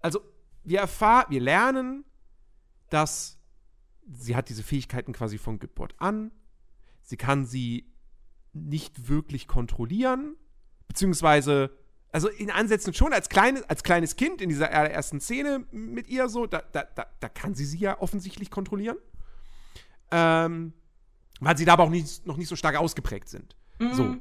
[0.00, 0.20] also
[0.64, 2.04] wir erfahren, wir lernen,
[2.90, 3.39] dass
[4.08, 6.30] sie hat diese Fähigkeiten quasi von Geburt an.
[7.02, 7.92] Sie kann sie
[8.52, 10.36] nicht wirklich kontrollieren,
[10.88, 11.70] beziehungsweise,
[12.12, 16.28] also in Ansätzen schon als, kleine, als kleines Kind in dieser ersten Szene mit ihr
[16.28, 18.96] so, da, da, da, da kann sie sie ja offensichtlich kontrollieren.
[20.10, 20.72] Ähm,
[21.40, 23.56] weil sie da aber auch nicht, noch nicht so stark ausgeprägt sind.
[23.92, 24.16] So.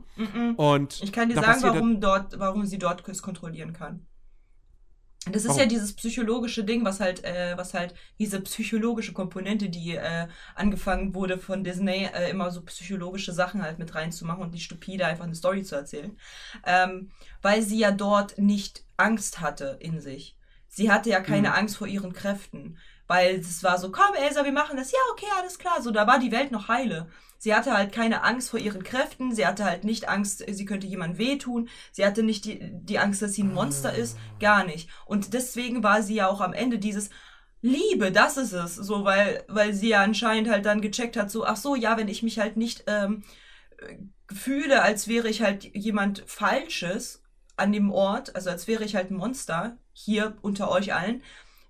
[0.56, 4.06] Und Mhm, Ich kann dir sagen, passiert warum, dort, warum sie dort kontrollieren kann.
[5.26, 5.60] Das ist Warum?
[5.60, 11.14] ja dieses psychologische Ding, was halt, äh, was halt diese psychologische Komponente, die äh, angefangen
[11.14, 15.26] wurde von Disney, äh, immer so psychologische Sachen halt mit reinzumachen und die stupide einfach
[15.26, 16.18] eine Story zu erzählen.
[16.66, 17.12] Ähm,
[17.42, 20.38] weil sie ja dort nicht Angst hatte in sich.
[20.68, 22.78] Sie hatte ja keine Angst vor ihren Kräften.
[23.10, 24.92] Weil es war so, komm Elsa, wir machen das.
[24.92, 25.82] Ja, okay, alles klar.
[25.82, 27.10] So, da war die Welt noch heile.
[27.40, 29.34] Sie hatte halt keine Angst vor ihren Kräften.
[29.34, 31.70] Sie hatte halt nicht Angst, sie könnte jemandem wehtun.
[31.92, 34.16] Sie hatte nicht die, die Angst, dass sie ein Monster ist.
[34.40, 34.90] Gar nicht.
[35.06, 37.10] Und deswegen war sie ja auch am Ende dieses,
[37.62, 41.46] Liebe, das ist es, so, weil, weil sie ja anscheinend halt dann gecheckt hat, so,
[41.46, 43.24] ach so, ja, wenn ich mich halt nicht ähm,
[43.80, 43.98] äh,
[44.34, 47.22] fühle, als wäre ich halt jemand Falsches
[47.58, 51.22] an dem Ort, also als wäre ich halt ein Monster hier unter euch allen,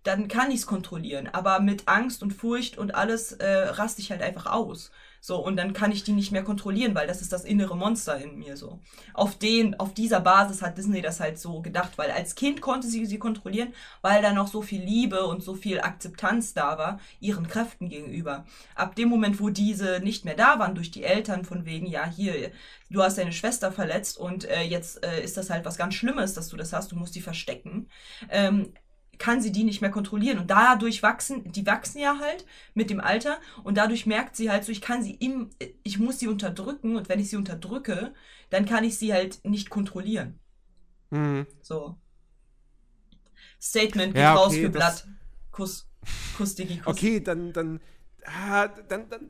[0.09, 1.29] dann kann ich es kontrollieren.
[1.31, 4.91] Aber mit Angst und Furcht und alles äh, raste ich halt einfach aus.
[5.21, 8.17] So, und dann kann ich die nicht mehr kontrollieren, weil das ist das innere Monster
[8.17, 8.79] in mir so.
[9.13, 12.87] Auf den, auf dieser Basis hat Disney das halt so gedacht, weil als Kind konnte
[12.87, 16.99] sie sie kontrollieren, weil da noch so viel Liebe und so viel Akzeptanz da war,
[17.19, 18.45] ihren Kräften gegenüber.
[18.75, 22.09] Ab dem Moment, wo diese nicht mehr da waren durch die Eltern, von wegen, ja,
[22.09, 22.51] hier,
[22.89, 26.33] du hast deine Schwester verletzt und äh, jetzt äh, ist das halt was ganz Schlimmes,
[26.33, 27.89] dass du das hast, du musst die verstecken.
[28.29, 28.73] Ähm,
[29.19, 30.39] kann sie die nicht mehr kontrollieren.
[30.39, 34.63] Und dadurch wachsen, die wachsen ja halt mit dem Alter und dadurch merkt sie halt
[34.65, 35.49] so, ich kann sie im,
[35.83, 38.13] ich muss sie unterdrücken und wenn ich sie unterdrücke,
[38.49, 40.39] dann kann ich sie halt nicht kontrollieren.
[41.11, 41.45] Mhm.
[41.61, 41.95] So.
[43.61, 45.07] Statement geht Ja, raus okay, für das- Blatt.
[45.51, 45.87] Kuss.
[46.37, 46.87] Kuss, Diggi, Kuss.
[46.95, 47.81] Okay, dann, dann,
[48.25, 49.29] ah, dann, dann.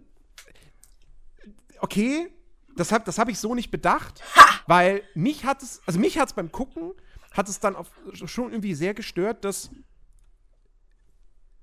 [1.80, 2.30] Okay,
[2.76, 4.22] das habe das hab ich so nicht bedacht,
[4.68, 6.92] weil mich hat es, also mich hat es beim Gucken,
[7.40, 9.72] hat es dann auf, schon irgendwie sehr gestört, dass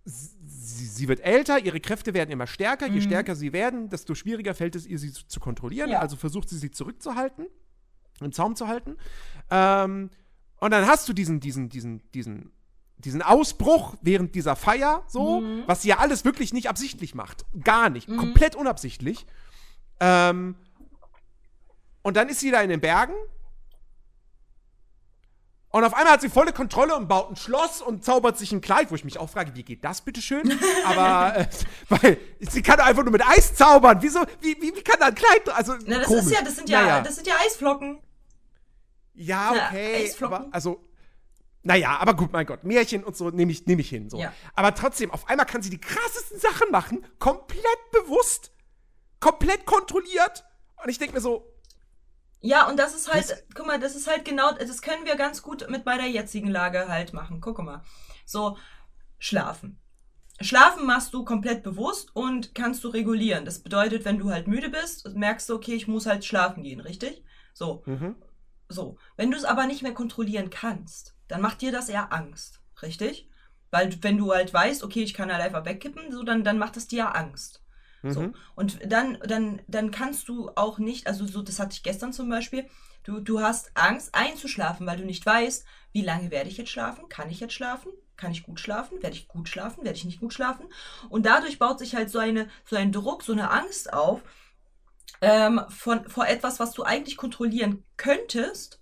[0.06, 2.86] sie, sie wird älter, ihre Kräfte werden immer stärker.
[2.86, 5.90] Je stärker sie werden, desto schwieriger fällt es ihr, sie zu, kontrollieren.
[5.90, 6.00] Ja.
[6.00, 7.46] Also versucht sie, sie zurückzuhalten,
[8.20, 8.96] im Zaum zu halten.
[9.50, 10.08] Ähm,
[10.60, 12.52] und dann hast du diesen, diesen, diesen, diesen,
[12.96, 17.44] diesen Ausbruch während dieser Feier, so, was sie ja alles wirklich nicht absichtlich macht.
[17.62, 18.08] Gar nicht.
[18.16, 19.26] Komplett unabsichtlich.
[20.00, 20.56] Ähm,
[22.00, 23.14] und dann ist sie da in den Bergen.
[25.70, 28.60] Und auf einmal hat sie volle Kontrolle und baut ein Schloss und zaubert sich ein
[28.60, 30.58] Kleid, wo ich mich auch frage, wie geht das bitte schön?
[30.86, 31.46] Aber, äh,
[31.88, 33.98] weil sie kann einfach nur mit Eis zaubern.
[34.00, 36.26] Wieso, wie, wie, wie kann da ein Kleid, also, Na, das komisch.
[36.26, 37.00] ist ja, das sind ja, Naja.
[37.02, 37.98] das sind ja Eisflocken.
[39.14, 40.04] Ja, okay.
[40.04, 40.36] Eisflocken.
[40.36, 40.84] Aber, also,
[41.62, 44.08] naja, aber gut, mein Gott, Märchen und so nehme ich, nehm ich hin.
[44.08, 44.18] So.
[44.18, 44.32] Ja.
[44.54, 48.52] Aber trotzdem, auf einmal kann sie die krassesten Sachen machen, komplett bewusst,
[49.18, 50.44] komplett kontrolliert.
[50.82, 51.52] Und ich denke mir so,
[52.46, 55.16] Ja, und das ist halt, Das- guck mal, das ist halt genau, das können wir
[55.16, 57.40] ganz gut mit meiner jetzigen Lage halt machen.
[57.40, 57.82] Guck mal.
[58.24, 58.56] So,
[59.18, 59.80] schlafen.
[60.40, 63.44] Schlafen machst du komplett bewusst und kannst du regulieren.
[63.44, 66.80] Das bedeutet, wenn du halt müde bist, merkst du, okay, ich muss halt schlafen gehen,
[66.80, 67.24] richtig?
[67.52, 67.82] So.
[67.86, 68.14] Mhm.
[68.68, 68.96] So.
[69.16, 73.28] Wenn du es aber nicht mehr kontrollieren kannst, dann macht dir das eher Angst, richtig?
[73.72, 76.76] Weil wenn du halt weißt, okay, ich kann halt einfach wegkippen, so, dann, dann macht
[76.76, 77.62] es dir ja Angst.
[78.12, 78.20] So.
[78.22, 78.34] Mhm.
[78.54, 82.28] Und dann, dann, dann kannst du auch nicht, also so, das hatte ich gestern zum
[82.28, 82.66] Beispiel,
[83.04, 87.08] du, du hast Angst einzuschlafen, weil du nicht weißt, wie lange werde ich jetzt schlafen?
[87.08, 87.90] Kann ich jetzt schlafen?
[88.16, 89.02] Kann ich gut schlafen?
[89.02, 89.84] Werde ich gut schlafen?
[89.84, 90.66] Werde ich nicht gut schlafen?
[91.08, 94.22] Und dadurch baut sich halt so, eine, so ein Druck, so eine Angst auf
[95.20, 98.80] ähm, von, vor etwas, was du eigentlich kontrollieren könntest,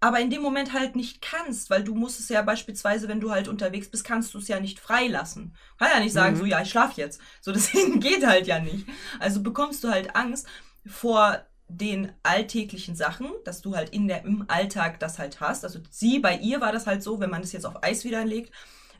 [0.00, 3.30] aber in dem Moment halt nicht kannst, weil du musst es ja beispielsweise, wenn du
[3.30, 5.54] halt unterwegs bist, kannst du es ja nicht freilassen.
[5.78, 6.36] Kann ja nicht sagen, Mhm.
[6.36, 7.20] so ja, ich schlaf jetzt.
[7.40, 8.86] So deswegen geht halt ja nicht.
[9.18, 10.46] Also bekommst du halt Angst
[10.86, 15.64] vor den alltäglichen Sachen, dass du halt in der im Alltag das halt hast.
[15.64, 18.24] Also sie bei ihr war das halt so, wenn man das jetzt auf Eis wieder
[18.24, 18.52] legt,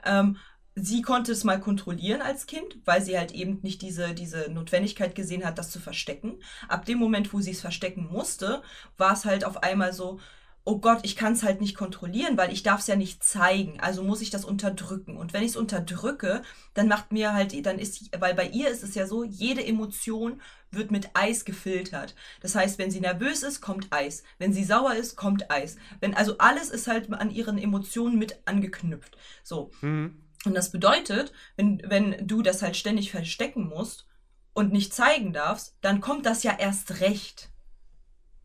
[0.05, 0.37] ähm,
[0.75, 5.15] sie konnte es mal kontrollieren als Kind, weil sie halt eben nicht diese, diese Notwendigkeit
[5.15, 6.41] gesehen hat, das zu verstecken.
[6.69, 8.63] Ab dem Moment, wo sie es verstecken musste,
[8.99, 10.21] war es halt auf einmal so,
[10.67, 13.79] oh Gott, ich kann es halt nicht kontrollieren, weil ich darf es ja nicht zeigen.
[13.79, 15.17] Also muss ich das unterdrücken.
[15.17, 16.43] Und wenn ich es unterdrücke,
[16.75, 20.43] dann macht mir halt, dann ist, weil bei ihr ist es ja so, jede Emotion
[20.73, 22.17] wird mit Eis gefiltert.
[22.41, 24.25] Das heißt, wenn sie nervös ist, kommt Eis.
[24.39, 25.77] Wenn sie sauer ist, kommt Eis.
[26.01, 29.17] Wenn, also alles ist halt an ihren Emotionen mit angeknüpft.
[29.45, 29.71] So.
[29.83, 30.21] Mhm.
[30.45, 34.09] Und das bedeutet, wenn, wenn du das halt ständig verstecken musst
[34.53, 37.51] und nicht zeigen darfst, dann kommt das ja erst recht.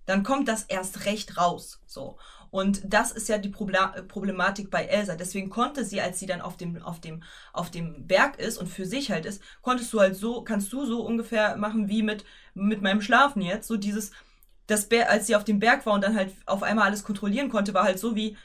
[0.06, 1.80] Dann kommt das erst recht raus.
[1.86, 2.18] So.
[2.49, 5.16] Und das ist ja die Problematik bei Elsa.
[5.16, 7.24] Deswegen konnte sie, als sie dann auf dem, auf dem,
[7.54, 10.86] auf dem Berg ist und für sich halt ist, konntest du halt so, kannst du
[10.86, 13.70] so ungefähr machen wie mit, mit meinem Schlafen jetzt.
[13.70, 14.12] So dieses,
[14.68, 17.49] das Bär, als sie auf dem Berg war und dann halt auf einmal alles kontrollieren
[17.49, 18.36] konnte, war halt so wie,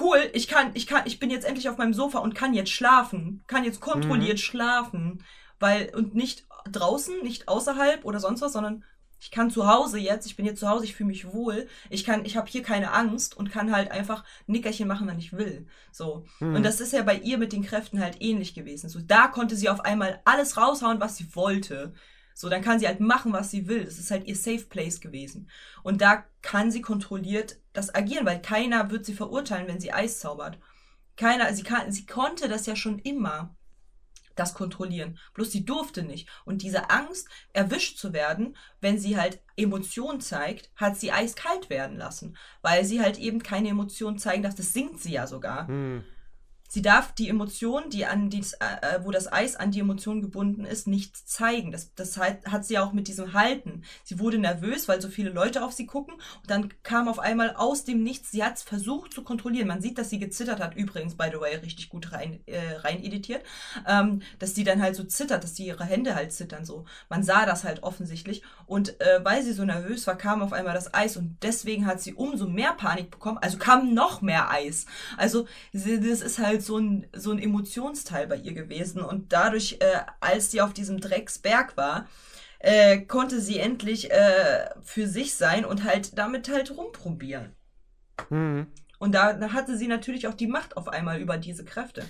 [0.00, 2.70] cool, ich kann, ich kann, ich bin jetzt endlich auf meinem Sofa und kann jetzt
[2.70, 5.22] schlafen, kann jetzt kontrolliert schlafen,
[5.60, 8.84] weil, und nicht draußen, nicht außerhalb oder sonst was, sondern
[9.22, 12.02] ich kann zu Hause jetzt, ich bin jetzt zu Hause, ich fühle mich wohl, ich
[12.02, 15.32] kann, ich habe hier keine Angst und kann halt einfach ein Nickerchen machen, wenn ich
[15.32, 15.68] will.
[15.92, 16.26] So.
[16.40, 18.88] Und das ist ja bei ihr mit den Kräften halt ähnlich gewesen.
[18.88, 21.94] So, da konnte sie auf einmal alles raushauen, was sie wollte.
[22.34, 23.84] So, dann kann sie halt machen, was sie will.
[23.84, 25.48] Das ist halt ihr Safe Place gewesen.
[25.84, 30.18] Und da kann sie kontrolliert das agieren, weil keiner wird sie verurteilen, wenn sie Eis
[30.18, 30.58] zaubert.
[31.16, 33.54] Keiner, sie kann, sie konnte das ja schon immer.
[34.34, 35.18] Das kontrollieren.
[35.34, 36.28] Bloß sie durfte nicht.
[36.44, 41.96] Und diese Angst, erwischt zu werden, wenn sie halt Emotionen zeigt, hat sie eiskalt werden
[41.96, 42.36] lassen.
[42.62, 44.54] Weil sie halt eben keine Emotionen zeigen darf.
[44.54, 45.68] Das singt sie ja sogar.
[45.68, 46.04] Hm.
[46.72, 50.64] Sie darf die Emotion, die an dies, äh, wo das Eis an die Emotion gebunden
[50.64, 51.70] ist, nicht zeigen.
[51.70, 53.82] Das, das hat, hat sie auch mit diesem Halten.
[54.04, 56.14] Sie wurde nervös, weil so viele Leute auf sie gucken.
[56.14, 59.68] Und dann kam auf einmal aus dem Nichts, sie hat es versucht zu kontrollieren.
[59.68, 63.04] Man sieht, dass sie gezittert hat, übrigens, by the way, richtig gut rein, äh, rein
[63.04, 63.44] editiert.
[63.86, 66.86] Ähm, dass sie dann halt so zittert, dass sie ihre Hände halt zittern so.
[67.10, 68.44] Man sah das halt offensichtlich.
[68.64, 71.18] Und äh, weil sie so nervös war, kam auf einmal das Eis.
[71.18, 73.36] Und deswegen hat sie umso mehr Panik bekommen.
[73.42, 74.86] Also kam noch mehr Eis.
[75.18, 79.02] Also das ist halt so ein, so ein Emotionsteil bei ihr gewesen.
[79.02, 82.08] Und dadurch, äh, als sie auf diesem Drecksberg war,
[82.58, 87.54] äh, konnte sie endlich äh, für sich sein und halt damit halt rumprobieren.
[88.28, 88.66] Hm.
[88.98, 92.04] Und da, da hatte sie natürlich auch die Macht auf einmal über diese Kräfte.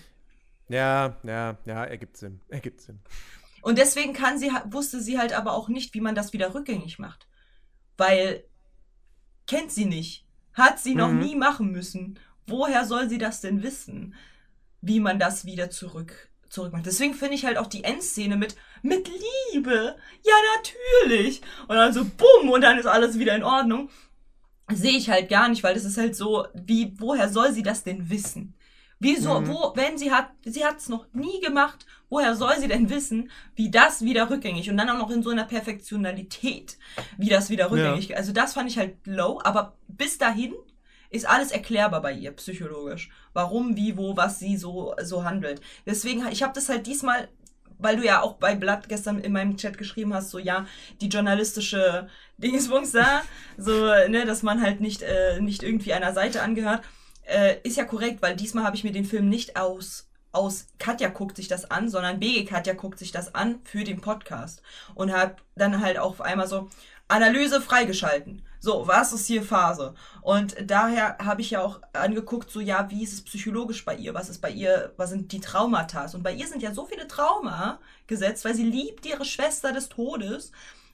[0.69, 2.41] Ja, ja, ja, ergibt Sinn.
[2.49, 3.01] Ergibt Sinn.
[3.63, 6.99] Und deswegen kann sie, wusste sie halt aber auch nicht, wie man das wieder rückgängig
[6.99, 7.29] macht.
[7.97, 8.45] Weil
[9.47, 10.27] kennt sie nicht.
[10.53, 11.19] Hat sie noch Mhm.
[11.21, 12.19] nie machen müssen.
[12.47, 14.15] Woher soll sie das denn wissen?
[14.83, 16.85] Wie man das wieder zurück, zurück macht.
[16.87, 19.09] Deswegen finde ich halt auch die Endszene mit, mit
[19.53, 19.97] Liebe.
[20.25, 21.41] Ja, natürlich.
[21.69, 23.89] Und dann so, bumm, und dann ist alles wieder in Ordnung.
[24.71, 27.85] Sehe ich halt gar nicht, weil das ist halt so, wie, woher soll sie das
[27.85, 28.55] denn wissen?
[28.99, 29.49] Wieso, Mhm.
[29.49, 33.31] wo, wenn sie hat, sie hat es noch nie gemacht, woher soll sie denn wissen,
[33.57, 36.79] wie das wieder rückgängig und dann auch noch in so einer Perfektionalität,
[37.19, 40.55] wie das wieder rückgängig, also das fand ich halt low, aber bis dahin
[41.13, 43.11] ist alles erklärbar bei ihr, psychologisch.
[43.33, 45.61] Warum, wie, wo, was sie so, so handelt.
[45.87, 47.29] Deswegen, ich habe das halt diesmal,
[47.79, 50.67] weil du ja auch bei Blatt gestern in meinem Chat geschrieben hast, so ja,
[51.01, 52.09] die journalistische
[52.39, 53.23] Dingsbums da,
[53.59, 56.83] so, ne, dass man halt nicht, äh, nicht irgendwie einer Seite angehört,
[57.25, 61.11] äh, ist ja korrekt, weil diesmal habe ich mir den Film nicht aus aus Katja
[61.11, 64.63] guckt sich das an, sondern BG Katja guckt sich das an für den Podcast
[64.95, 66.71] und hat dann halt auf einmal so
[67.07, 68.41] Analyse freigeschalten.
[68.65, 69.93] So, was ist hier Phase?
[70.21, 74.15] Und daher habe ich ja auch angeguckt, so ja, wie ist es psychologisch bei ihr?
[74.15, 76.07] Was ist bei ihr, was sind die Traumata?
[76.15, 79.89] Und bei ihr sind ja so viele Trauma gesetzt, weil sie liebt ihre Schwester des
[79.89, 80.53] Todes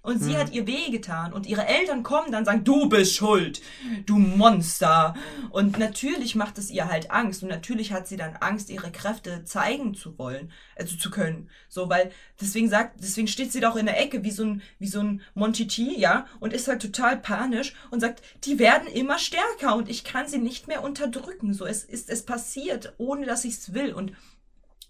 [0.09, 3.61] und sie hat ihr wehgetan und ihre Eltern kommen dann und sagen, du bist schuld,
[4.07, 5.15] du Monster.
[5.51, 9.45] Und natürlich macht es ihr halt Angst und natürlich hat sie dann Angst, ihre Kräfte
[9.45, 11.51] zeigen zu wollen, also zu können.
[11.69, 14.89] So, weil deswegen sagt, deswegen steht sie doch in der Ecke wie so ein, wie
[14.89, 19.77] so ein Monchichi, ja, und ist halt total panisch und sagt, die werden immer stärker
[19.77, 21.53] und ich kann sie nicht mehr unterdrücken.
[21.53, 24.13] So, es ist, es passiert, ohne dass ich es will und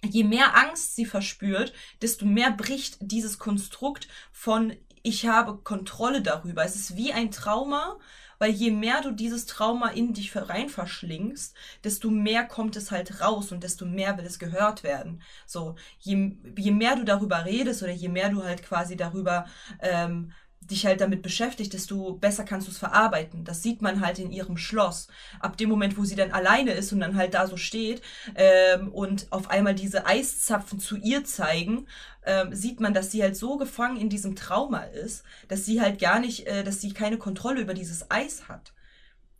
[0.05, 6.65] je mehr Angst sie verspürt, desto mehr bricht dieses Konstrukt von ich habe Kontrolle darüber.
[6.65, 7.99] Es ist wie ein Trauma,
[8.39, 13.21] weil je mehr du dieses Trauma in dich rein verschlingst, desto mehr kommt es halt
[13.21, 15.23] raus und desto mehr will es gehört werden.
[15.47, 19.47] So, je, je mehr du darüber redest oder je mehr du halt quasi darüber
[19.81, 23.45] ähm, dich halt damit beschäftigt, desto besser kannst du es verarbeiten.
[23.45, 25.09] Das sieht man halt in ihrem Schloss.
[25.41, 28.03] Ab dem Moment, wo sie dann alleine ist und dann halt da so steht
[28.35, 31.87] ähm, und auf einmal diese Eiszapfen zu ihr zeigen,
[32.27, 35.99] ähm, sieht man, dass sie halt so gefangen in diesem Trauma ist, dass sie halt
[35.99, 38.75] gar nicht, äh, dass sie keine Kontrolle über dieses Eis hat.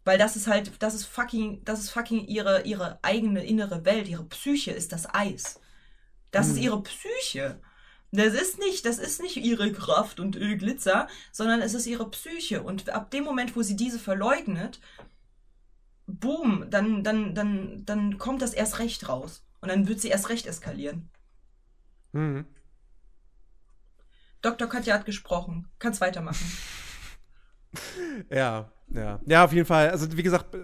[0.05, 4.09] Weil das ist halt, das ist fucking, das ist fucking ihre, ihre eigene innere Welt,
[4.09, 5.61] ihre Psyche ist das Eis.
[6.31, 7.61] Das ist ihre Psyche.
[8.11, 12.11] Das ist nicht, das ist nicht ihre Kraft und äh, Glitzer, sondern es ist ihre
[12.11, 12.63] Psyche.
[12.63, 14.81] Und ab dem Moment, wo sie diese verleugnet,
[16.07, 19.45] boom, dann, dann, dann, dann kommt das erst recht raus.
[19.61, 21.11] Und dann wird sie erst recht eskalieren.
[22.13, 22.47] Mhm.
[24.41, 24.69] Dr.
[24.69, 25.69] Katja hat gesprochen.
[25.79, 26.47] Kannst weitermachen.
[28.31, 29.21] Ja, ja.
[29.27, 29.91] Ja, auf jeden Fall.
[29.91, 30.57] Also, wie gesagt,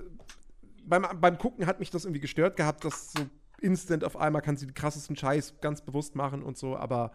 [0.87, 3.27] beim, beim Gucken hat mich das irgendwie gestört gehabt, dass so
[3.61, 7.13] instant auf einmal kann sie den krassesten Scheiß ganz bewusst machen und so, aber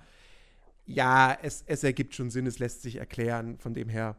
[0.90, 4.18] ja, es, es ergibt schon Sinn, es lässt sich erklären, von dem her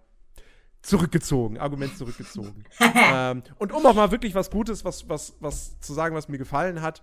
[0.83, 2.65] zurückgezogen, Argument zurückgezogen.
[2.81, 6.39] ähm, und um auch mal wirklich was Gutes, was, was, was zu sagen, was mir
[6.39, 7.03] gefallen hat,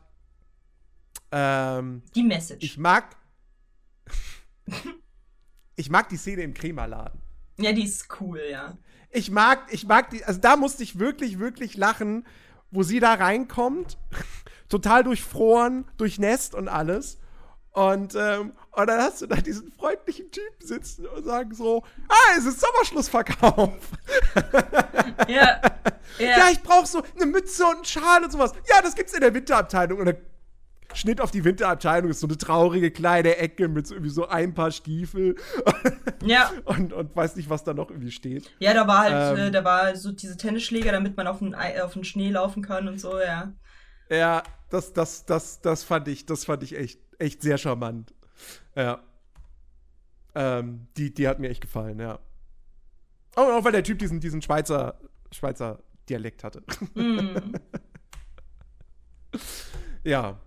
[1.31, 2.63] ähm, Die Message.
[2.63, 3.17] ich mag
[5.75, 7.21] ich mag die Szene im Crema-Laden.
[7.57, 8.77] ja, die ist cool, ja.
[9.11, 12.25] Ich mag, ich mag die, also da musste ich wirklich, wirklich lachen,
[12.71, 13.97] wo sie da reinkommt,
[14.69, 17.19] total durchfroren, durchnässt und alles.
[17.77, 22.35] Und, ähm, und dann hast du da diesen freundlichen Typen sitzen und sagen so, ah,
[22.35, 23.71] es ist Sommerschlussverkauf.
[25.27, 25.61] Ja.
[26.17, 26.49] Ja, Ja.
[26.51, 28.51] ich brauche so eine Mütze und einen Schal und sowas.
[28.69, 29.99] Ja, das gibt's in der Winterabteilung.
[29.99, 30.17] Und dann
[30.93, 34.53] Schnitt auf die Winterabteilung ist so eine traurige kleine Ecke mit so irgendwie so ein
[34.55, 35.35] paar Stiefel
[36.25, 36.51] ja.
[36.65, 38.49] und, und weiß nicht, was da noch irgendwie steht.
[38.59, 39.45] Ja, da war halt, Ähm.
[39.47, 42.87] äh, da war so diese Tennisschläger, damit man auf den, auf den Schnee laufen kann
[42.87, 43.53] und so, ja.
[44.09, 48.13] Ja, das, das, das, das fand ich, das fand ich echt, echt sehr charmant.
[48.75, 49.01] Ja.
[50.35, 52.19] Ähm, die, die hat mir echt gefallen, ja.
[53.35, 54.99] Oh, auch weil der Typ diesen, diesen Schweizer,
[55.31, 56.63] Schweizer Dialekt hatte.
[56.93, 57.53] Mm.
[60.03, 60.39] ja.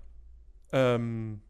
[0.72, 1.42] Ähm,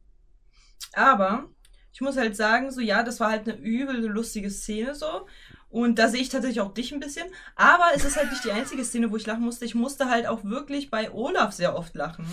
[0.92, 1.48] Aber
[1.92, 5.26] ich muss halt sagen, so ja, das war halt eine übel lustige Szene so.
[5.68, 7.28] Und da sehe ich tatsächlich auch dich ein bisschen.
[7.54, 9.64] Aber es ist halt nicht die einzige Szene, wo ich lachen musste.
[9.64, 12.26] Ich musste halt auch wirklich bei Olaf sehr oft lachen.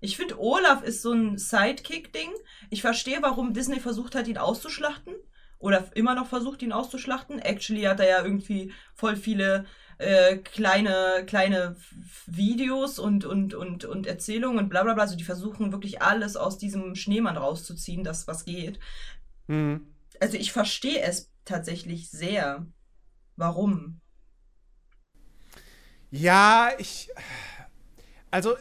[0.00, 2.30] Ich finde, Olaf ist so ein Sidekick-Ding.
[2.70, 5.14] Ich verstehe, warum Disney versucht hat, ihn auszuschlachten.
[5.58, 7.40] Oder immer noch versucht, ihn auszuschlachten.
[7.40, 9.66] Actually hat er ja irgendwie voll viele
[9.98, 11.76] äh, kleine, kleine
[12.26, 15.02] Videos und, und, und, und Erzählungen und bla bla bla.
[15.02, 18.78] Also die versuchen wirklich alles aus diesem Schneemann rauszuziehen, das was geht.
[19.48, 19.94] hm.
[20.20, 22.66] Also ich verstehe es tatsächlich sehr.
[23.36, 24.00] Warum?
[26.10, 27.08] Ja, ich.
[28.30, 28.56] Also,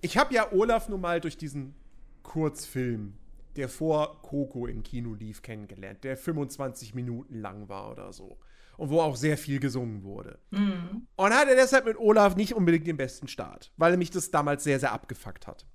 [0.00, 1.74] ich habe ja Olaf nun mal durch diesen
[2.22, 3.14] Kurzfilm,
[3.56, 8.38] der vor Coco im Kino lief, kennengelernt, der 25 Minuten lang war oder so.
[8.76, 10.38] Und wo auch sehr viel gesungen wurde.
[10.52, 11.06] Hm.
[11.16, 14.80] Und hatte deshalb mit Olaf nicht unbedingt den besten Start, weil mich das damals sehr,
[14.80, 15.66] sehr abgefuckt hat.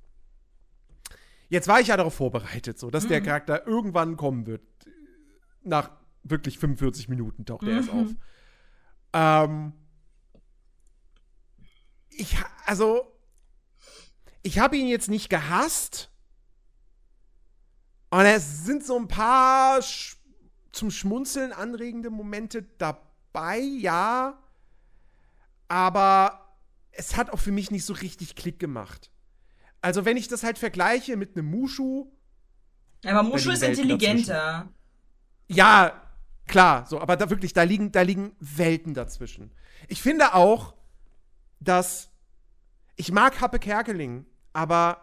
[1.50, 4.64] Jetzt war ich ja darauf vorbereitet, so, dass der Charakter irgendwann kommen wird.
[5.64, 5.92] Nach
[6.24, 8.10] wirklich 45 Minuten taucht er erst auf.
[9.14, 9.74] Ähm,
[12.10, 13.15] ich, also,
[14.46, 16.12] ich habe ihn jetzt nicht gehasst.
[18.12, 20.18] Und es sind so ein paar sch
[20.72, 24.38] zum Schmunzeln anregende Momente dabei, ja.
[25.68, 26.58] Aber
[26.92, 29.10] es hat auch für mich nicht so richtig Klick gemacht.
[29.82, 32.12] Also, wenn ich das halt vergleiche mit einem Mushu,
[33.04, 34.72] Aber Mushu ist Welten intelligenter.
[35.48, 36.02] ja,
[36.46, 39.52] klar, so, aber da wirklich, da liegen, da liegen Welten dazwischen.
[39.88, 40.76] Ich finde auch,
[41.60, 42.12] dass
[42.96, 44.26] ich mag Happe Kerkeling,
[44.56, 45.02] aber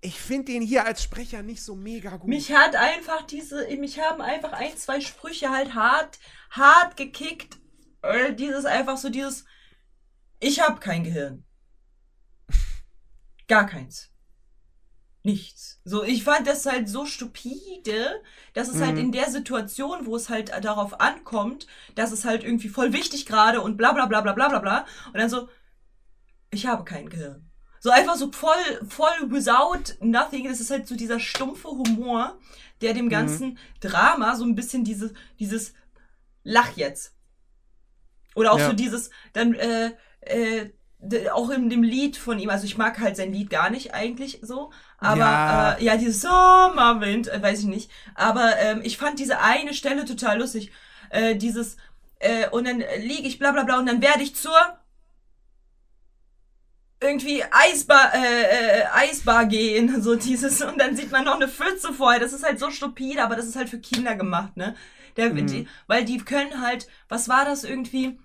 [0.00, 2.28] ich finde den hier als Sprecher nicht so mega gut.
[2.28, 6.18] Mich hat einfach diese, mich haben einfach ein, zwei Sprüche halt hart,
[6.50, 7.56] hart gekickt.
[8.38, 9.44] Dieses einfach so dieses,
[10.38, 11.44] ich hab kein Gehirn.
[13.48, 14.10] Gar keins.
[15.24, 15.80] Nichts.
[15.84, 18.22] So, ich fand das halt so stupide,
[18.54, 18.98] dass es halt Mhm.
[18.98, 23.60] in der Situation, wo es halt darauf ankommt, dass es halt irgendwie voll wichtig gerade
[23.60, 24.86] und bla bla bla bla bla bla bla.
[25.08, 25.48] Und dann so,
[26.50, 27.44] ich habe kein Gehirn.
[27.80, 30.44] So einfach so voll, voll without nothing.
[30.48, 32.38] Das ist halt so dieser stumpfe Humor,
[32.80, 35.74] der dem ganzen Drama so ein bisschen dieses, dieses
[36.42, 37.14] Lach jetzt.
[38.34, 38.66] Oder auch Ja.
[38.66, 40.70] so dieses, dann, äh, äh,
[41.32, 44.40] auch in dem Lied von ihm, also ich mag halt sein Lied gar nicht eigentlich
[44.42, 45.72] so, aber Ja.
[45.74, 50.04] äh, ja, dieses Sommerwind, äh, weiß ich nicht, aber ähm, ich fand diese eine Stelle
[50.04, 50.72] total lustig,
[51.10, 51.76] äh, dieses,
[52.18, 54.77] äh, und dann liege ich bla bla bla und dann werde ich zur
[57.00, 61.92] irgendwie Eisbar, äh, äh, Eisbar gehen, so dieses, und dann sieht man noch eine Pfütze
[61.92, 62.20] vorher.
[62.20, 64.74] Das ist halt so stupide, aber das ist halt für Kinder gemacht, ne?
[65.16, 65.46] Der, Mhm.
[65.46, 68.18] die, weil die können halt, was war das irgendwie?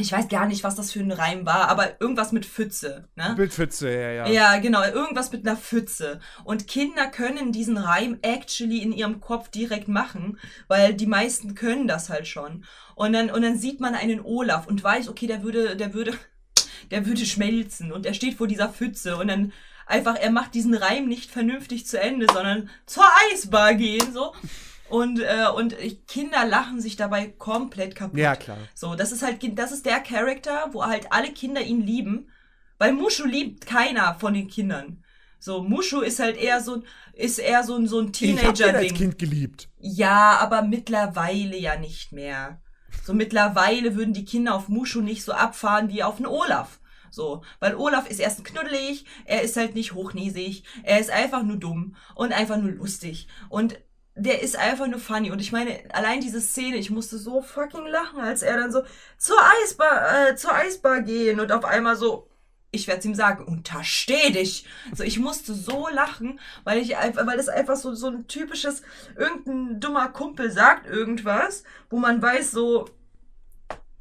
[0.00, 3.34] Ich weiß gar nicht, was das für ein Reim war, aber irgendwas mit Pfütze, ne?
[3.34, 4.28] Bildpfütze, ja, ja.
[4.28, 6.20] Ja, genau, irgendwas mit einer Pfütze.
[6.44, 10.38] Und Kinder können diesen Reim actually in ihrem Kopf direkt machen,
[10.68, 12.64] weil die meisten können das halt schon.
[12.94, 16.12] Und dann, und dann sieht man einen Olaf und weiß, okay, der würde, der würde,
[16.90, 19.52] der würde schmelzen und er steht vor dieser Pfütze und dann
[19.86, 24.32] einfach, er macht diesen Reim nicht vernünftig zu Ende, sondern zur Eisbar gehen, so.
[24.88, 25.76] Und, äh, und
[26.06, 28.18] Kinder lachen sich dabei komplett kaputt.
[28.18, 28.58] Ja, klar.
[28.74, 32.30] So, das ist halt, das ist der Charakter, wo halt alle Kinder ihn lieben.
[32.78, 35.02] Weil Mushu liebt keiner von den Kindern.
[35.40, 38.46] So, Mushu ist halt eher so, ist eher so ein, so ein Ich hab den
[38.46, 38.94] als Teenager-Ding.
[38.94, 39.68] Kind geliebt.
[39.78, 42.60] Ja, aber mittlerweile ja nicht mehr.
[43.04, 46.78] So, mittlerweile würden die Kinder auf Mushu nicht so abfahren wie auf einen Olaf.
[47.10, 51.56] So, weil Olaf ist erstens knuddelig, er ist halt nicht hochnäsig, er ist einfach nur
[51.56, 53.28] dumm und einfach nur lustig.
[53.48, 53.78] Und
[54.14, 55.30] der ist einfach nur funny.
[55.30, 58.82] Und ich meine, allein diese Szene, ich musste so fucking lachen, als er dann so
[59.16, 62.28] zur Eisbar, äh, zur Eisbar gehen und auf einmal so,
[62.70, 64.66] ich werde es ihm sagen, untersteh dich.
[64.94, 68.82] So, ich musste so lachen, weil ich einfach, weil das einfach so, so ein typisches,
[69.16, 72.86] irgendein dummer Kumpel sagt irgendwas, wo man weiß, so,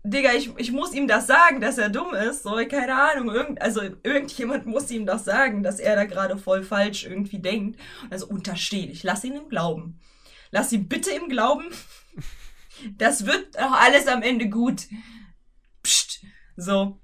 [0.03, 2.43] Digga, ich, ich muss ihm das sagen, dass er dumm ist.
[2.43, 3.29] So, keine Ahnung.
[3.29, 7.79] Irgend, also irgendjemand muss ihm das sagen, dass er da gerade voll falsch irgendwie denkt.
[8.09, 9.03] Also untersteh dich.
[9.03, 9.99] Lass ihn im Glauben.
[10.51, 11.65] Lass ihn bitte im Glauben.
[12.99, 14.83] Das wird auch alles am Ende gut.
[15.81, 16.23] Psst.
[16.57, 16.99] So.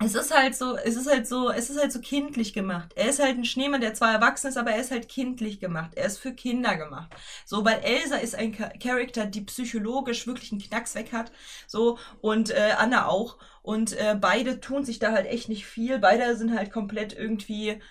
[0.00, 2.92] Es ist halt so, es ist halt so, es ist halt so kindlich gemacht.
[2.94, 5.90] Er ist halt ein Schneemann, der zwar erwachsen ist, aber er ist halt kindlich gemacht.
[5.96, 7.10] Er ist für Kinder gemacht.
[7.44, 11.32] So, weil Elsa ist ein Cha- Charakter, die psychologisch wirklich einen Knacks weg hat.
[11.66, 13.38] So, und äh, Anna auch.
[13.62, 15.98] Und äh, beide tun sich da halt echt nicht viel.
[15.98, 17.82] Beide sind halt komplett irgendwie,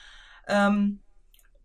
[0.47, 1.01] ähm,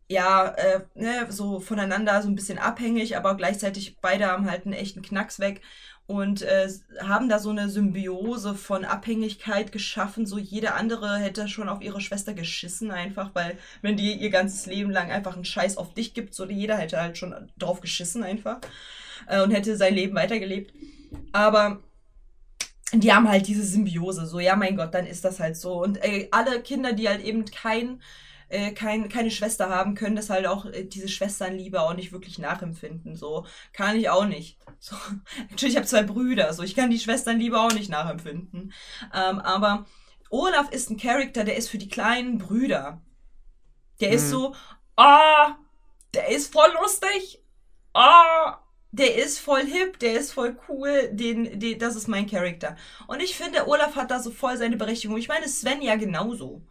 [0.09, 4.75] ja, äh, ne, so voneinander so ein bisschen abhängig, aber gleichzeitig beide haben halt einen
[4.75, 5.63] echten Knacks weg
[6.07, 6.69] und äh,
[7.01, 10.27] haben da so eine Symbiose von Abhängigkeit geschaffen.
[10.27, 14.67] So jede andere hätte schon auf ihre Schwester geschissen, einfach, weil wenn die ihr ganzes
[14.67, 18.23] Leben lang einfach einen Scheiß auf dich gibt, so jeder hätte halt schon drauf geschissen
[18.23, 18.59] einfach
[19.27, 20.75] äh, und hätte sein Leben weitergelebt.
[21.33, 21.81] Aber
[22.93, 25.83] die haben halt diese Symbiose, so ja, mein Gott, dann ist das halt so.
[25.83, 28.03] Und äh, alle Kinder, die halt eben kein
[28.53, 32.39] äh, kein, keine Schwester haben, können das halt auch äh, diese Schwesternliebe auch nicht wirklich
[32.39, 33.17] nachempfinden.
[33.17, 34.59] So kann ich auch nicht.
[34.85, 34.97] So,
[35.49, 38.73] natürlich habe ich zwei Brüder, so ich kann die Schwesternliebe auch nicht nachempfinden.
[39.15, 39.87] Ähm, aber
[40.29, 43.01] Olaf ist ein Charakter, der ist für die kleinen Brüder.
[44.01, 44.57] Der ist so,
[44.97, 45.55] ah,
[46.15, 47.45] der ist voll lustig.
[47.95, 48.59] Ah,
[48.91, 52.77] der ist voll hip, der ist voll cool, den, den, das ist mein Charakter.
[53.07, 55.17] Und ich finde, Olaf hat da so voll seine Berechtigung.
[55.17, 56.63] Ich meine, Sven ja genauso.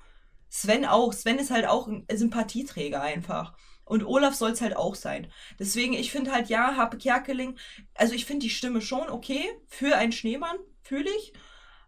[0.52, 1.14] Sven auch.
[1.14, 3.54] Sven ist halt auch ein Sympathieträger einfach.
[3.86, 5.32] Und Olaf soll es halt auch sein.
[5.58, 7.58] Deswegen, ich finde halt, ja, Harpe Kerkeling,
[7.96, 11.34] also ich finde die Stimme schon okay für einen Schneemann, fühle ich.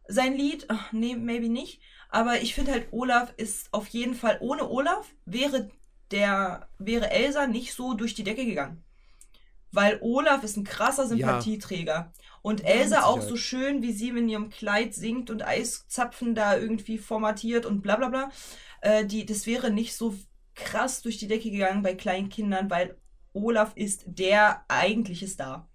[0.07, 1.81] Sein Lied, ach, nee, maybe nicht.
[2.09, 5.69] Aber ich finde halt, Olaf ist auf jeden Fall, ohne Olaf wäre
[6.11, 8.83] der, wäre Elsa nicht so durch die Decke gegangen.
[9.71, 12.13] Weil Olaf ist ein krasser Sympathieträger.
[12.43, 16.97] Und Elsa auch so schön, wie sie in ihrem Kleid singt und Eiszapfen da irgendwie
[16.97, 18.31] formatiert und bla bla bla.
[18.81, 20.13] Äh, die, das wäre nicht so
[20.53, 22.97] krass durch die Decke gegangen bei kleinen Kindern, weil
[23.31, 25.69] Olaf ist der eigentliche Star.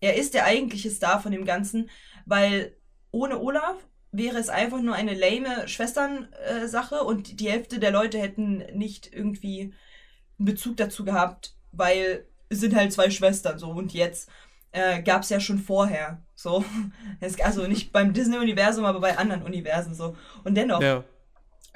[0.00, 1.90] Er ist der eigentliche Star von dem Ganzen,
[2.26, 2.76] weil
[3.10, 3.76] ohne Olaf
[4.12, 9.74] wäre es einfach nur eine lame Schwestern-Sache und die Hälfte der Leute hätten nicht irgendwie
[10.38, 14.30] einen Bezug dazu gehabt, weil es sind halt zwei Schwestern so und jetzt
[14.74, 16.64] äh, gab es ja schon vorher so.
[17.42, 20.16] Also nicht beim Disney-Universum, aber bei anderen Universen so.
[20.42, 21.04] Und dennoch, Ja.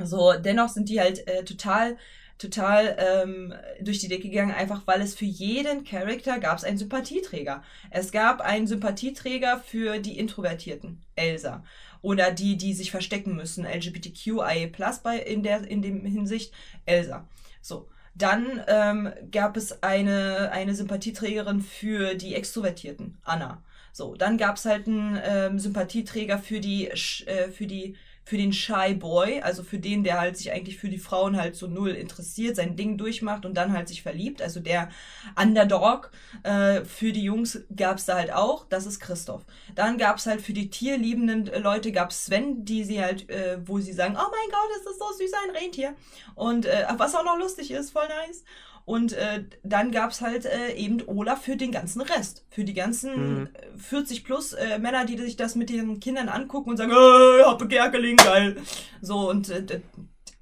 [0.03, 1.97] so, dennoch sind die halt äh, total,
[2.39, 6.77] total ähm, durch die Decke gegangen, einfach weil es für jeden Charakter gab es einen
[6.77, 7.63] Sympathieträger.
[7.91, 11.65] Es gab einen Sympathieträger für die Introvertierten, Elsa.
[12.03, 14.69] Oder die, die sich verstecken müssen, LGBTQIA+,
[15.03, 16.53] bei, in der in dem Hinsicht,
[16.85, 17.29] Elsa.
[17.61, 17.89] So.
[18.19, 23.63] Dann ähm, gab es eine, eine Sympathieträgerin für die Extrovertierten, Anna.
[23.93, 27.97] So, dann gab es halt einen ähm, Sympathieträger für die, äh, für die,
[28.29, 31.57] für den Shy Boy, also für den, der halt sich eigentlich für die Frauen halt
[31.57, 34.43] so null interessiert, sein Ding durchmacht und dann halt sich verliebt.
[34.43, 34.91] Also der
[35.35, 36.11] Underdog.
[36.43, 39.47] Äh, für die Jungs gab es da halt auch, das ist Christoph.
[39.75, 43.31] Dann gab es halt für die tierliebenden äh, Leute gab es Sven, die sie halt,
[43.31, 45.95] äh, wo sie sagen, oh mein Gott, ist das so süß, ein Rentier.
[46.35, 48.45] Und äh, was auch noch lustig ist, voll nice.
[48.89, 52.47] Und äh, dann gab es halt äh, eben Olaf für den ganzen Rest.
[52.49, 53.49] Für die ganzen Mhm.
[53.53, 57.45] äh, 40 plus äh, Männer, die sich das mit ihren Kindern angucken und sagen, äh,
[57.45, 58.57] Hoppe Gerkeling, geil.
[59.03, 59.83] So, und äh,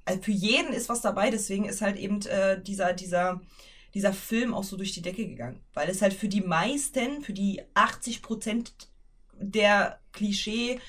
[0.05, 3.41] also für jeden ist was dabei, deswegen ist halt eben äh, dieser, dieser,
[3.93, 5.59] dieser Film auch so durch die Decke gegangen.
[5.73, 8.71] Weil es halt für die meisten, für die 80 Prozent
[9.33, 10.79] der Klischee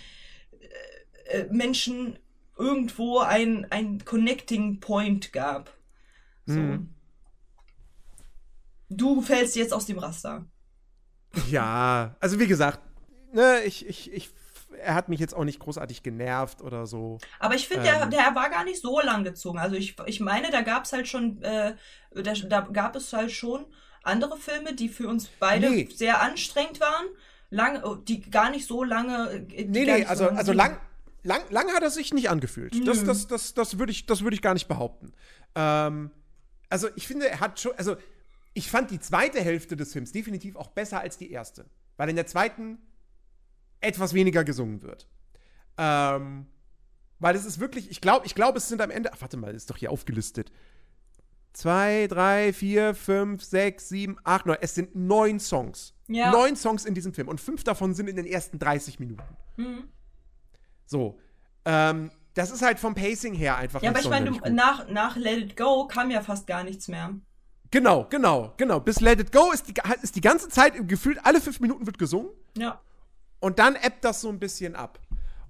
[1.27, 2.21] äh, äh, Menschen
[2.57, 5.77] irgendwo ein, ein Connecting Point gab.
[6.47, 6.61] So.
[6.61, 6.91] Mhm.
[8.89, 10.47] Du fällst jetzt aus dem Raster.
[11.51, 12.81] Ja, also wie gesagt,
[13.33, 14.31] ne, ich, ich, ich,
[14.83, 17.19] er hat mich jetzt auch nicht großartig genervt oder so.
[17.39, 18.11] Aber ich finde, der, Ähm.
[18.11, 19.59] der war gar nicht so lang gezogen.
[19.59, 21.75] Also ich, ich meine, da gab es halt schon, äh,
[22.15, 23.67] da, da gab es halt schon
[24.03, 25.89] andere Filme, die für uns beide Nee.
[25.95, 27.07] sehr anstrengend waren,
[27.51, 29.31] lang, die gar nicht so lange.
[29.53, 30.79] äh, Nee, nee, nicht so also, also lang,
[31.25, 32.73] lang, lang hat er sich nicht angefühlt.
[32.89, 33.07] Das, Nö.
[33.07, 35.13] das, das, das würde ich, das würde ich gar nicht behaupten.
[35.55, 36.11] Ähm,
[36.71, 37.97] also ich finde, er hat schon, also
[38.59, 41.67] ich fand die zweite Hälfte des Films definitiv auch besser als die erste.
[41.97, 42.79] Weil in der zweiten
[43.81, 45.09] etwas weniger gesungen wird.
[45.77, 46.47] Ähm,
[47.21, 49.55] weil es ist wirklich, ich glaube, ich glaube, es sind am Ende, ach, warte mal,
[49.55, 50.51] ist doch hier aufgelistet.
[51.53, 54.59] Zwei, drei, vier, fünf, sechs, sieben, acht, neun.
[54.61, 55.95] Es sind neun Songs.
[56.09, 56.33] Ja.
[56.33, 57.29] Neun Songs in diesem Film.
[57.29, 59.37] Und fünf davon sind in den ersten 30 Minuten.
[59.57, 59.85] Mhm.
[60.85, 61.17] So.
[61.65, 65.39] Ähm, das ist halt vom Pacing her einfach Ja, aber ich meine, nach, nach Let
[65.39, 67.15] It Go kam ja fast gar nichts mehr.
[67.71, 68.81] Genau, genau, genau.
[68.81, 71.99] Bis Let It Go ist die, ist die ganze Zeit gefühlt, alle fünf Minuten wird
[71.99, 72.31] gesungen.
[72.57, 72.81] Ja.
[73.41, 74.99] Und dann ebbt das so ein bisschen ab.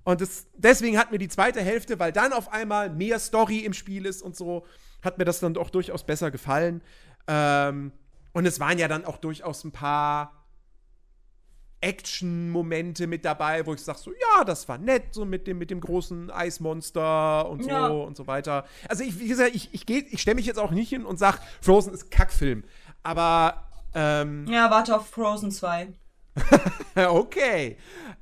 [0.04, 3.72] Und das, deswegen hat mir die zweite Hälfte, weil dann auf einmal mehr Story im
[3.72, 4.64] Spiel ist und so,
[5.02, 6.82] hat mir das dann auch durchaus besser gefallen.
[7.26, 7.92] Ähm,
[8.32, 10.37] und es waren ja dann auch durchaus ein paar
[11.80, 15.70] Action-Momente mit dabei, wo ich sage so, ja, das war nett, so mit dem, mit
[15.70, 17.86] dem großen Eismonster und so Ja.
[17.86, 18.64] und so weiter.
[18.88, 21.18] Also ich, wie gesagt, ich, ich, geh- ich stelle mich jetzt auch nicht hin und
[21.18, 22.64] sage, Frozen ist Kackfilm.
[23.02, 25.88] Aber, ähm, Ja, warte auf Frozen 2.
[27.08, 27.76] okay.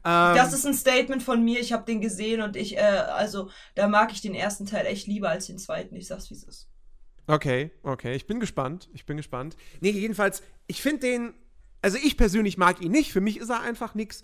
[0.04, 1.60] Ähm, Das ist ein Statement von mir.
[1.60, 5.06] Ich habe den gesehen und ich, äh, also, da mag ich den ersten Teil echt
[5.06, 5.94] lieber als den zweiten.
[5.96, 6.68] Ich sag's, wie es ist.
[7.26, 8.88] Okay, okay, ich bin gespannt.
[8.94, 9.56] Ich bin gespannt.
[9.80, 11.34] Nee, jedenfalls, ich finde den,
[11.82, 13.12] also ich persönlich mag ihn nicht.
[13.12, 14.22] Für mich ist er einfach nix.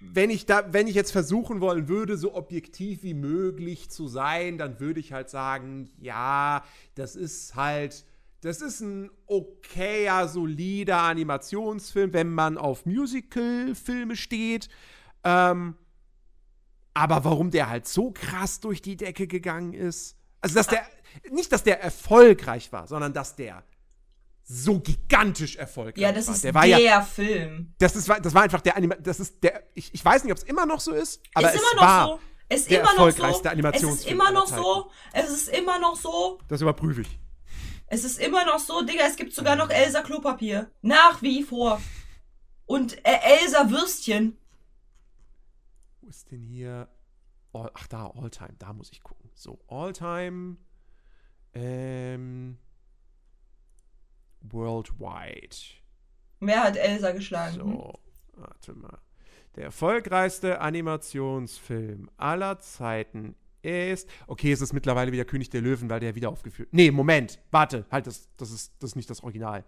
[0.00, 4.56] Wenn ich da, wenn ich jetzt versuchen wollen würde, so objektiv wie möglich zu sein,
[4.56, 6.64] dann würde ich halt sagen, ja,
[6.94, 8.04] das ist halt,
[8.40, 14.68] das ist ein okayer, solider Animationsfilm, wenn man auf Musical-Filme steht.
[15.24, 15.74] Ähm,
[16.94, 20.86] aber warum der halt so krass durch die Decke gegangen ist, also dass der,
[21.30, 23.64] nicht, dass der erfolgreich war, sondern dass der
[24.50, 26.34] so gigantisch erfolgreich Ja, das war.
[26.34, 27.74] ist der der, war ja, Film.
[27.78, 30.38] das ist, das war einfach der Anima das ist der, ich, ich weiß nicht, ob
[30.38, 32.20] es immer noch so ist, aber ist es immer noch war, so.
[32.48, 33.06] Es ist der immer noch so.
[33.06, 34.90] erfolgreichste Es ist Animationsfilm immer noch so.
[35.12, 36.38] Es ist immer noch so.
[36.48, 37.18] das überprüfe ich.
[37.88, 40.70] Es ist immer noch so, Digga, es gibt sogar noch Elsa Klopapier.
[40.82, 41.80] Nach wie vor.
[42.66, 44.38] Und äh, Elsa Würstchen.
[46.00, 46.88] Wo ist denn hier,
[47.52, 49.30] all, ach da, Alltime, da muss ich gucken.
[49.34, 50.56] So, Alltime,
[51.54, 52.58] ähm,
[54.52, 55.56] Worldwide.
[56.40, 57.56] Wer hat Elsa geschlagen?
[57.58, 57.98] So,
[58.36, 58.98] warte mal.
[59.56, 64.08] Der erfolgreichste Animationsfilm aller Zeiten ist.
[64.26, 66.68] Okay, es ist mittlerweile wieder König der Löwen, weil der wieder aufgeführt.
[66.72, 67.40] Nee, Moment.
[67.50, 69.64] Warte, halt, das, das, ist, das ist nicht das Original.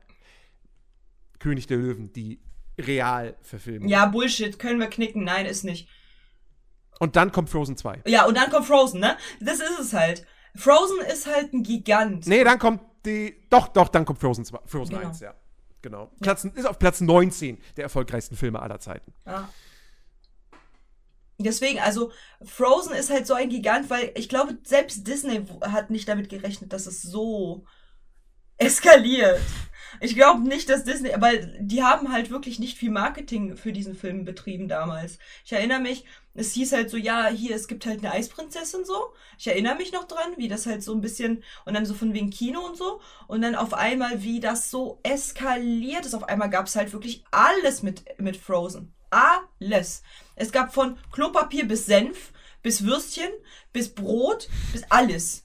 [1.39, 2.41] König der Löwen, die
[2.79, 3.89] Realverfilmung.
[3.89, 5.25] Ja, Bullshit, können wir knicken.
[5.25, 5.89] Nein, ist nicht.
[6.99, 8.03] Und dann kommt Frozen 2.
[8.07, 9.17] Ja, und dann kommt Frozen, ne?
[9.41, 10.27] Das ist es halt.
[10.55, 12.27] Frozen ist halt ein Gigant.
[12.27, 13.37] Nee, dann kommt die.
[13.51, 14.59] Doch, doch, dann kommt Frozen 2.
[14.67, 15.09] Frozen Genau.
[15.09, 15.35] 1, ja.
[15.83, 16.11] Genau.
[16.21, 19.13] Platz, ist auf Platz 19 der erfolgreichsten Filme aller Zeiten.
[19.27, 19.49] Ja.
[21.39, 26.07] Deswegen, also Frozen ist halt so ein Gigant, weil ich glaube, selbst Disney hat nicht
[26.07, 27.65] damit gerechnet, dass es so
[28.61, 29.41] eskaliert.
[30.03, 33.95] Ich glaube nicht, dass Disney, weil die haben halt wirklich nicht viel Marketing für diesen
[33.95, 35.19] Film betrieben damals.
[35.45, 39.13] Ich erinnere mich, es hieß halt so, ja, hier, es gibt halt eine Eisprinzessin so.
[39.39, 42.15] Ich erinnere mich noch dran, wie das halt so ein bisschen, und dann so von
[42.15, 43.03] wegen Kino und so.
[43.27, 46.15] Und dann auf einmal, wie das so eskaliert ist.
[46.15, 48.95] Auf einmal gab es halt wirklich alles mit, mit Frozen.
[49.11, 50.03] Alles.
[50.35, 52.33] Es gab von Klopapier bis Senf,
[52.63, 53.31] bis Würstchen,
[53.75, 55.45] bis Brot, bis alles.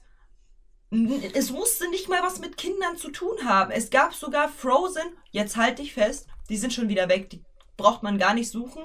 [1.34, 3.72] Es musste nicht mal was mit Kindern zu tun haben.
[3.72, 7.44] Es gab sogar Frozen, jetzt halt dich fest, die sind schon wieder weg, die
[7.76, 8.82] braucht man gar nicht suchen.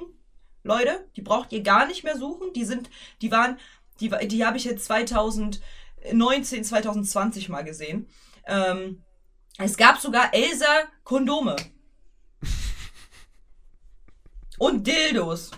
[0.63, 2.53] Leute, die braucht ihr gar nicht mehr suchen.
[2.53, 2.89] Die sind,
[3.21, 3.59] die waren,
[3.99, 8.07] die, die habe ich jetzt 2019, 2020 mal gesehen.
[8.45, 9.03] Ähm,
[9.57, 11.55] es gab sogar Elsa Kondome.
[14.57, 15.51] Und Dildos.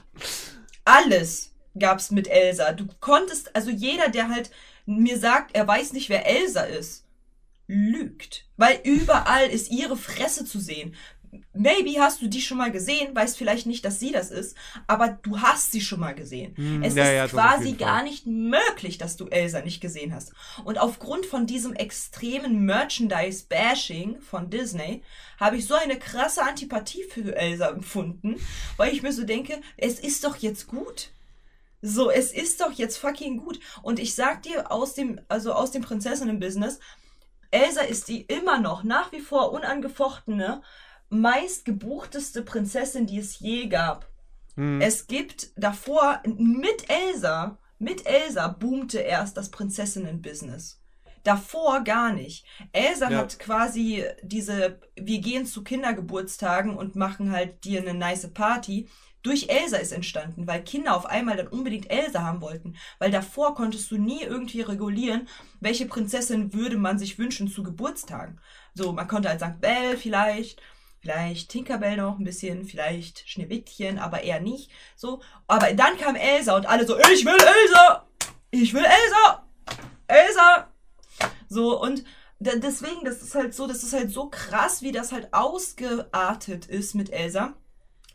[0.86, 2.72] Alles gab's mit Elsa.
[2.72, 4.52] Du konntest, also jeder, der halt
[4.86, 7.06] mir sagt, er weiß nicht, wer Elsa ist,
[7.68, 8.46] lügt.
[8.58, 10.96] Weil überall ist ihre Fresse zu sehen.
[11.54, 14.56] Maybe hast du die schon mal gesehen, weißt vielleicht nicht, dass sie das ist,
[14.86, 16.54] aber du hast sie schon mal gesehen.
[16.84, 20.34] es ja, ist ja, quasi gar nicht möglich, dass du Elsa nicht gesehen hast.
[20.64, 25.02] Und aufgrund von diesem extremen Merchandise-Bashing von Disney
[25.40, 28.36] habe ich so eine krasse Antipathie für Elsa empfunden,
[28.78, 31.10] weil ich mir so denke, es ist doch jetzt gut.
[31.86, 33.60] So, es ist doch jetzt fucking gut.
[33.82, 36.80] Und ich sag dir aus dem, also aus dem Prinzessinnen-Business,
[37.52, 40.62] Elsa ist die immer noch nach wie vor unangefochtene,
[41.10, 44.08] meistgebuchteste Prinzessin, die es je gab.
[44.80, 50.80] Es gibt davor mit Elsa, mit Elsa boomte erst das Prinzessinnen-Business.
[51.24, 52.46] Davor gar nicht.
[52.72, 53.18] Elsa Ja.
[53.18, 58.88] hat quasi diese, wir gehen zu Kindergeburtstagen und machen halt dir eine nice Party.
[59.24, 62.76] Durch Elsa ist entstanden, weil Kinder auf einmal dann unbedingt Elsa haben wollten.
[63.00, 65.28] Weil davor konntest du nie irgendwie regulieren,
[65.62, 68.40] welche Prinzessin würde man sich wünschen zu Geburtstagen.
[68.74, 69.62] So, man konnte halt St.
[69.62, 70.62] Belle vielleicht,
[71.00, 74.70] vielleicht Tinkerbell noch ein bisschen, vielleicht Schneewittchen, aber eher nicht.
[74.96, 78.06] So, aber dann kam Elsa und alle so, ich will Elsa!
[78.52, 79.48] Ich will Elsa!
[80.08, 80.68] Elsa!
[81.48, 82.04] So, und
[82.40, 86.94] deswegen, das ist halt so, das ist halt so krass, wie das halt ausgeartet ist
[86.94, 87.54] mit Elsa.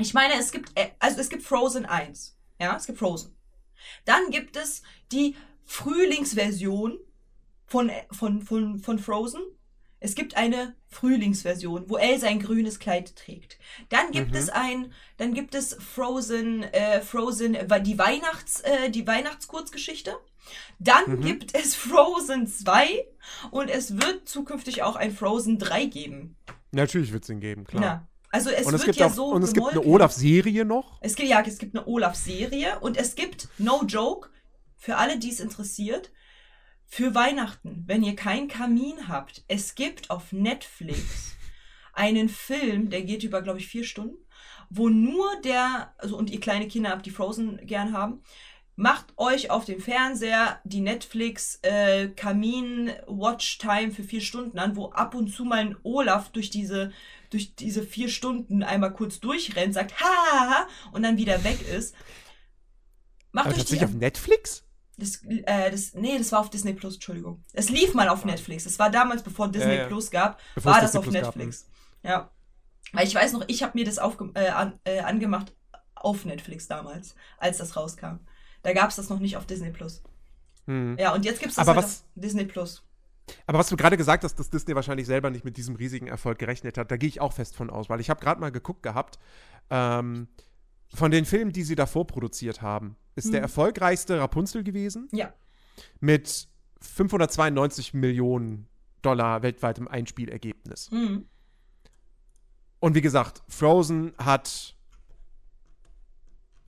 [0.00, 2.36] Ich meine, es gibt, äh, also es gibt Frozen 1.
[2.60, 3.36] Ja, es gibt Frozen.
[4.04, 6.98] Dann gibt es die Frühlingsversion
[7.66, 9.42] von, von, von, von Frozen.
[10.00, 13.58] Es gibt eine Frühlingsversion, wo Elsa ein grünes Kleid trägt.
[13.88, 19.06] Dann gibt es ein, dann gibt es Frozen, äh, Frozen, äh, die Weihnachts, äh, die
[19.06, 20.16] Weihnachtskurzgeschichte.
[20.78, 23.04] Dann gibt es Frozen 2
[23.50, 26.36] und es wird zukünftig auch ein Frozen 3 geben.
[26.70, 28.07] Natürlich wird es ihn geben, klar.
[28.30, 29.84] Also es und es wird gibt ja auch, so und es gibt eine.
[29.84, 30.98] Olaf-Serie noch.
[31.00, 34.28] Es gibt ja, es gibt eine Olaf-Serie und es gibt No Joke
[34.76, 36.12] für alle, die es interessiert.
[36.86, 41.36] Für Weihnachten, wenn ihr keinen Kamin habt, es gibt auf Netflix
[41.92, 44.16] einen Film, der geht über, glaube ich, vier Stunden,
[44.70, 48.22] wo nur der, also und ihr kleine Kinder habt, die Frozen gern haben,
[48.76, 54.76] macht euch auf dem Fernseher die Netflix äh, Kamin Watch Time für vier Stunden an,
[54.76, 56.92] wo ab und zu mal ein Olaf durch diese
[57.30, 61.94] durch diese vier Stunden einmal kurz durchrennt, sagt ha, und dann wieder weg ist.
[63.32, 64.64] Macht Aber euch die tatsächlich auf Netflix?
[64.96, 67.44] das, äh, das, nee, das war auf Disney Plus, Entschuldigung.
[67.52, 68.64] Es lief mal auf Netflix.
[68.64, 69.86] Das war damals, bevor Disney ja.
[69.86, 71.44] Plus gab, Bevor war das Disney auf Plus gab, ne?
[71.44, 71.70] Netflix.
[72.02, 72.30] Ja.
[72.92, 75.54] Weil ich weiß noch, ich habe mir das aufge äh, an, äh, angemacht
[75.94, 78.20] auf Netflix damals, als das rauskam.
[78.62, 80.02] Da gab es das noch nicht auf Disney Plus.
[80.98, 82.82] Ja, und jetzt gibt es das halt was- auf Disney Plus.
[83.46, 86.38] Aber was du gerade gesagt hast, dass Disney wahrscheinlich selber nicht mit diesem riesigen Erfolg
[86.38, 88.82] gerechnet hat, da gehe ich auch fest von aus, weil ich habe gerade mal geguckt
[88.82, 89.18] gehabt,
[89.70, 90.28] ähm,
[90.94, 95.34] von den Filmen, die sie davor produziert haben, ist der erfolgreichste Rapunzel gewesen Ja.
[96.00, 96.48] mit
[96.80, 98.68] 592 Millionen
[99.02, 100.90] Dollar weltweitem Einspielergebnis.
[100.90, 101.26] Mhm.
[102.80, 104.76] Und wie gesagt, Frozen hat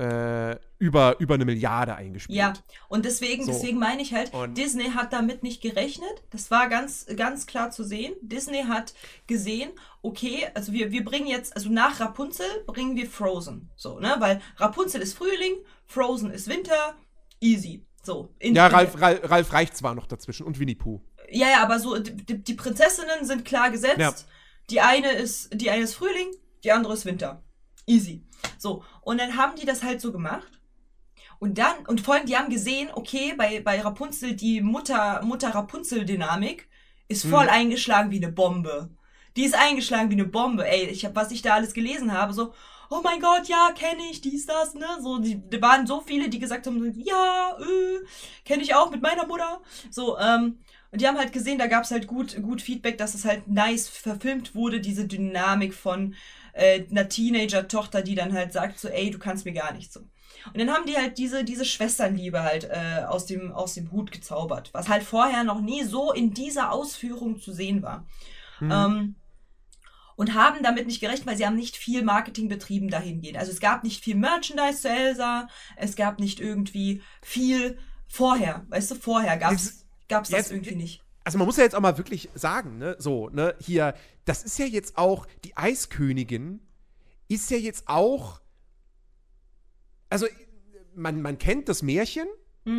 [0.00, 2.38] äh, über, über eine Milliarde eingespielt.
[2.38, 2.54] Ja,
[2.88, 3.52] und deswegen, So.
[3.52, 6.22] deswegen meine ich halt, Und- Disney hat damit nicht gerechnet.
[6.30, 8.14] Das war ganz, ganz klar zu sehen.
[8.22, 8.94] Disney hat
[9.26, 9.70] gesehen,
[10.02, 13.70] okay, also wir, wir bringen jetzt, also nach Rapunzel bringen wir Frozen.
[13.76, 14.16] So, ne?
[14.18, 15.54] Weil Rapunzel ist Frühling,
[15.84, 16.94] Frozen ist Winter,
[17.40, 17.84] easy.
[18.02, 18.34] So.
[18.38, 21.02] In, Ja, Ralf, Ralf, Ralf reicht zwar noch dazwischen und Winnie Pooh.
[21.30, 23.98] Ja, ja, aber so, die, die die Prinzessinnen sind klar gesetzt.
[23.98, 24.14] Ja.
[24.70, 26.28] Die eine ist, die eine ist Frühling,
[26.64, 27.44] die andere ist Winter.
[27.86, 28.24] Easy.
[28.58, 28.84] So.
[29.02, 30.50] Und dann haben die das halt so gemacht.
[31.38, 36.68] Und dann, und vor allem, die haben gesehen, okay, bei, bei Rapunzel, die Mutter, Mutter-Rapunzel-Dynamik
[37.08, 38.90] ist voll eingeschlagen wie eine Bombe.
[39.36, 40.68] Die ist eingeschlagen wie eine Bombe.
[40.68, 42.52] Ey, ich hab, was ich da alles gelesen habe, so,
[42.90, 44.86] oh mein Gott, ja, kenne ich, dies, das, ne?
[45.00, 48.04] So, die, da waren so viele, die gesagt haben, ja, äh,
[48.44, 49.60] kenne ich auch mit meiner Mutter.
[49.90, 50.58] So, ähm,
[50.90, 53.46] und die haben halt gesehen, da gab es halt gut, gut Feedback, dass es halt
[53.46, 56.14] nice verfilmt wurde, diese Dynamik von
[56.60, 60.00] äh, einer Teenager-Tochter, die dann halt sagt so, ey, du kannst mir gar nicht so.
[60.00, 64.12] Und dann haben die halt diese, diese Schwesternliebe halt äh, aus, dem, aus dem Hut
[64.12, 68.06] gezaubert, was halt vorher noch nie so in dieser Ausführung zu sehen war.
[68.62, 69.16] Ähm,
[70.16, 73.38] und haben damit nicht gerechnet, weil sie haben nicht viel Marketing betrieben dahingehend.
[73.38, 78.90] Also es gab nicht viel Merchandise zu Elsa, es gab nicht irgendwie viel vorher, weißt
[78.90, 81.02] du, vorher Jetzt- gab's das irgendwie nicht.
[81.30, 83.94] Also man muss ja jetzt auch mal wirklich sagen, ne, so, ne, hier,
[84.24, 86.58] das ist ja jetzt auch, die Eiskönigin
[87.28, 88.40] ist ja jetzt auch,
[90.08, 90.26] also
[90.96, 92.26] man, man kennt das Märchen,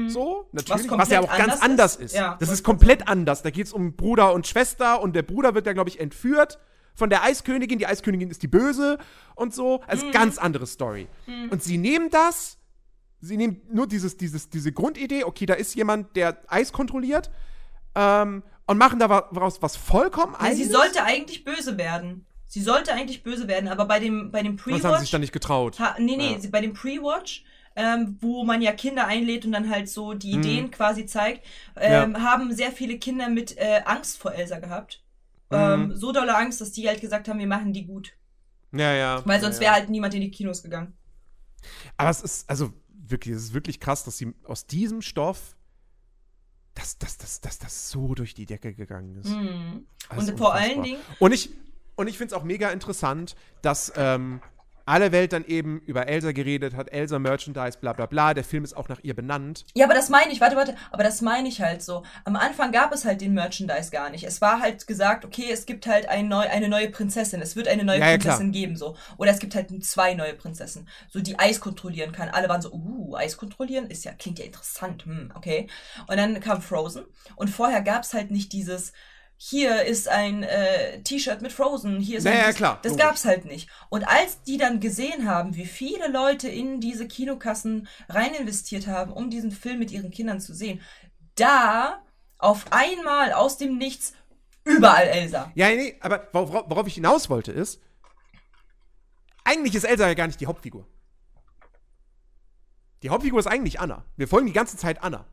[0.10, 1.28] so, natürlich, was, ja Mhm.
[1.28, 2.02] komplett auch ganz anders anders ist.
[2.11, 2.15] ist.
[2.15, 3.41] Ja, das ist komplett anders.
[3.41, 6.60] Da geht es um Bruder und Schwester und der Bruder wird ja, glaube ich, entführt
[6.94, 7.80] von der Eiskönigin.
[7.80, 8.98] Die Eiskönigin ist die Böse
[9.34, 9.80] und so.
[9.88, 10.11] Also Mhm.
[10.11, 11.07] ganz andere Story.
[11.49, 12.57] Und sie nehmen das,
[13.22, 17.32] sie nehmen nur dieses, dieses, diese Grundidee, okay, da ist jemand, der Eis kontrolliert,
[17.95, 22.26] ähm, und machen daraus was vollkommen Ja, sie sollte eigentlich böse werden.
[22.47, 25.11] Sie sollte eigentlich böse werden, aber bei dem, bei dem Das haben sie sich Pre-Watch.
[25.11, 25.80] dann nicht getraut.
[25.80, 26.49] Ha, nee, nee, Ja.
[26.51, 27.45] bei dem Pre-Watch,
[27.77, 31.45] ähm, wo man ja Kinder einlädt und dann halt so die Ideen quasi zeigt,
[31.77, 35.01] ähm, haben sehr viele Kinder mit äh, Angst vor Elsa gehabt.
[35.49, 38.13] Ähm, so dolle Angst, dass die halt gesagt haben, wir machen die gut.
[38.73, 39.22] Ja, ja.
[39.26, 39.80] Weil sonst ja, wäre ja.
[39.80, 40.93] halt niemand in die Kinos gegangen.
[41.97, 45.55] Aber es ist, also wirklich, es ist wirklich krass, dass sie aus diesem Stoff,
[46.76, 49.30] dass das, das, das, das so durch die Decke gegangen ist.
[49.30, 49.85] Mhm.
[50.10, 50.53] Das Und vor unfassbar.
[50.53, 51.49] allen Dingen, Und ich,
[51.95, 54.41] und ich finde es auch mega interessant, dass ähm,
[54.91, 58.34] alle Welt dann eben über Elsa geredet hat, Elsa Merchandise, bla bla bla.
[58.34, 59.63] Der Film ist auch nach ihr benannt.
[59.73, 62.03] Ja, aber das meine ich, warte, warte, aber das meine ich halt so.
[62.26, 64.26] Am Anfang gab es halt den Merchandise gar nicht.
[64.26, 67.41] Es war halt gesagt, okay, es gibt halt ein neu, eine neue Prinzessin.
[67.41, 68.97] Es wird eine neue Ja, ja, Prinzessin geben, so.
[69.15, 72.27] Oder es gibt halt zwei neue Prinzessin, so die Eis kontrollieren kann.
[72.27, 75.68] Alle waren so, uh, Eis kontrollieren ist ja, klingt ja interessant, hm, okay.
[76.07, 77.05] Und dann kam Frozen
[77.38, 78.91] und vorher gab es halt nicht dieses,
[79.43, 83.05] hier ist ein äh, T-Shirt mit Frozen, hier ist Ja, ein klar, Das logisch.
[83.05, 83.69] gab's halt nicht.
[83.89, 89.11] Und als die dann gesehen haben, wie viele Leute in diese Kinokassen rein investiert haben,
[89.11, 90.80] um diesen Film mit ihren Kindern zu sehen,
[91.34, 92.03] da
[92.38, 94.13] auf einmal aus dem Nichts
[94.63, 95.51] überall Elsa.
[95.55, 97.81] Ja, nee, aber worauf, worauf ich hinaus wollte ist,
[99.43, 100.85] eigentlich ist Elsa ja gar nicht die Hauptfigur.
[103.01, 104.05] Die Hauptfigur ist eigentlich Anna.
[104.18, 105.26] Wir folgen die ganze Zeit Anna.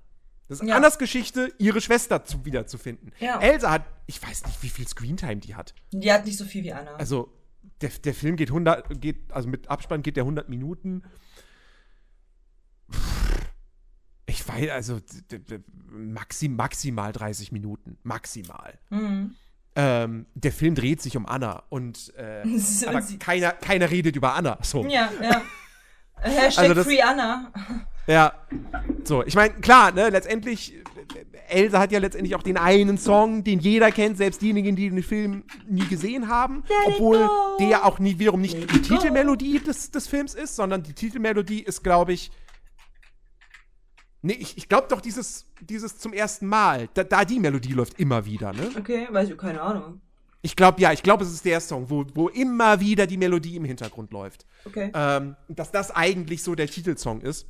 [0.49, 0.77] Das ist Ja.
[0.77, 3.13] Annas Geschichte, ihre Schwester zu, wiederzufinden.
[3.21, 3.39] Ja.
[3.41, 5.75] Elsa hat, ich weiß nicht, wie viel Screentime die hat.
[5.93, 6.95] Die hat nicht so viel wie Anna.
[6.95, 7.33] Also,
[7.83, 11.03] der, der Film geht 100, geht, also mit Abspann geht der 100 Minuten.
[14.27, 15.01] Ich weiß, also
[15.91, 17.99] maxim, maximal 30 Minuten.
[18.03, 18.79] Maximal.
[18.91, 19.35] Mhm.
[19.77, 22.43] Ähm, der Film dreht sich um Anna und äh,
[22.87, 24.59] aber keiner, keiner redet über Anna.
[24.63, 24.85] So.
[24.87, 25.43] Ja, ja.
[26.23, 27.53] Hashtag Also das- Free Anna.
[28.07, 28.33] Ja.
[29.05, 30.75] So, ich meine, klar, ne, letztendlich,
[31.49, 35.03] Elsa hat ja letztendlich auch den einen Song, den jeder kennt, selbst diejenigen, die den
[35.03, 36.65] Film nie gesehen haben.
[36.87, 37.57] obwohl go.
[37.61, 38.81] der auch nie wiederum nicht Let die.
[38.83, 42.31] Titelmelodie des, des Films ist, sondern die Titelmelodie ist, glaube ich,
[44.21, 48.01] Nee, ich, ich glaube doch, dieses, dieses zum ersten Mal, da, da die Melodie läuft
[48.01, 48.69] immer wieder, ne?
[48.77, 50.01] Okay, weiß ich, keine Ahnung.
[50.41, 53.57] Ich glaube, ja, ich glaube, es ist der Song, wo, wo immer wieder die Melodie
[53.57, 54.47] im Hintergrund läuft.
[54.65, 54.91] Okay.
[54.95, 57.47] Ähm, dass das eigentlich so der Titelsong ist.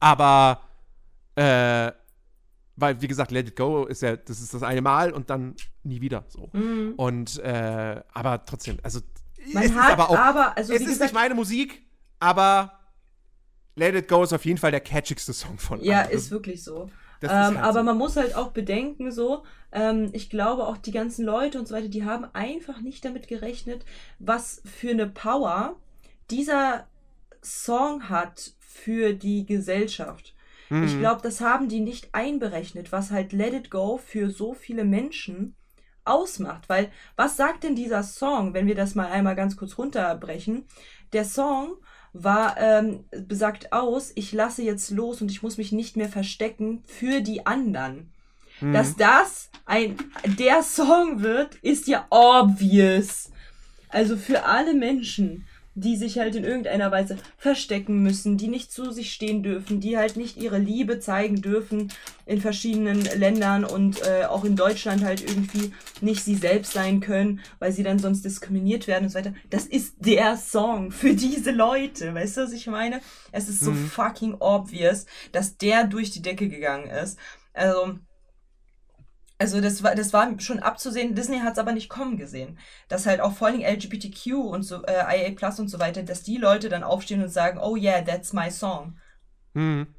[0.00, 0.60] Aber,
[1.34, 1.90] äh,
[2.76, 5.54] weil, wie gesagt, Let It Go ist ja, das ist das eine Mal und dann
[5.82, 6.50] nie wieder so.
[6.96, 9.00] Und, äh, aber trotzdem, also,
[9.44, 9.52] Mhm.
[9.52, 11.82] Man es hat ist aber auch, aber, also es ist gesagt, nicht meine Musik,
[12.20, 12.72] aber
[13.76, 16.10] Let It Go ist auf jeden Fall der catchigste Song von ja, allen.
[16.10, 16.90] ist wirklich so.
[17.22, 17.84] Ähm, halt aber so.
[17.84, 21.74] man muss halt auch bedenken, so, ähm, ich glaube auch die ganzen Leute und so
[21.74, 23.84] weiter, die haben einfach nicht damit gerechnet,
[24.18, 25.76] was für eine Power
[26.30, 26.86] dieser
[27.42, 30.34] Song hat für die Gesellschaft.
[30.70, 30.84] Mhm.
[30.84, 34.84] Ich glaube, das haben die nicht einberechnet, was halt Let It Go für so viele
[34.84, 35.54] Menschen
[36.04, 36.68] ausmacht.
[36.68, 40.64] Weil, was sagt denn dieser Song, wenn wir das mal einmal ganz kurz runterbrechen?
[41.12, 41.76] Der Song
[42.14, 46.82] war, ähm, besagt aus, ich lasse jetzt los und ich muss mich nicht mehr verstecken
[46.86, 48.10] für die anderen.
[48.60, 49.96] Dass das ein,
[50.38, 53.30] der Song wird, ist ja obvious.
[53.88, 58.92] Also für alle Menschen, die sich halt in irgendeiner Weise verstecken müssen, die nicht zu
[58.92, 61.92] sich stehen dürfen, die halt nicht ihre Liebe zeigen dürfen
[62.26, 67.40] in verschiedenen Ländern und äh, auch in Deutschland halt irgendwie nicht sie selbst sein können,
[67.58, 69.34] weil sie dann sonst diskriminiert werden und so weiter.
[69.50, 72.14] Das ist der Song für diese Leute.
[72.14, 73.00] Weißt du, was ich meine?
[73.32, 77.18] Es ist so fucking obvious, dass der durch die Decke gegangen ist.
[77.52, 77.98] Also,
[79.44, 81.14] also das war, das war schon abzusehen.
[81.14, 82.58] Disney hat es aber nicht kommen gesehen.
[82.88, 86.22] Dass halt auch vor allem LGBTQ und so, äh, IA Plus und so weiter, dass
[86.22, 88.96] die Leute dann aufstehen und sagen, oh yeah, that's my song.
[89.52, 89.94] Mhm.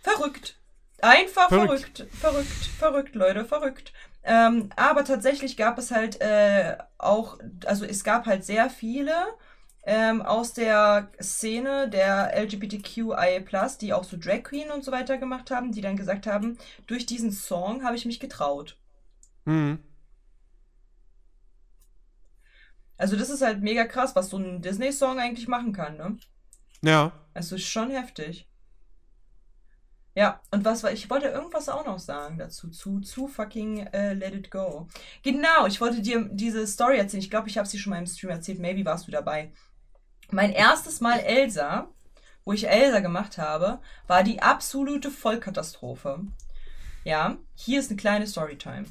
[0.00, 0.56] Verrückt.
[1.02, 1.98] Einfach Verrückt.
[1.98, 2.16] verrückt.
[2.16, 3.92] Verrückt, verrückt, Leute, verrückt.
[4.22, 9.12] Ähm, aber tatsächlich gab es halt äh, auch, also es gab halt sehr viele
[9.82, 13.40] ähm, aus der Szene der LGBTQIA+,
[13.80, 17.06] die auch so Drag Queen und so weiter gemacht haben, die dann gesagt haben, durch
[17.06, 18.76] diesen Song habe ich mich getraut.
[19.44, 19.78] Mhm.
[22.96, 26.18] Also das ist halt mega krass, was so ein Disney-Song eigentlich machen kann, ne?
[26.82, 27.12] Ja.
[27.32, 28.46] Also ist schon heftig.
[30.14, 34.12] Ja, und was war, ich wollte irgendwas auch noch sagen dazu, zu, zu fucking äh,
[34.12, 34.88] Let It Go.
[35.22, 37.22] Genau, ich wollte dir diese Story erzählen.
[37.22, 38.58] Ich glaube, ich habe sie schon mal im Stream erzählt.
[38.58, 39.52] Maybe warst du dabei.
[40.32, 41.88] Mein erstes Mal Elsa,
[42.44, 46.20] wo ich Elsa gemacht habe, war die absolute Vollkatastrophe.
[47.02, 48.84] Ja, hier ist eine kleine Storytime.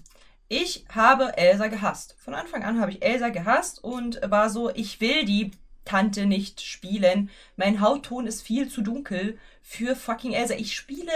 [0.50, 2.18] Ich habe Elsa gehasst.
[2.20, 5.52] Von Anfang an habe ich Elsa gehasst und war so, ich will die
[5.86, 7.30] Tante nicht spielen.
[7.56, 10.56] Mein Hautton ist viel zu dunkel für fucking Elsa.
[10.56, 11.14] Ich spiele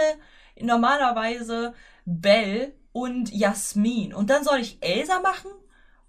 [0.58, 1.74] normalerweise
[2.06, 4.14] Belle und Jasmin.
[4.14, 5.50] Und dann soll ich Elsa machen?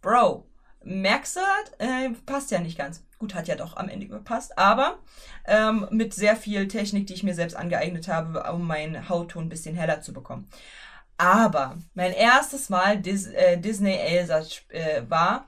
[0.02, 0.46] Bro,
[0.84, 1.90] merkst du das?
[1.90, 3.04] Äh, passt ja nicht ganz.
[3.26, 5.00] Gut, hat ja doch am Ende gepasst, aber
[5.48, 9.50] ähm, mit sehr viel Technik, die ich mir selbst angeeignet habe, um meinen Hautton ein
[9.50, 10.48] bisschen heller zu bekommen.
[11.18, 15.48] Aber mein erstes Mal Dis äh, Disney Elsa äh, war,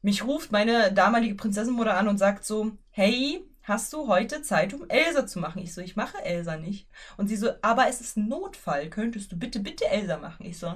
[0.00, 4.88] mich ruft meine damalige Prinzessinmutter an und sagt so, hey, hast du heute Zeit, um
[4.88, 5.60] Elsa zu machen?
[5.60, 6.88] Ich so, ich mache Elsa nicht.
[7.18, 10.46] Und sie so, aber es ist ein Notfall, könntest du bitte, bitte Elsa machen?
[10.46, 10.72] Ich so,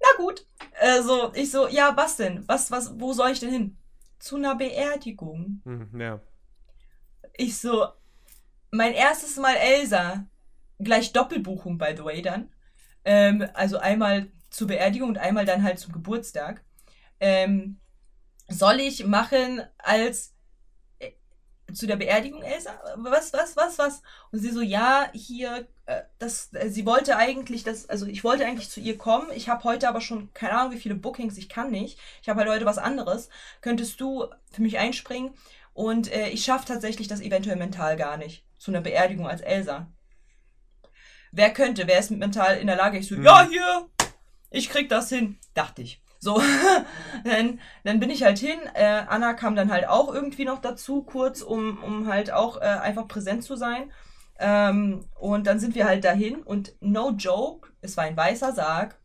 [0.00, 0.46] na gut.
[0.80, 2.46] Also, ich so, ja, was denn?
[2.48, 3.78] Was, was, wo soll ich denn hin?
[4.18, 5.62] Zu einer Beerdigung.
[5.64, 6.00] Mhm.
[6.00, 6.20] Ja.
[7.36, 7.86] Ich so,
[8.70, 10.26] mein erstes Mal Elsa.
[10.78, 12.52] Gleich Doppelbuchung, by the way, dann.
[13.04, 16.64] Ähm, also einmal zur Beerdigung und einmal dann halt zum Geburtstag.
[17.18, 17.80] Ähm,
[18.48, 20.35] soll ich machen als äh,
[21.76, 22.70] zu der Beerdigung Elsa?
[22.96, 24.02] Was, was, was, was?
[24.32, 28.46] Und sie so, ja, hier, äh, das, äh, sie wollte eigentlich, das, also ich wollte
[28.46, 29.28] eigentlich zu ihr kommen.
[29.34, 31.98] Ich habe heute aber schon keine Ahnung, wie viele Bookings, ich kann nicht.
[32.22, 33.28] Ich habe halt heute was anderes.
[33.60, 35.34] Könntest du für mich einspringen?
[35.74, 38.44] Und äh, ich schaffe tatsächlich das eventuell mental gar nicht.
[38.58, 39.92] Zu einer Beerdigung als Elsa.
[41.32, 41.86] Wer könnte?
[41.86, 42.98] Wer ist mental in der Lage?
[42.98, 43.88] Ich so, ja, hier,
[44.50, 45.38] ich krieg das hin.
[45.52, 46.02] Dachte ich.
[46.18, 46.40] So,
[47.24, 48.58] dann, dann bin ich halt hin.
[48.74, 52.64] Äh, Anna kam dann halt auch irgendwie noch dazu, kurz, um, um halt auch äh,
[52.64, 53.92] einfach präsent zu sein.
[54.38, 58.98] Ähm, und dann sind wir halt dahin und no joke, es war ein weißer Sarg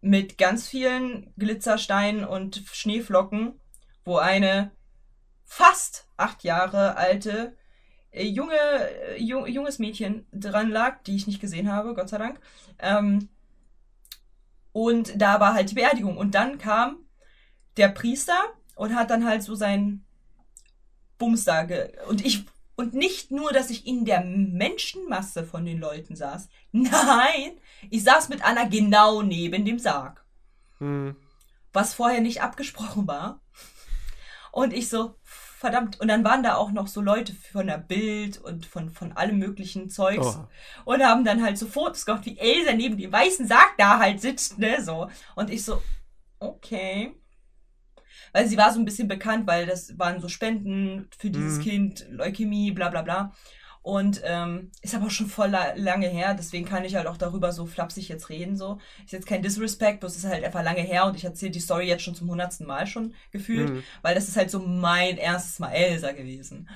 [0.00, 3.60] mit ganz vielen Glitzersteinen und Schneeflocken,
[4.04, 4.70] wo eine
[5.44, 7.56] fast acht Jahre alte
[8.10, 12.18] äh, junge, äh, jung, junges Mädchen dran lag, die ich nicht gesehen habe, Gott sei
[12.18, 12.40] Dank.
[12.78, 13.28] Ähm,
[14.74, 16.16] und da war halt die Beerdigung.
[16.18, 16.96] Und dann kam
[17.76, 18.36] der Priester
[18.74, 20.04] und hat dann halt so sein
[21.16, 21.64] Bums da
[22.08, 22.44] und ich
[22.74, 26.48] und nicht nur, dass ich in der Menschenmasse von den Leuten saß.
[26.72, 27.52] Nein,
[27.88, 30.24] ich saß mit Anna genau neben dem Sarg,
[30.80, 31.14] Mhm.
[31.72, 33.40] was vorher nicht abgesprochen war.
[34.50, 35.14] Und ich so,
[35.64, 35.98] verdammt.
[36.00, 39.38] Und dann waren da auch noch so Leute von der Bild und von, von allem
[39.38, 40.38] möglichen Zeugs.
[40.38, 40.46] Oh.
[40.84, 44.20] Und haben dann halt so Fotos gemacht, wie Elsa neben dem weißen Sarg da halt
[44.20, 45.08] sitzt, ne, so.
[45.34, 45.82] Und ich so,
[46.38, 47.14] okay.
[48.32, 51.62] Weil sie war so ein bisschen bekannt, weil das waren so Spenden für dieses Mhm.
[51.62, 53.32] Kind, Leukämie, bla bla bla.
[53.84, 57.52] Und ähm, ist aber schon voll la lange her, deswegen kann ich halt auch darüber
[57.52, 58.56] so flapsig jetzt reden.
[58.56, 61.60] So ist jetzt kein Disrespect, bloß ist halt einfach lange her und ich erzähle die
[61.60, 63.82] Story jetzt schon zum hundertsten Mal schon gefühlt, Mhm.
[64.00, 66.70] weil das ist halt so mein erstes Mal Elsa gewesen.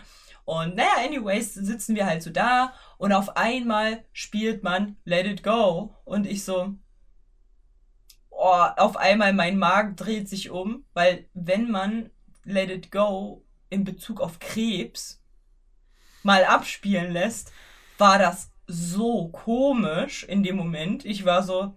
[0.45, 5.43] Und naja, anyways, sitzen wir halt so da und auf einmal spielt man Let It
[5.43, 6.75] Go und ich so,
[8.29, 12.11] oh, auf einmal mein Magen dreht sich um, weil wenn man
[12.45, 15.23] Let It Go in Bezug auf Krebs
[16.29, 17.53] mal abspielen lässt,
[17.97, 21.07] war das so komisch in dem Moment.
[21.07, 21.75] Ich war so,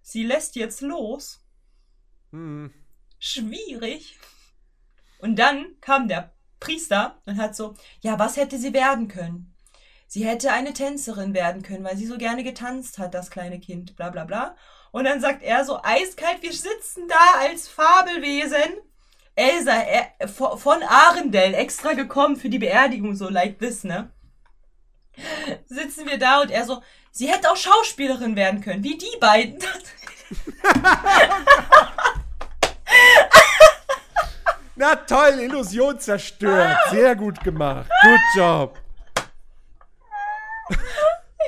[0.00, 1.44] sie lässt jetzt los.
[2.32, 2.72] Hm.
[3.18, 4.18] Schwierig.
[5.18, 9.54] Und dann kam der Priester und hat so, ja, was hätte sie werden können?
[10.06, 13.94] Sie hätte eine Tänzerin werden können, weil sie so gerne getanzt hat, das kleine Kind,
[13.94, 14.56] bla bla bla.
[14.90, 18.78] Und dann sagt er so eiskalt, wir sitzen da als Fabelwesen.
[19.38, 24.10] Elsa er, von Arendelle extra gekommen für die Beerdigung, so like this, ne?
[25.66, 26.82] Sitzen wir da und er so,
[27.12, 29.60] sie hätte auch Schauspielerin werden können, wie die beiden.
[34.74, 36.76] Na toll, Illusion zerstört.
[36.90, 37.88] Sehr gut gemacht.
[38.02, 38.76] Good job.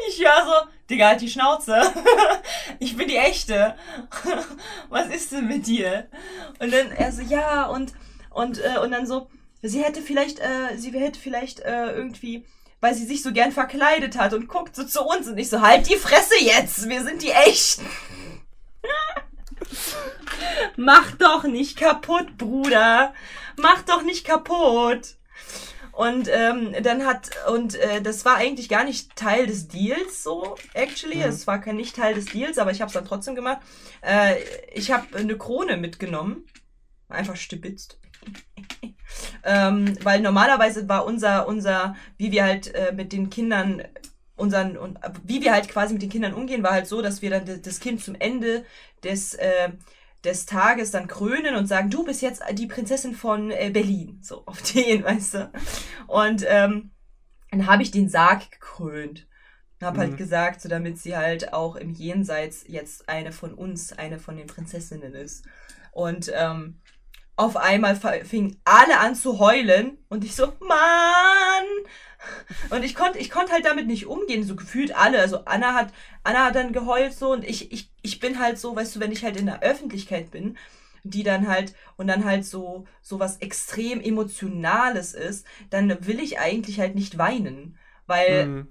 [0.09, 0.53] Ich war so,
[0.91, 1.81] Digga, halt die Schnauze.
[2.79, 3.75] Ich bin die echte.
[4.89, 6.09] Was ist denn mit dir?
[6.61, 7.93] Und dann er so, ja, und,
[8.31, 9.29] und, äh, und dann so,
[9.61, 12.47] sie hätte vielleicht, äh, sie hätte vielleicht äh, irgendwie,
[12.81, 15.61] weil sie sich so gern verkleidet hat und guckt so zu uns und ich so,
[15.61, 17.85] halt die Fresse jetzt, wir sind die Echten.
[20.77, 23.13] Mach doch nicht kaputt, Bruder.
[23.57, 25.17] Mach doch nicht kaputt.
[26.01, 30.57] Und ähm, dann hat, und äh, das war eigentlich gar nicht Teil des Deals so,
[30.73, 31.21] actually.
[31.21, 33.59] Es war kein nicht Teil des Deals, aber ich habe es dann trotzdem gemacht.
[34.01, 34.37] Äh,
[34.73, 36.47] ich habe eine Krone mitgenommen.
[37.11, 38.01] Einfach stibitzt.
[39.45, 43.83] ähm, weil normalerweise war unser, unser, wie wir halt äh, mit den Kindern
[44.37, 47.29] unseren und wie wir halt quasi mit den Kindern umgehen, war halt so, dass wir
[47.29, 48.65] dann das Kind zum Ende
[49.05, 49.69] des äh,
[50.25, 54.43] des Tages dann krönen und sagen, du bist jetzt die Prinzessin von äh, Berlin, so
[54.47, 55.53] auf den, weißt du.
[56.07, 56.93] Und ähm,
[57.51, 59.29] dann habe ich den Sarg gekrönt.
[59.81, 60.17] Und habe halt Mhm.
[60.17, 64.47] gesagt, so damit sie halt auch im Jenseits jetzt eine von uns, eine von den
[64.47, 65.47] Prinzessinnen ist.
[65.93, 66.80] Und ähm,
[67.41, 71.65] auf einmal fingen alle an zu heulen und ich so, Mann!
[72.71, 75.21] Und ich konnte ich konnte halt damit nicht umgehen, so gefühlt alle.
[75.21, 75.93] Also Anna hat
[76.23, 79.13] Anna hat dann geheult so und ich ich ich bin halt so, weißt du, wenn
[79.13, 80.57] ich halt in der Öffentlichkeit bin,
[81.03, 86.39] die dann halt und dann halt so so was extrem emotionales ist, dann will ich
[86.39, 88.69] eigentlich halt nicht weinen, weil Hm.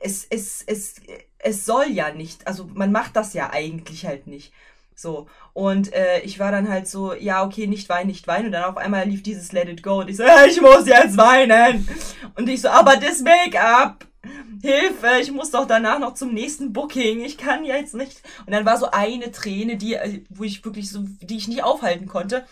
[0.00, 0.96] es, es, es,
[1.38, 4.52] es soll ja nicht, also man macht das ja eigentlich halt nicht.
[4.96, 5.28] So.
[5.52, 8.46] Und äh, ich war dann halt so, ja, okay, nicht weinen, nicht weinen.
[8.46, 10.86] Und dann auf einmal lief dieses Let It Go und ich so, "Ja, ich muss
[10.86, 11.86] jetzt weinen.
[12.34, 14.06] Und ich so, aber das Make-up,
[14.62, 17.20] Hilfe, ich muss doch danach noch zum nächsten Booking.
[17.20, 18.22] Ich kann jetzt nicht.
[18.46, 21.62] Und dann war so eine Träne, die, äh, wo ich wirklich so, die ich nicht
[21.62, 22.46] aufhalten konnte.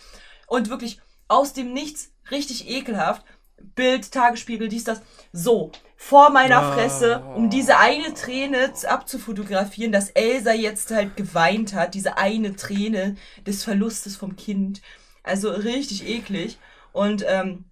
[0.47, 3.25] Und wirklich aus dem Nichts, richtig ekelhaft.
[3.73, 5.01] Bild, Tagesspiegel, dies, das.
[5.33, 6.73] So, vor meiner Ah.
[6.73, 13.15] Fresse, um diese eine Träne abzufotografieren, dass Elsa jetzt halt geweint hat, diese eine Träne
[13.45, 14.81] des Verlustes vom Kind.
[15.23, 16.57] Also richtig eklig.
[16.91, 17.65] Und ähm,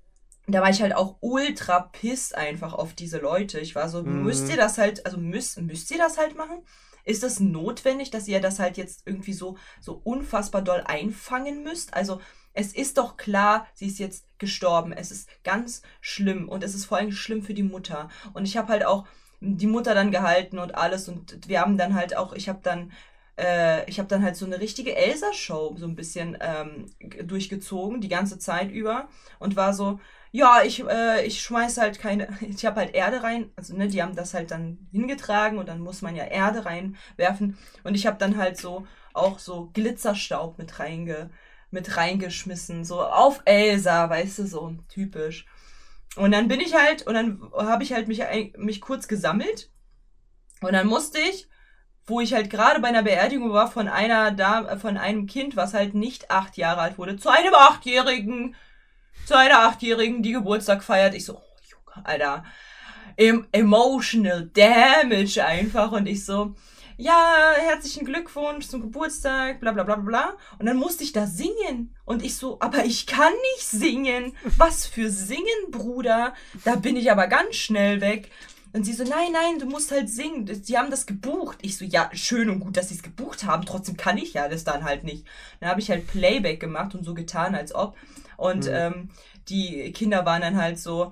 [0.47, 3.59] da war ich halt auch ultra pisst einfach auf diese Leute.
[3.59, 4.23] Ich war so, Mhm.
[4.23, 6.65] müsst ihr das halt, also müsst, müsst ihr das halt machen?
[7.05, 11.93] Ist das notwendig, dass ihr das halt jetzt irgendwie so, so unfassbar doll einfangen müsst?
[11.93, 12.21] Also,
[12.53, 14.93] es ist doch klar, sie ist jetzt gestorben.
[14.93, 18.09] Es ist ganz schlimm und es ist vor allem schlimm für die Mutter.
[18.33, 19.05] Und ich habe halt auch
[19.41, 22.91] die Mutter dann gehalten und alles und wir haben dann halt auch, ich habe dann
[23.37, 26.85] äh, ich habe dann halt so eine richtige Elsa-Show so ein bisschen ähm,
[27.27, 29.07] durchgezogen, die ganze Zeit über
[29.39, 29.99] und war so,
[30.31, 34.01] ja, ich, äh, ich schmeiß halt keine, ich habe halt Erde rein, also ne, die
[34.01, 38.17] haben das halt dann hingetragen und dann muss man ja Erde reinwerfen und ich habe
[38.17, 41.29] dann halt so auch so Glitzerstaub mit reinge,
[41.73, 45.45] mit reingeschmissen, so auf Elsa, weißt du, so typisch.
[46.15, 48.21] Und dann bin ich halt, und dann habe ich halt mich,
[48.57, 49.71] mich kurz gesammelt
[50.61, 51.47] und dann musste ich
[52.05, 55.73] wo ich halt gerade bei einer Beerdigung war von einer da von einem Kind, was
[55.73, 58.55] halt nicht acht Jahre alt wurde, zu einem Achtjährigen,
[59.25, 61.13] zu einer Achtjährigen, die Geburtstag feiert.
[61.13, 62.43] Ich so, oh Alter,
[63.15, 66.55] em emotional damage einfach und ich so,
[66.97, 70.37] ja, herzlichen Glückwunsch zum Geburtstag, bla bla bla bla bla.
[70.59, 71.95] Und dann musste ich da singen.
[72.05, 74.33] Und ich so, aber ich kann nicht singen.
[74.57, 76.33] Was für singen, Bruder?
[76.63, 78.31] Da bin ich aber ganz schnell weg.
[78.73, 80.49] Und sie so, nein, nein, du musst halt singen.
[80.63, 81.59] Sie haben das gebucht.
[81.61, 83.65] Ich so, ja, schön und gut, dass sie es gebucht haben.
[83.65, 85.25] Trotzdem kann ich ja das dann halt nicht.
[85.59, 87.95] Dann habe ich halt Playback gemacht und so getan, als ob.
[88.35, 89.09] Und ähm,
[89.47, 91.11] die Kinder waren dann halt so,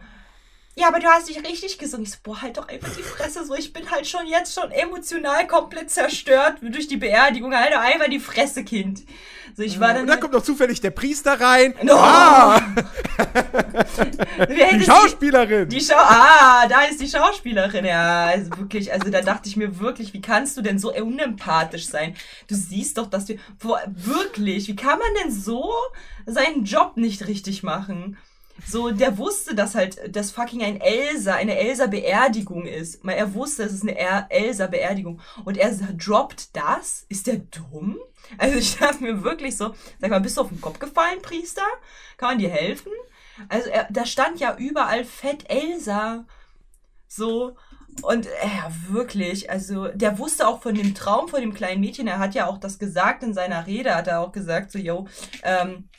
[0.76, 2.06] ja, aber du hast nicht richtig gesungen.
[2.06, 3.56] Ich so, boah, halt doch einfach die Fresse so.
[3.56, 7.54] Ich bin halt schon jetzt schon emotional komplett zerstört durch die Beerdigung.
[7.54, 9.04] Halt doch einfach die Fresse, Kind.
[9.56, 10.04] So, ich war dann.
[10.04, 11.74] Und dann kommt noch zufällig der Priester rein.
[11.84, 11.96] No.
[11.96, 12.62] Ah,
[14.50, 15.68] die Schauspielerin.
[15.68, 18.28] Die Schau ah, da ist die Schauspielerin, ja.
[18.28, 22.16] Also wirklich, also da dachte ich mir wirklich, wie kannst du denn so unempathisch sein?
[22.48, 25.70] Du siehst doch, dass du, wo, wirklich, wie kann man denn so
[26.26, 28.18] seinen Job nicht richtig machen?
[28.68, 33.04] So, der wusste, dass halt das fucking ein Elsa, eine Elsa-Beerdigung ist.
[33.04, 35.20] Mal, Er wusste, es ist eine Er- Elsa-Beerdigung.
[35.46, 37.06] Und er droppt das?
[37.10, 37.98] Ist der dumm?
[38.38, 41.66] Also ich dachte mir wirklich so, sag mal, bist du auf den Kopf gefallen, Priester?
[42.18, 42.92] Kann man dir helfen?
[43.50, 46.26] Also er, da stand ja überall Fett Elsa.
[47.08, 47.56] So.
[48.04, 52.08] Und äh, ja, wirklich, also der wusste auch von dem Traum von dem kleinen Mädchen,
[52.08, 55.08] er hat ja auch das gesagt in seiner Rede, hat er auch gesagt, so, yo,
[55.44, 55.90] ähm,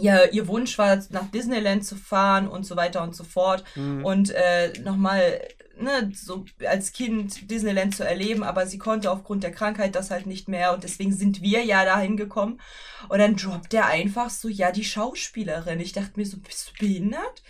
[0.00, 3.64] ihr, ihr Wunsch war, nach Disneyland zu fahren und so weiter und so fort.
[4.04, 5.40] Und äh, nochmal,
[5.78, 10.26] ne, so als Kind Disneyland zu erleben, aber sie konnte aufgrund der Krankheit das halt
[10.26, 12.60] nicht mehr und deswegen sind wir ja dahin gekommen.
[13.08, 15.80] Und dann droppt er einfach so, ja, die Schauspielerin.
[15.80, 17.42] Ich dachte mir so, bist du behindert?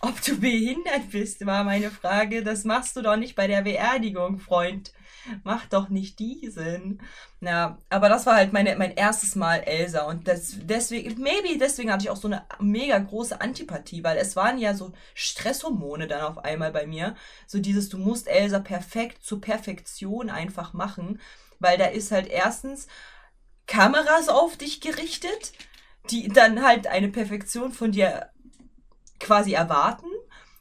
[0.00, 2.42] Ob du behindert bist, war meine Frage.
[2.42, 4.92] Das machst du doch nicht bei der Beerdigung, Freund.
[5.44, 7.02] Mach doch nicht diesen.
[7.40, 11.92] Na, aber das war halt meine, mein erstes Mal Elsa und das, deswegen, maybe deswegen
[11.92, 16.22] hatte ich auch so eine mega große Antipathie, weil es waren ja so Stresshormone dann
[16.22, 17.16] auf einmal bei mir.
[17.46, 21.20] So dieses, du musst Elsa perfekt zur Perfektion einfach machen,
[21.58, 22.86] weil da ist halt erstens
[23.66, 25.52] Kameras auf dich gerichtet,
[26.10, 28.30] die dann halt eine Perfektion von dir
[29.18, 30.06] quasi erwarten.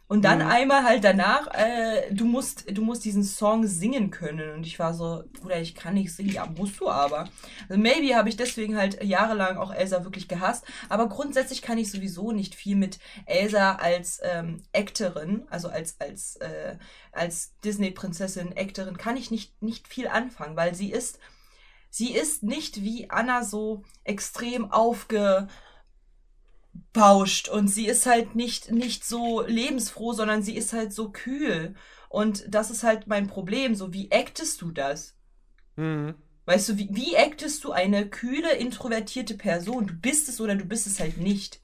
[0.07, 4.53] Und dann einmal halt danach, äh, du musst, du musst diesen Song singen können.
[4.53, 6.31] Und ich war so, Bruder, ich kann nicht singen.
[6.31, 7.27] Ja, musst du aber.
[7.67, 10.63] Also maybe habe ich deswegen halt jahrelang auch Elsa wirklich gehasst.
[10.89, 16.35] Aber grundsätzlich kann ich sowieso nicht viel mit Elsa als ähm, Actorin, also als, als,
[16.35, 16.77] äh,
[17.11, 21.17] als Disney-Prinzessin, Actorin, kann ich nicht, nicht viel anfangen, weil sie ist,
[21.89, 25.47] sie ist nicht wie Anna so extrem aufge,
[26.93, 31.75] bauscht und sie ist halt nicht, nicht so lebensfroh, sondern sie ist halt so kühl.
[32.09, 33.75] Und das ist halt mein Problem.
[33.75, 35.15] So, wie actest du das?
[35.75, 36.15] Mhm.
[36.45, 39.87] Weißt du, wie, wie actest du eine kühle, introvertierte Person?
[39.87, 41.59] Du bist es oder du bist es halt nicht.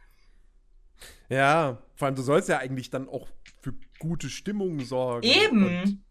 [1.30, 3.28] Ja, vor allem, du sollst ja eigentlich dann auch
[3.62, 5.28] für gute Stimmung sorgen.
[5.28, 6.04] Eben.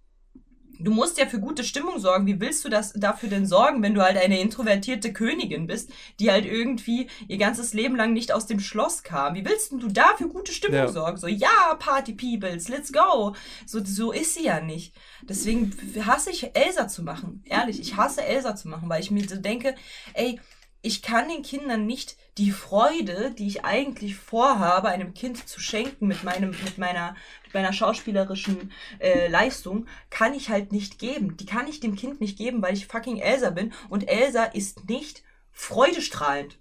[0.83, 2.27] Du musst ja für gute Stimmung sorgen.
[2.27, 6.31] Wie willst du das dafür denn sorgen, wenn du halt eine introvertierte Königin bist, die
[6.31, 9.35] halt irgendwie ihr ganzes Leben lang nicht aus dem Schloss kam?
[9.35, 10.89] Wie willst denn du da für gute Stimmung Ja.
[10.89, 11.17] sorgen?
[11.19, 13.35] So, ja, Party Peoples, let's go.
[13.67, 14.95] So, so ist sie ja nicht.
[15.23, 15.73] Deswegen
[16.07, 17.43] hasse ich Elsa zu machen.
[17.45, 19.75] Ehrlich, ich hasse Elsa zu machen, weil ich mir so denke,
[20.15, 20.41] ey,
[20.83, 26.07] ich kann den Kindern nicht die Freude, die ich eigentlich vorhabe, einem Kind zu schenken
[26.07, 31.37] mit meinem, mit meiner, mit meiner schauspielerischen äh, Leistung, kann ich halt nicht geben.
[31.37, 33.73] Die kann ich dem Kind nicht geben, weil ich fucking Elsa bin.
[33.91, 36.59] Und Elsa ist nicht freudestrahlend.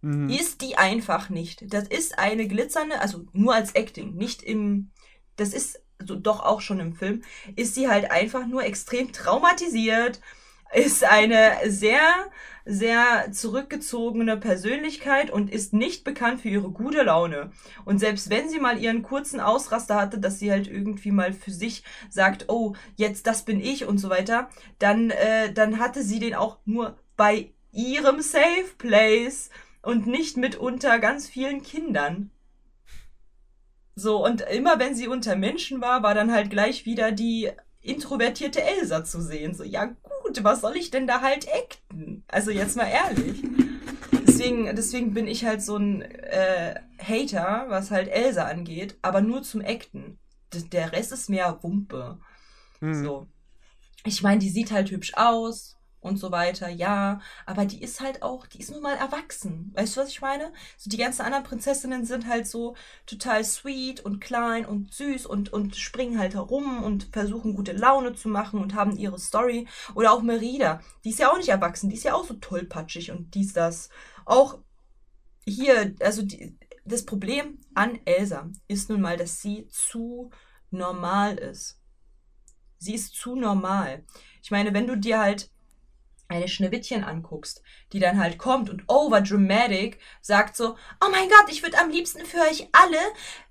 [0.00, 0.28] Mhm.
[0.28, 1.72] Ist die einfach nicht.
[1.72, 4.90] Das ist eine glitzernde, also nur als Acting, nicht im,
[5.36, 7.22] das ist so doch auch schon im Film,
[7.54, 10.20] ist sie halt einfach nur extrem traumatisiert,
[10.76, 12.02] ist eine sehr,
[12.66, 17.50] sehr zurückgezogene Persönlichkeit und ist nicht bekannt für ihre gute Laune.
[17.86, 21.50] Und selbst wenn sie mal ihren kurzen Ausraster hatte, dass sie halt irgendwie mal für
[21.50, 26.18] sich sagt, oh, jetzt das bin ich und so weiter, dann, äh, dann hatte sie
[26.18, 29.48] den auch nur bei ihrem Safe Place
[29.80, 32.30] und nicht mit unter ganz vielen Kindern.
[33.94, 37.50] So, und immer wenn sie unter Menschen war, war dann halt gleich wieder die
[37.80, 39.54] introvertierte Elsa zu sehen.
[39.54, 39.94] So, ja
[40.36, 42.24] gut, was soll ich denn da halt acten?
[42.28, 43.42] Also jetzt mal ehrlich.
[44.26, 49.42] Deswegen, deswegen bin ich halt so ein äh, Hater, was halt Elsa angeht, aber nur
[49.42, 50.18] zum Acten.
[50.52, 52.18] D der Rest ist mehr Wumpe.
[52.80, 53.04] Mhm.
[53.04, 53.26] So.
[54.04, 55.75] Ich meine, die sieht halt hübsch aus
[56.06, 59.72] und so weiter, ja, aber die ist halt auch, die ist nun mal erwachsen.
[59.74, 60.52] Weißt du, was ich meine?
[60.76, 62.76] So die ganzen anderen Prinzessinnen sind halt so
[63.06, 68.14] total sweet und klein und süß und, und springen halt herum und versuchen gute Laune
[68.14, 69.66] zu machen und haben ihre Story.
[69.94, 73.10] Oder auch Merida, die ist ja auch nicht erwachsen, die ist ja auch so tollpatschig
[73.10, 73.90] und dies, das.
[74.24, 74.58] Auch
[75.44, 80.30] hier, also die, das Problem an Elsa ist nun mal, dass sie zu
[80.70, 81.80] normal ist.
[82.78, 84.04] Sie ist zu normal.
[84.42, 85.50] Ich meine, wenn du dir halt
[86.28, 87.62] eine Schneewittchen anguckst,
[87.92, 91.90] die dann halt kommt und over dramatic sagt so, oh mein Gott, ich würde am
[91.90, 92.98] liebsten für euch alle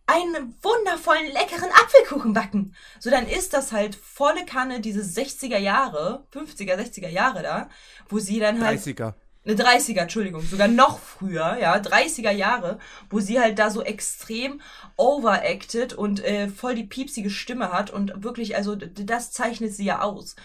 [0.08, 2.76] einen wundervollen, leckeren Apfelkuchen backen.
[3.00, 7.70] So, dann ist das halt volle Kanne diese 60er Jahre, 50er, 60er Jahre da,
[8.10, 9.14] wo sie dann halt 30er.
[9.46, 12.78] eine 30er, Entschuldigung, sogar noch früher, ja, 30er Jahre,
[13.10, 14.62] wo sie halt da so extrem
[14.96, 20.02] overacted und äh, voll die piepsige Stimme hat und wirklich, also das zeichnet sie ja
[20.02, 20.36] aus.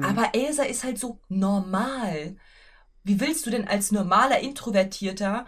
[0.00, 2.36] Aber Elsa ist halt so normal.
[3.04, 5.46] Wie willst du denn als normaler Introvertierter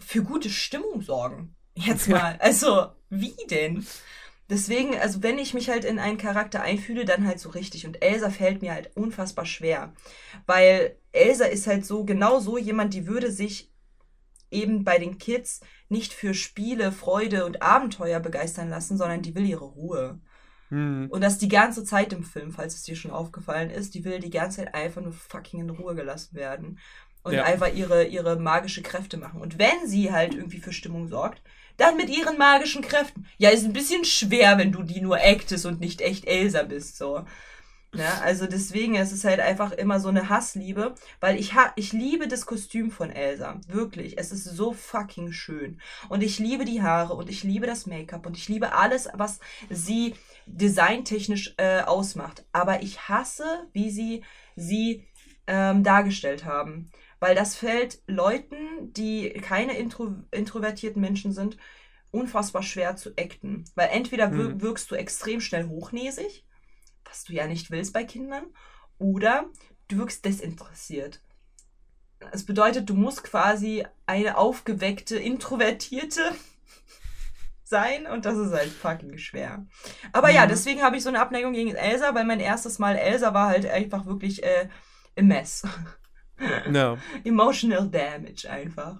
[0.00, 1.54] für gute Stimmung sorgen?
[1.74, 3.86] Jetzt mal, also wie denn?
[4.50, 7.86] Deswegen, also wenn ich mich halt in einen Charakter einfühle, dann halt so richtig.
[7.86, 9.94] Und Elsa fällt mir halt unfassbar schwer.
[10.46, 13.72] Weil Elsa ist halt so, genau so jemand, die würde sich
[14.50, 19.46] eben bei den Kids nicht für Spiele, Freude und Abenteuer begeistern lassen, sondern die will
[19.46, 20.20] ihre Ruhe.
[20.74, 21.06] Hm.
[21.08, 24.18] Und das die ganze Zeit im Film, falls es dir schon aufgefallen ist, die will
[24.18, 26.80] die ganze Zeit einfach nur fucking in Ruhe gelassen werden.
[27.22, 27.44] Und Ja.
[27.44, 29.40] einfach ihre, ihre magische Kräfte machen.
[29.40, 31.40] Und wenn sie halt irgendwie für Stimmung sorgt,
[31.76, 33.26] dann mit ihren magischen Kräften.
[33.38, 36.98] Ja, ist ein bisschen schwer, wenn du die nur actest und nicht echt Elsa bist,
[36.98, 37.24] so.
[37.94, 41.92] Ja, also deswegen ist es halt einfach immer so eine Hassliebe, weil ich ha ich
[41.92, 44.18] liebe das Kostüm von Elsa, wirklich.
[44.18, 48.26] Es ist so fucking schön und ich liebe die Haare und ich liebe das Make-up
[48.26, 49.38] und ich liebe alles, was
[49.70, 50.14] sie
[50.46, 52.44] designtechnisch äh, ausmacht.
[52.52, 54.24] Aber ich hasse, wie sie
[54.56, 55.04] sie
[55.46, 56.90] ähm, dargestellt haben,
[57.20, 61.56] weil das fällt Leuten, die keine intro introvertierten Menschen sind,
[62.10, 64.60] unfassbar schwer zu acten, weil entweder wir Mhm.
[64.60, 66.44] wirkst du extrem schnell hochnäsig
[67.04, 68.44] was du ja nicht willst bei Kindern,
[68.98, 69.46] oder
[69.88, 71.20] du wirkst desinteressiert.
[72.32, 76.34] Es bedeutet, du musst quasi eine aufgeweckte, introvertierte
[77.64, 79.66] sein und das ist halt fucking schwer.
[80.12, 80.50] Aber ja, Mhm.
[80.50, 83.66] deswegen habe ich so eine Abneigung gegen Elsa, weil mein erstes Mal Elsa war halt
[83.66, 84.68] einfach wirklich äh,
[85.18, 85.62] a mess.
[86.68, 86.98] No.
[87.22, 88.96] Emotional Damage einfach.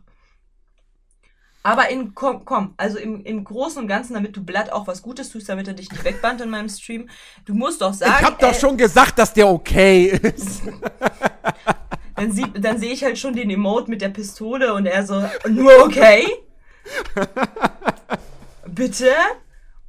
[1.64, 5.02] Aber in, komm, komm, also im, im Großen und Ganzen, damit du Blatt auch was
[5.02, 7.08] Gutes tust, damit er dich nicht wegbannt in meinem Stream,
[7.46, 10.62] du musst doch sagen, Ich hab doch äh, schon gesagt, dass der okay ist.
[12.16, 15.84] dann, dann sehe ich halt schon den Emote mit der Pistole und er so, nur
[15.84, 16.28] okay?
[18.74, 19.12] Bitte?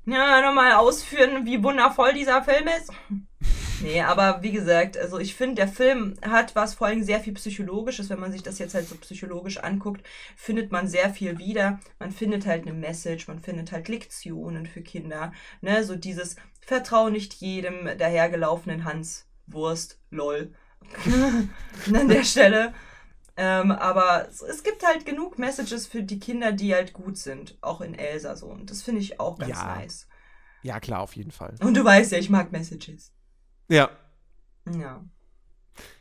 [0.06, 2.92] Ja, nochmal ausführen, wie wundervoll dieser Film ist.
[3.82, 7.34] Nee, aber wie gesagt, also ich finde, der Film hat was vor allem sehr viel
[7.34, 8.10] Psychologisches.
[8.10, 10.06] Wenn man sich das jetzt halt so psychologisch anguckt,
[10.36, 11.80] findet man sehr viel wieder.
[12.00, 15.34] Man findet halt eine Message, man findet halt Lektionen für Kinder.
[15.62, 20.54] Ne, so dieses Vertrau nicht jedem dahergelaufenen Hans Wurst, lol.
[21.94, 22.74] An der Stelle.
[23.38, 27.58] Ähm, aber es, es gibt halt genug Messages für die Kinder, die halt gut sind.
[27.62, 28.48] Auch in Elsa so.
[28.48, 29.76] Und das finde ich auch ganz Ja.
[29.76, 30.08] nice.
[30.64, 31.56] Ja, klar, auf jeden Fall.
[31.62, 33.12] Und du weißt ja, ich mag Messages.
[33.68, 33.90] Ja.
[34.72, 35.04] Ja.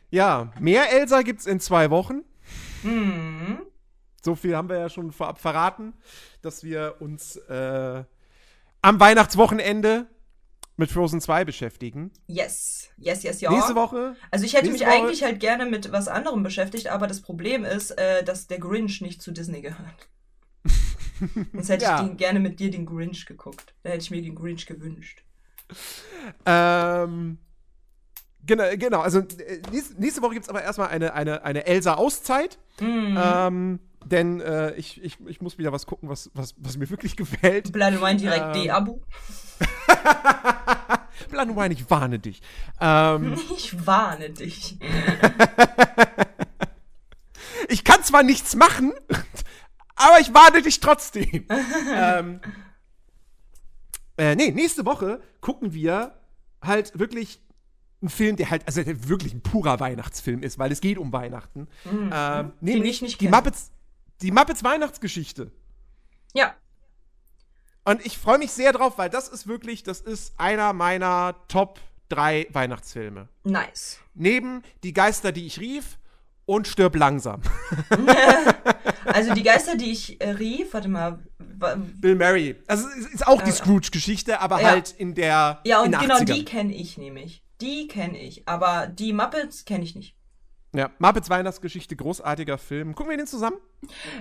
[0.09, 2.21] Ja, mehr Elsa gibt's in zwei Wochen.
[2.83, 3.59] Mhm.
[4.23, 5.93] So viel haben wir ja schon vorab verraten,
[6.41, 8.03] dass wir uns äh,
[8.81, 10.07] am Weihnachtswochenende
[10.77, 12.11] mit Frozen 2 beschäftigen.
[12.27, 12.89] Yes.
[12.97, 13.51] Yes, yes, ja.
[13.51, 14.15] Nächste Woche.
[14.31, 17.63] Also ich hätte mich Woche- eigentlich halt gerne mit was anderem beschäftigt, aber das Problem
[17.65, 20.09] ist, äh, dass der Grinch nicht zu Disney gehört.
[21.53, 22.01] Sonst hätte Ja.
[22.01, 23.73] ich den, gerne mit dir den Grinch geguckt.
[23.83, 25.23] Da hätte ich mir den Grinch gewünscht.
[26.45, 27.37] Ähm,
[28.45, 29.61] genau, genau, also äh,
[29.97, 32.57] nächste, Woche gibt's aber erstmal eine, eine, eine Elsa-Auszeit.
[32.79, 33.17] Mhm.
[33.21, 37.15] Ähm, denn äh, ich, ich, ich muss wieder was gucken, was, was, was mir wirklich
[37.17, 37.73] gefällt.
[38.01, 38.63] Wine direkt Ähm.
[38.63, 39.01] D-Abo.
[41.29, 42.41] Blood and Wine, ich warne dich.
[42.79, 44.77] Ähm, Ich warne dich.
[47.69, 48.93] ich kann zwar nichts machen,
[49.95, 51.45] aber ich warne dich trotzdem.
[51.93, 52.39] ähm,
[54.17, 56.17] äh, nee, nächste Woche gucken wir
[56.61, 57.41] halt wirklich
[58.01, 61.11] einen Film, der halt, also der wirklich ein purer Weihnachtsfilm ist, weil es geht um
[61.11, 61.67] Weihnachten.
[61.85, 63.37] Ähm, nämlich ich nicht die kenne.
[63.37, 63.71] Muppets,
[64.21, 65.51] die Muppets Weihnachtsgeschichte.
[66.33, 66.53] Ja.
[67.85, 71.79] Und ich freue mich sehr drauf, weil das ist wirklich, das ist einer meiner Top
[72.09, 73.29] 3 Weihnachtsfilme.
[73.43, 73.99] Nice.
[74.15, 75.97] Neben Die Geister, die ich rief
[76.45, 77.41] und Stirb langsam.
[79.05, 81.19] Also die Geister, die ich äh, rief, warte mal.
[81.37, 82.55] Bill Murray.
[82.67, 84.71] Also es ist auch die Scrooge-Geschichte, aber ja.
[84.71, 86.25] halt in der Ja, und genau 80ern.
[86.25, 87.43] die kenne ich nämlich.
[87.61, 88.47] Die kenne ich.
[88.47, 90.15] Aber die Muppets kenne ich nicht.
[90.75, 92.95] Ja, Muppets Weihnachtsgeschichte, großartiger Film.
[92.95, 93.57] Gucken wir den zusammen?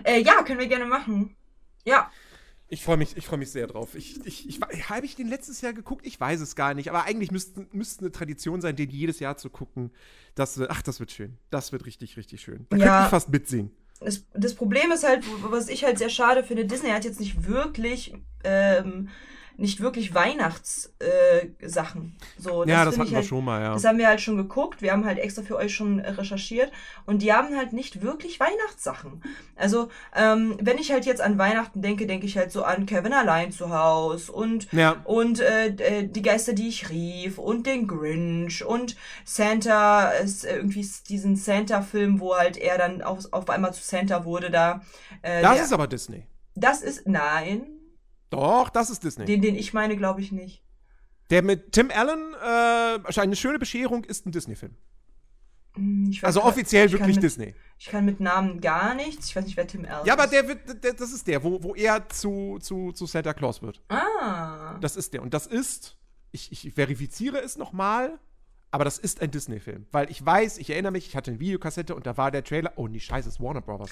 [0.05, 1.35] Äh, ja, können wir gerne machen.
[1.85, 2.11] Ja.
[2.69, 3.95] Ich freue mich, ich freue mich sehr drauf.
[3.95, 6.07] Ich, ich, ich, habe ich den letztes Jahr geguckt?
[6.07, 6.89] Ich weiß es gar nicht.
[6.89, 9.91] Aber eigentlich müsste, müsste eine Tradition sein, den jedes Jahr zu gucken.
[10.35, 11.36] Das ach, das wird schön.
[11.51, 12.66] Das wird richtig, richtig schön.
[12.70, 12.85] Da Ja.
[12.85, 13.70] könnte ich fast mitsingen.
[14.01, 17.47] Das, das Problem ist halt, was ich halt sehr schade finde, Disney hat jetzt nicht
[17.47, 19.09] wirklich ähm,
[19.56, 22.16] nicht wirklich Weihnachtssachen.
[22.18, 23.72] Äh, so, ja, das find hatten wir halt, schon mal, ja.
[23.74, 24.82] Das haben wir halt schon geguckt.
[24.82, 26.72] Wir haben halt extra für euch schon recherchiert.
[27.06, 29.22] Und die haben halt nicht wirklich Weihnachtssachen.
[29.56, 33.12] Also, ähm, wenn ich halt jetzt an Weihnachten denke, denke ich halt so an Kevin
[33.12, 34.97] allein zu Haus und, Ja.
[35.05, 40.56] und äh, äh, die Geister, die ich rief und den Grinch und Santa, ist äh,
[40.56, 44.82] irgendwie diesen Santa-Film, wo halt er dann auf, auf einmal zu Santa wurde da.
[45.22, 46.26] Äh, Das der, ist aber Disney.
[46.55, 47.66] das ist, nein,
[48.30, 49.24] Doch, das ist Disney.
[49.26, 50.62] den, den ich meine, glaube ich nicht.
[51.30, 54.74] Der mit Tim Allen, äh, eine schöne Bescherung, ist ein Disney-Film.
[55.74, 57.55] Hm, Also offiziell wirklich mit, Disney.
[57.78, 59.28] Ich kann mit Namen gar nichts.
[59.28, 60.32] Ich weiß nicht, wer Tim Allen Ja, aber ist.
[60.32, 63.82] der wird, der, das ist der, wo, wo er zu, zu, zu Santa Claus wird.
[63.88, 64.78] Ah.
[64.80, 65.22] Das ist der.
[65.22, 65.96] Und das ist,
[66.30, 68.18] ich, ich verifiziere es nochmal,
[68.70, 69.86] aber das ist ein Disney-Film.
[69.92, 72.72] Weil ich weiß, ich erinnere mich, ich hatte eine Videokassette und da war der Trailer.
[72.76, 73.90] Oh, nee, scheiße, ist Warner Brothers.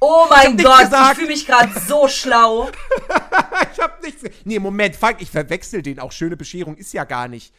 [0.00, 2.70] Oh mein nicht Gott, ich fühle mich gerade so schlau.
[3.72, 4.24] ich hab nichts.
[4.44, 6.10] Nee, Moment, fuck, ich verwechsel den auch.
[6.10, 7.54] Schöne Bescherung ist ja gar nicht.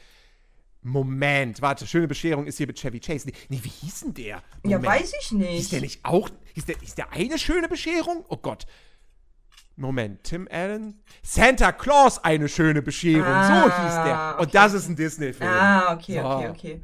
[0.84, 3.28] Moment, warte, schöne Bescherung ist hier mit Chevy Chase.
[3.28, 4.26] Nee, nee wie hieß denn der?
[4.64, 4.86] Ja, Moment.
[4.86, 5.50] weiß ich nicht.
[5.50, 6.30] Hieß der nicht auch?
[6.56, 8.26] Hieß der, hieß der eine schöne Bescherung?
[8.30, 8.66] Oh Gott.
[9.76, 11.00] Moment, Tim Allen?
[11.22, 13.24] Santa Claus, eine schöne Bescherung.
[13.24, 14.36] so Ah, hieß der.
[14.40, 14.52] Und okay.
[14.54, 15.50] das ist ein Disney-Film.
[15.50, 16.28] Ah, okay, So.
[16.28, 16.82] okay, okay.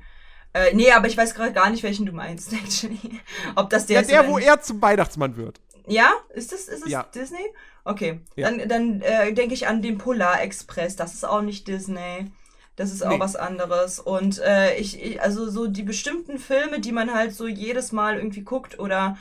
[0.65, 3.19] Äh, nee, aber ich weiß gerade gar nicht, welchen du meinst, actually.
[3.55, 4.11] Ob das der Ja, ist.
[4.11, 5.59] der, wo er zum Weihnachtsmann wird.
[5.87, 6.11] Ja?
[6.33, 7.03] Ist das, ist das Ja.
[7.13, 7.45] Disney?
[7.85, 8.19] Okay.
[8.35, 8.49] Ja.
[8.51, 10.95] Dann, dann äh, denke ich an den Polar Express.
[10.97, 12.29] Das ist auch nicht Disney.
[12.75, 13.19] Das ist auch Nee.
[13.19, 13.99] was anderes.
[13.99, 18.17] Und äh, ich, ich, also so die bestimmten Filme, die man halt so jedes Mal
[18.17, 19.17] irgendwie guckt oder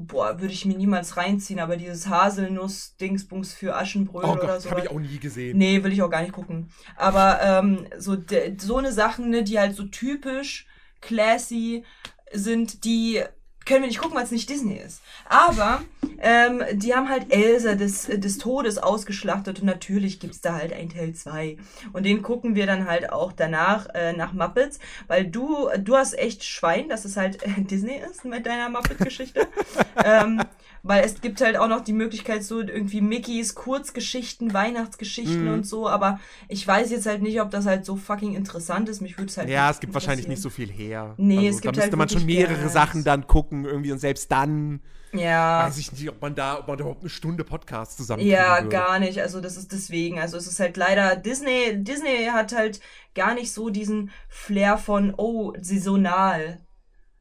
[0.00, 4.70] boah, würde ich mir niemals reinziehen, aber dieses Haselnuss-Dingsbums für Aschenbrödel Oh oder so.
[4.70, 5.58] habe ich auch nie gesehen.
[5.58, 6.70] Nee, will ich auch gar nicht gucken.
[6.96, 10.66] Aber ähm, so, de, so eine Sachen, ne, die halt so typisch
[11.00, 11.84] classy
[12.32, 13.22] sind, die
[13.70, 15.00] können wir nicht gucken, weil es nicht Disney ist.
[15.28, 15.82] Aber
[16.20, 20.88] ähm, die haben halt Elsa des, des Todes ausgeschlachtet und natürlich gibt's da halt einen
[20.88, 21.56] Teil 2.
[21.92, 26.18] Und den gucken wir dann halt auch danach äh, nach Muppets, weil du, du hast
[26.18, 29.46] echt Schwein, dass es halt äh, Disney ist mit deiner Muppet-Geschichte.
[30.04, 30.42] ähm,
[30.82, 35.52] weil es gibt halt auch noch die Möglichkeit, so irgendwie Mickeys Kurzgeschichten, Weihnachtsgeschichten Mhm.
[35.54, 39.00] und so, aber ich weiß jetzt halt nicht, ob das halt so fucking interessant ist.
[39.00, 41.14] Mich würde es halt Ja, es gibt wahrscheinlich nicht so viel her.
[41.16, 43.98] Nee, also, es gibt Da müsste halt man schon mehrere Sachen dann gucken, irgendwie und
[43.98, 44.80] selbst dann
[45.12, 45.66] Ja.
[45.66, 48.56] weiß ich nicht, ob man da, ob man da überhaupt eine Stunde Podcast zusammen Ja,
[48.58, 48.68] würde.
[48.68, 49.20] gar nicht.
[49.20, 50.18] Also das ist deswegen.
[50.20, 51.82] Also es ist halt leider Disney.
[51.82, 52.80] Disney hat halt
[53.14, 56.60] gar nicht so diesen Flair von oh saisonal.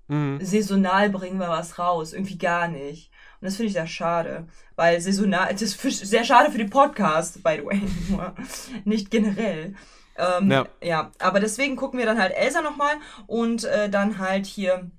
[0.08, 0.40] Mhm.
[0.42, 2.14] Saisonal bringen wir was raus.
[2.14, 3.12] Irgendwie gar nicht.
[3.42, 5.52] Und das finde ich sehr schade, weil saisonal.
[5.52, 8.36] Das ist sehr schade für den Podcast, by the way, nur
[8.84, 9.76] nicht generell.
[10.18, 10.68] Ähm, ja.
[10.84, 11.12] Ja.
[11.20, 12.96] aber deswegen gucken wir dann halt Elsa nochmal
[13.26, 14.92] und äh, dann halt hier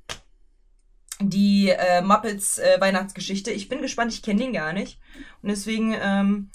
[1.21, 3.51] die äh, Muppets äh, Weihnachtsgeschichte.
[3.51, 4.99] Ich bin gespannt, ich kenne den gar nicht.
[5.43, 6.51] Und deswegen ähm,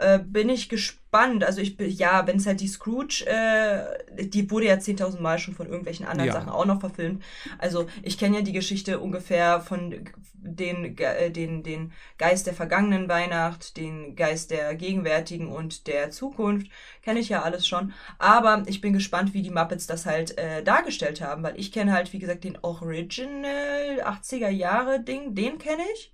[0.00, 1.44] äh, bin ich gespannt.
[1.44, 5.38] Also ich bin, ja, wenn es halt die Scrooge, äh, die wurde ja 10.000 Mal
[5.38, 6.32] schon von irgendwelchen anderen Ja.
[6.34, 7.22] Sachen auch noch verfilmt.
[7.58, 10.04] Also ich kenne ja die Geschichte ungefähr von
[10.34, 16.68] den, äh, den, den Geist der vergangenen Weihnacht, den Geist der gegenwärtigen und der Zukunft.
[17.02, 17.92] Kenne ich ja alles schon.
[18.18, 21.92] Aber ich bin gespannt, wie die Muppets das halt äh, dargestellt haben, weil ich kenne
[21.92, 26.12] halt, wie gesagt, den Original 80er Jahre Ding, den kenne ich.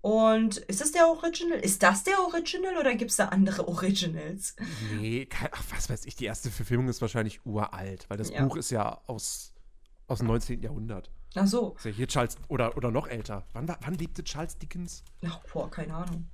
[0.00, 1.58] Und ist das der Original?
[1.58, 4.54] Ist das der Original oder gibt es da andere Originals?
[4.98, 8.42] Nee, kein, ach, was weiß ich, die erste Verfilmung ist wahrscheinlich uralt, weil das Ja.
[8.44, 9.52] Buch ist ja aus,
[10.06, 10.62] aus dem 19.
[10.62, 11.10] Jahrhundert.
[11.34, 11.74] Ach so.
[11.76, 13.44] Ist ja hier Charles, oder, oder noch älter.
[13.52, 15.02] Wann, wann lebte Charles Dickens?
[15.26, 16.28] Ach, boah, keine Ahnung.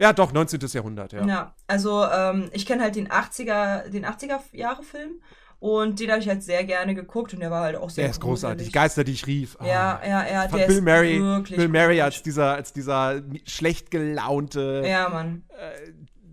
[0.00, 0.60] Ja, doch, 19.
[0.60, 1.24] Jahrhundert, ja.
[1.24, 5.22] Ja, also ähm, ich kenne halt den 80er, den 80er Jahre Film
[5.64, 8.10] und den habe ich halt sehr gerne geguckt und der war halt auch sehr Der
[8.10, 8.70] ist großartig.
[8.70, 9.56] Geister, die ich rief.
[9.58, 9.66] Ah.
[9.66, 12.02] Ja, ja, ja, Von der Bill ist Murray, wirklich Bill gruselig.
[12.02, 15.44] als dieser, als dieser schlecht gelaunte Ja, Mann.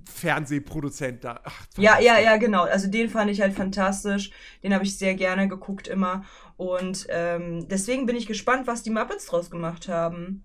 [0.06, 1.40] Fernsehproduzent da.
[1.46, 2.64] Ach, Ja, ja, ja, genau.
[2.64, 4.32] Also den fand ich halt fantastisch.
[4.64, 6.26] Den habe ich sehr gerne geguckt immer.
[6.58, 10.44] Und ähm, deswegen bin ich gespannt, was die Muppets draus gemacht haben.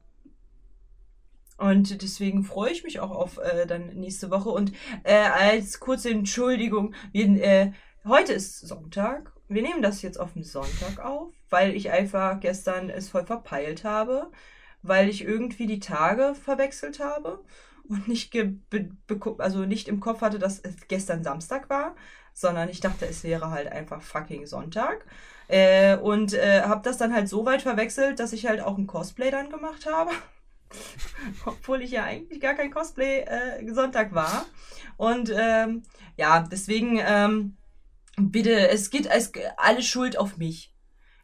[1.58, 4.50] Und deswegen freue ich mich auch auf äh, dann nächste Woche.
[4.50, 4.70] Und
[5.02, 7.72] äh, als kurze Entschuldigung, wir, äh,
[8.06, 9.32] heute ist Sonntag.
[9.48, 13.84] Wir nehmen das jetzt auf den Sonntag auf, weil ich einfach gestern es voll verpeilt
[13.84, 14.30] habe,
[14.82, 17.40] weil ich irgendwie die Tage verwechselt habe
[17.88, 18.34] und nicht
[19.38, 21.94] also nicht im Kopf hatte, dass es gestern Samstag war,
[22.32, 25.04] sondern ich dachte, es wäre halt einfach fucking Sonntag.
[25.48, 28.86] Äh, und äh, habe das dann halt so weit verwechselt, dass ich halt auch ein
[28.86, 30.10] Cosplay dann gemacht habe.
[31.46, 34.44] Obwohl ich ja eigentlich gar kein Cosplay äh, Sonntag war.
[34.96, 35.84] Und ähm,
[36.16, 37.56] ja, deswegen ähm,
[38.16, 40.72] bitte, es geht es, alle Schuld auf mich.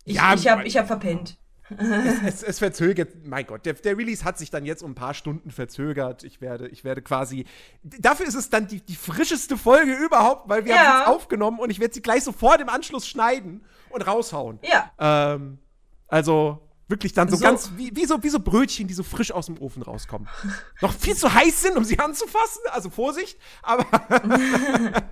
[0.05, 1.39] Ich, Ja, ich habe ich hab verpennt.
[1.71, 4.95] es, es, es verzögert, mein Gott, der, der Release hat sich dann jetzt um ein
[4.95, 6.23] paar Stunden verzögert.
[6.25, 7.47] Ich werde, ich werde quasi.
[7.83, 10.79] Dafür ist es dann die, die frischeste Folge überhaupt, weil wir Ja.
[10.79, 14.59] haben sie jetzt aufgenommen und ich werde sie gleich sofort im Anschluss schneiden und raushauen.
[14.63, 14.91] Ja.
[14.99, 15.59] Ähm,
[16.09, 16.61] also
[16.93, 17.45] wirklich dann so, So.
[17.45, 20.29] ganz wie, wie, so, wie so Brötchen, die so frisch aus dem Ofen rauskommen.
[20.81, 22.63] Noch viel zu heiß sind, um sie anzufassen.
[22.71, 23.85] Also Vorsicht, aber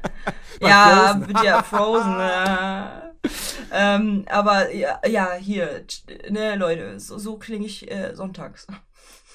[0.60, 1.44] ja, Frozen.
[1.44, 3.10] ja Frozen.
[3.72, 5.84] ähm, aber ja, ja, hier,
[6.28, 8.66] ne, Leute, so, so klinge ich äh, sonntags.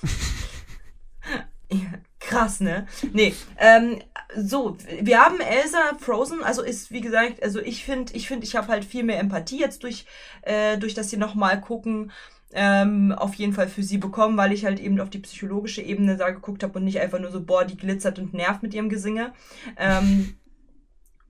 [1.71, 2.87] ja, krass, ne?
[3.11, 4.01] Nee, ähm,
[4.35, 8.55] so, wir haben Elsa Frozen, also ist, wie gesagt, also ich finde, ich finde, ich
[8.55, 10.05] habe halt viel mehr Empathie jetzt durch,
[10.41, 12.11] äh, durch das hier nochmal gucken.
[12.57, 16.15] Ähm, auf jeden Fall für sie bekommen, weil ich halt eben auf die psychologische Ebene
[16.15, 18.87] da geguckt habe und nicht einfach nur so, boah, die glitzert und nervt mit ihrem
[18.87, 19.33] Gesinge.
[19.77, 20.37] Ähm,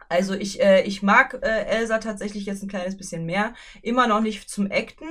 [0.07, 3.55] also ich, äh, ich mag äh, Elsa tatsächlich jetzt ein kleines bisschen mehr.
[3.81, 5.07] Immer noch nicht zum Acten.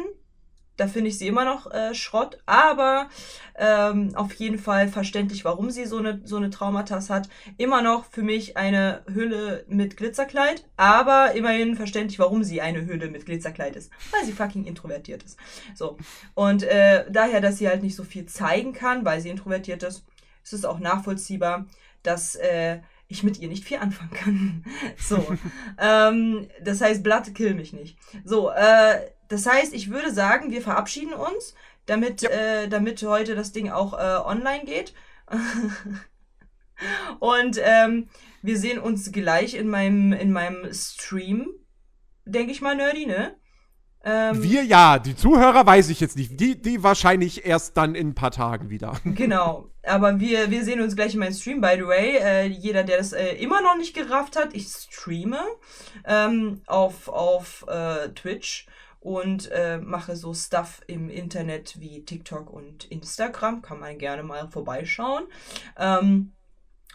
[0.77, 3.09] Da finde ich sie immer noch äh, Schrott, aber
[3.57, 7.29] ähm, auf jeden Fall verständlich, warum sie so eine so eine Traumatas hat.
[7.59, 13.09] Immer noch für mich eine Hülle mit Glitzerkleid, aber immerhin verständlich, warum sie eine Hülle
[13.09, 15.39] mit Glitzerkleid ist, weil sie fucking introvertiert ist.
[15.75, 15.97] So
[16.35, 20.05] und äh, daher, dass sie halt nicht so viel zeigen kann, weil sie introvertiert ist,
[20.43, 21.67] ist es auch nachvollziehbar,
[22.03, 22.81] dass äh,
[23.15, 24.65] ich mit ihr nicht viel anfangen kann.
[24.99, 25.37] So.
[25.79, 27.99] ähm, das heißt, Blatt kill mich nicht.
[28.25, 31.55] So, äh, das heißt, ich würde sagen, wir verabschieden uns,
[31.87, 32.31] damit, Ja.
[32.31, 34.95] äh, damit heute das Ding auch äh, online geht.
[37.21, 38.09] Und ähm,
[38.43, 41.49] wir sehen uns gleich in meinem, in meinem Stream.
[42.25, 43.37] Denke ich mal, Nerdy, ne?
[44.05, 46.39] Ähm, wir ja, die Zuhörer weiß ich jetzt nicht.
[46.39, 49.01] Die, die wahrscheinlich erst dann in ein paar Tagen wieder.
[49.05, 52.17] Genau, aber wir, wir sehen uns gleich in meinem Stream, by the way.
[52.19, 55.41] Äh, jeder, der das äh, immer noch nicht gerafft hat, ich streame
[56.05, 58.67] ähm, auf, auf äh, Twitch
[59.01, 63.63] und äh, mache so Stuff im Internet wie TikTok und Instagram.
[63.63, 65.25] Kann man gerne mal vorbeischauen.
[65.79, 66.33] Ähm,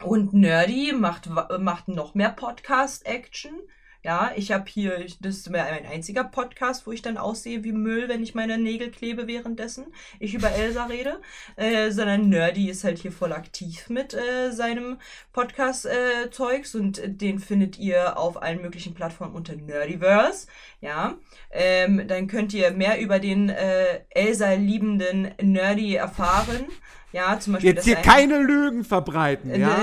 [0.01, 1.29] und Nerdy macht,
[1.59, 3.59] macht noch mehr Podcast-Action.
[4.01, 8.07] Ja, ich habe hier, das ist mein einziger Podcast, wo ich dann aussehe wie Müll,
[8.07, 9.87] wenn ich meine Nägel klebe währenddessen
[10.19, 11.19] ich über Elsa rede,
[11.57, 14.99] äh, sondern Nerdy ist halt hier voll aktiv mit äh, seinem
[15.33, 20.47] Podcast-Zeugs und äh, den findet ihr auf allen möglichen Plattformen unter Nerdiverse.
[20.79, 21.17] Ja,
[21.51, 26.67] ähm, dann könnt ihr mehr über den äh, Elsa-liebenden Nerdy erfahren.
[27.11, 29.77] Ja, zum Beispiel Jetzt hier ein- keine Lügen verbreiten, ja?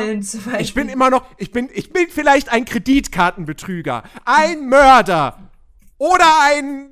[0.60, 5.38] Ich bin immer noch, ich bin, ich bin vielleicht ein Kreditkartenbetrüger, ein Mörder
[5.98, 6.90] oder ein,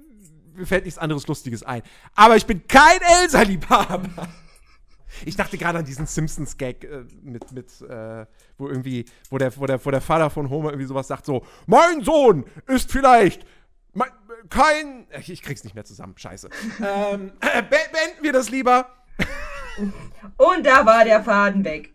[0.55, 1.83] mir fällt nichts anderes Lustiges ein.
[2.17, 4.29] Aber ich bin kein Elsa-Liebhaber.
[5.25, 8.27] Ich dachte gerade an diesen Simpsons-Gag äh, mit, mit äh,
[8.59, 11.47] wo irgendwie, wo der, wo, der, wo der Vater von Homer irgendwie sowas sagt, so,
[11.67, 13.47] mein Sohn ist vielleicht
[13.93, 14.09] mein,
[14.51, 16.49] kein, ich, krieg's nicht mehr zusammen, scheiße.
[16.81, 18.89] ähm, äh, be beenden wir das lieber.
[20.37, 21.93] Und da war der Faden weg.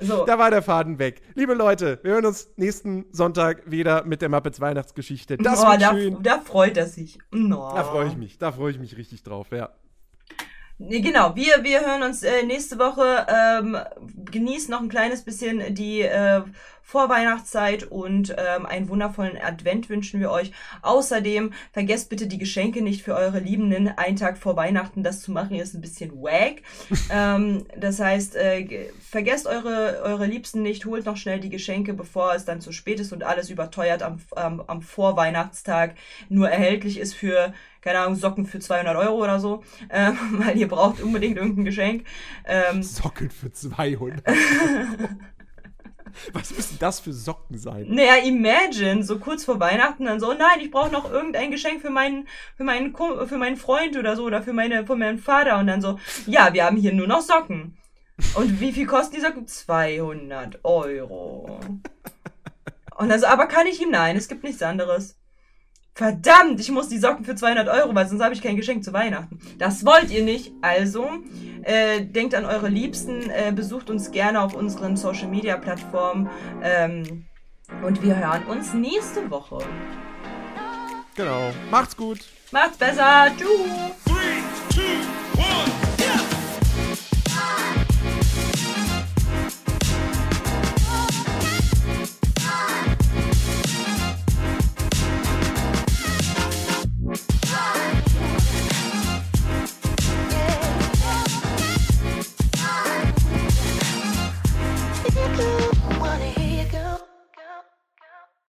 [0.00, 0.24] So.
[0.24, 1.20] Da war der Faden weg.
[1.34, 5.36] Liebe Leute, wir hören uns nächsten Sonntag wieder mit der Muppets Weihnachtsgeschichte.
[5.36, 6.22] Das oh, wird da, schön.
[6.22, 7.18] da freut er sich.
[7.30, 7.72] No.
[7.74, 8.38] Da freue ich mich.
[8.38, 9.70] Da freue ich mich richtig drauf, ja.
[10.78, 13.26] Genau, wir, wir hören uns äh, nächste Woche.
[13.28, 13.76] Ähm,
[14.30, 16.40] genießt noch ein kleines bisschen die äh,
[16.90, 20.50] Vorweihnachtszeit und ähm, einen wundervollen Advent wünschen wir euch.
[20.82, 23.86] Außerdem vergesst bitte die Geschenke nicht für eure Liebenden.
[23.96, 26.62] Einen Tag vor Weihnachten das zu machen ist ein bisschen wack.
[27.12, 31.94] ähm, das heißt, äh, ge- vergesst eure, eure Liebsten nicht, holt noch schnell die Geschenke,
[31.94, 35.94] bevor es dann zu spät ist und alles überteuert am, am, am Vorweihnachtstag
[36.28, 40.68] nur erhältlich ist für keine Ahnung, Socken für 200 Euro oder so, ähm, weil ihr
[40.68, 42.04] braucht unbedingt irgendein Geschenk.
[42.46, 44.22] Ähm, Socken für 200.
[46.32, 47.86] Was müssen das für Socken sein?
[47.88, 51.80] naja, imagine, so kurz vor Weihnachten dann so, oh nein, ich brauche noch irgendein Geschenk
[51.80, 55.58] für meinen, für meinen, für meinen Freund oder so oder für meine, für meinen Vater
[55.58, 57.76] und dann so, ja, wir haben hier nur noch Socken.
[58.34, 59.46] Und wie viel kosten die Socken?
[59.46, 61.58] 200 Euro.
[62.96, 63.90] Und dann so, aber kann ich ihm?
[63.90, 65.16] Nein, es gibt nichts anderes.
[66.00, 68.94] Verdammt, ich muss die Socken für 200 Euro, weil sonst habe ich kein Geschenk zu
[68.94, 69.38] Weihnachten.
[69.58, 70.50] Das wollt ihr nicht.
[70.62, 71.06] Also,
[71.60, 76.30] äh, denkt an eure Liebsten, äh, besucht uns gerne auf unseren Social Media Plattformen.
[76.62, 77.26] Ähm,
[77.84, 79.58] und wir hören uns nächste Woche.
[81.16, 81.50] Genau.
[81.70, 82.20] Macht's gut.
[82.50, 83.26] Macht's besser.
[83.36, 83.48] Tschüss.
[84.06, 84.40] Three,
[84.74, 85.69] two,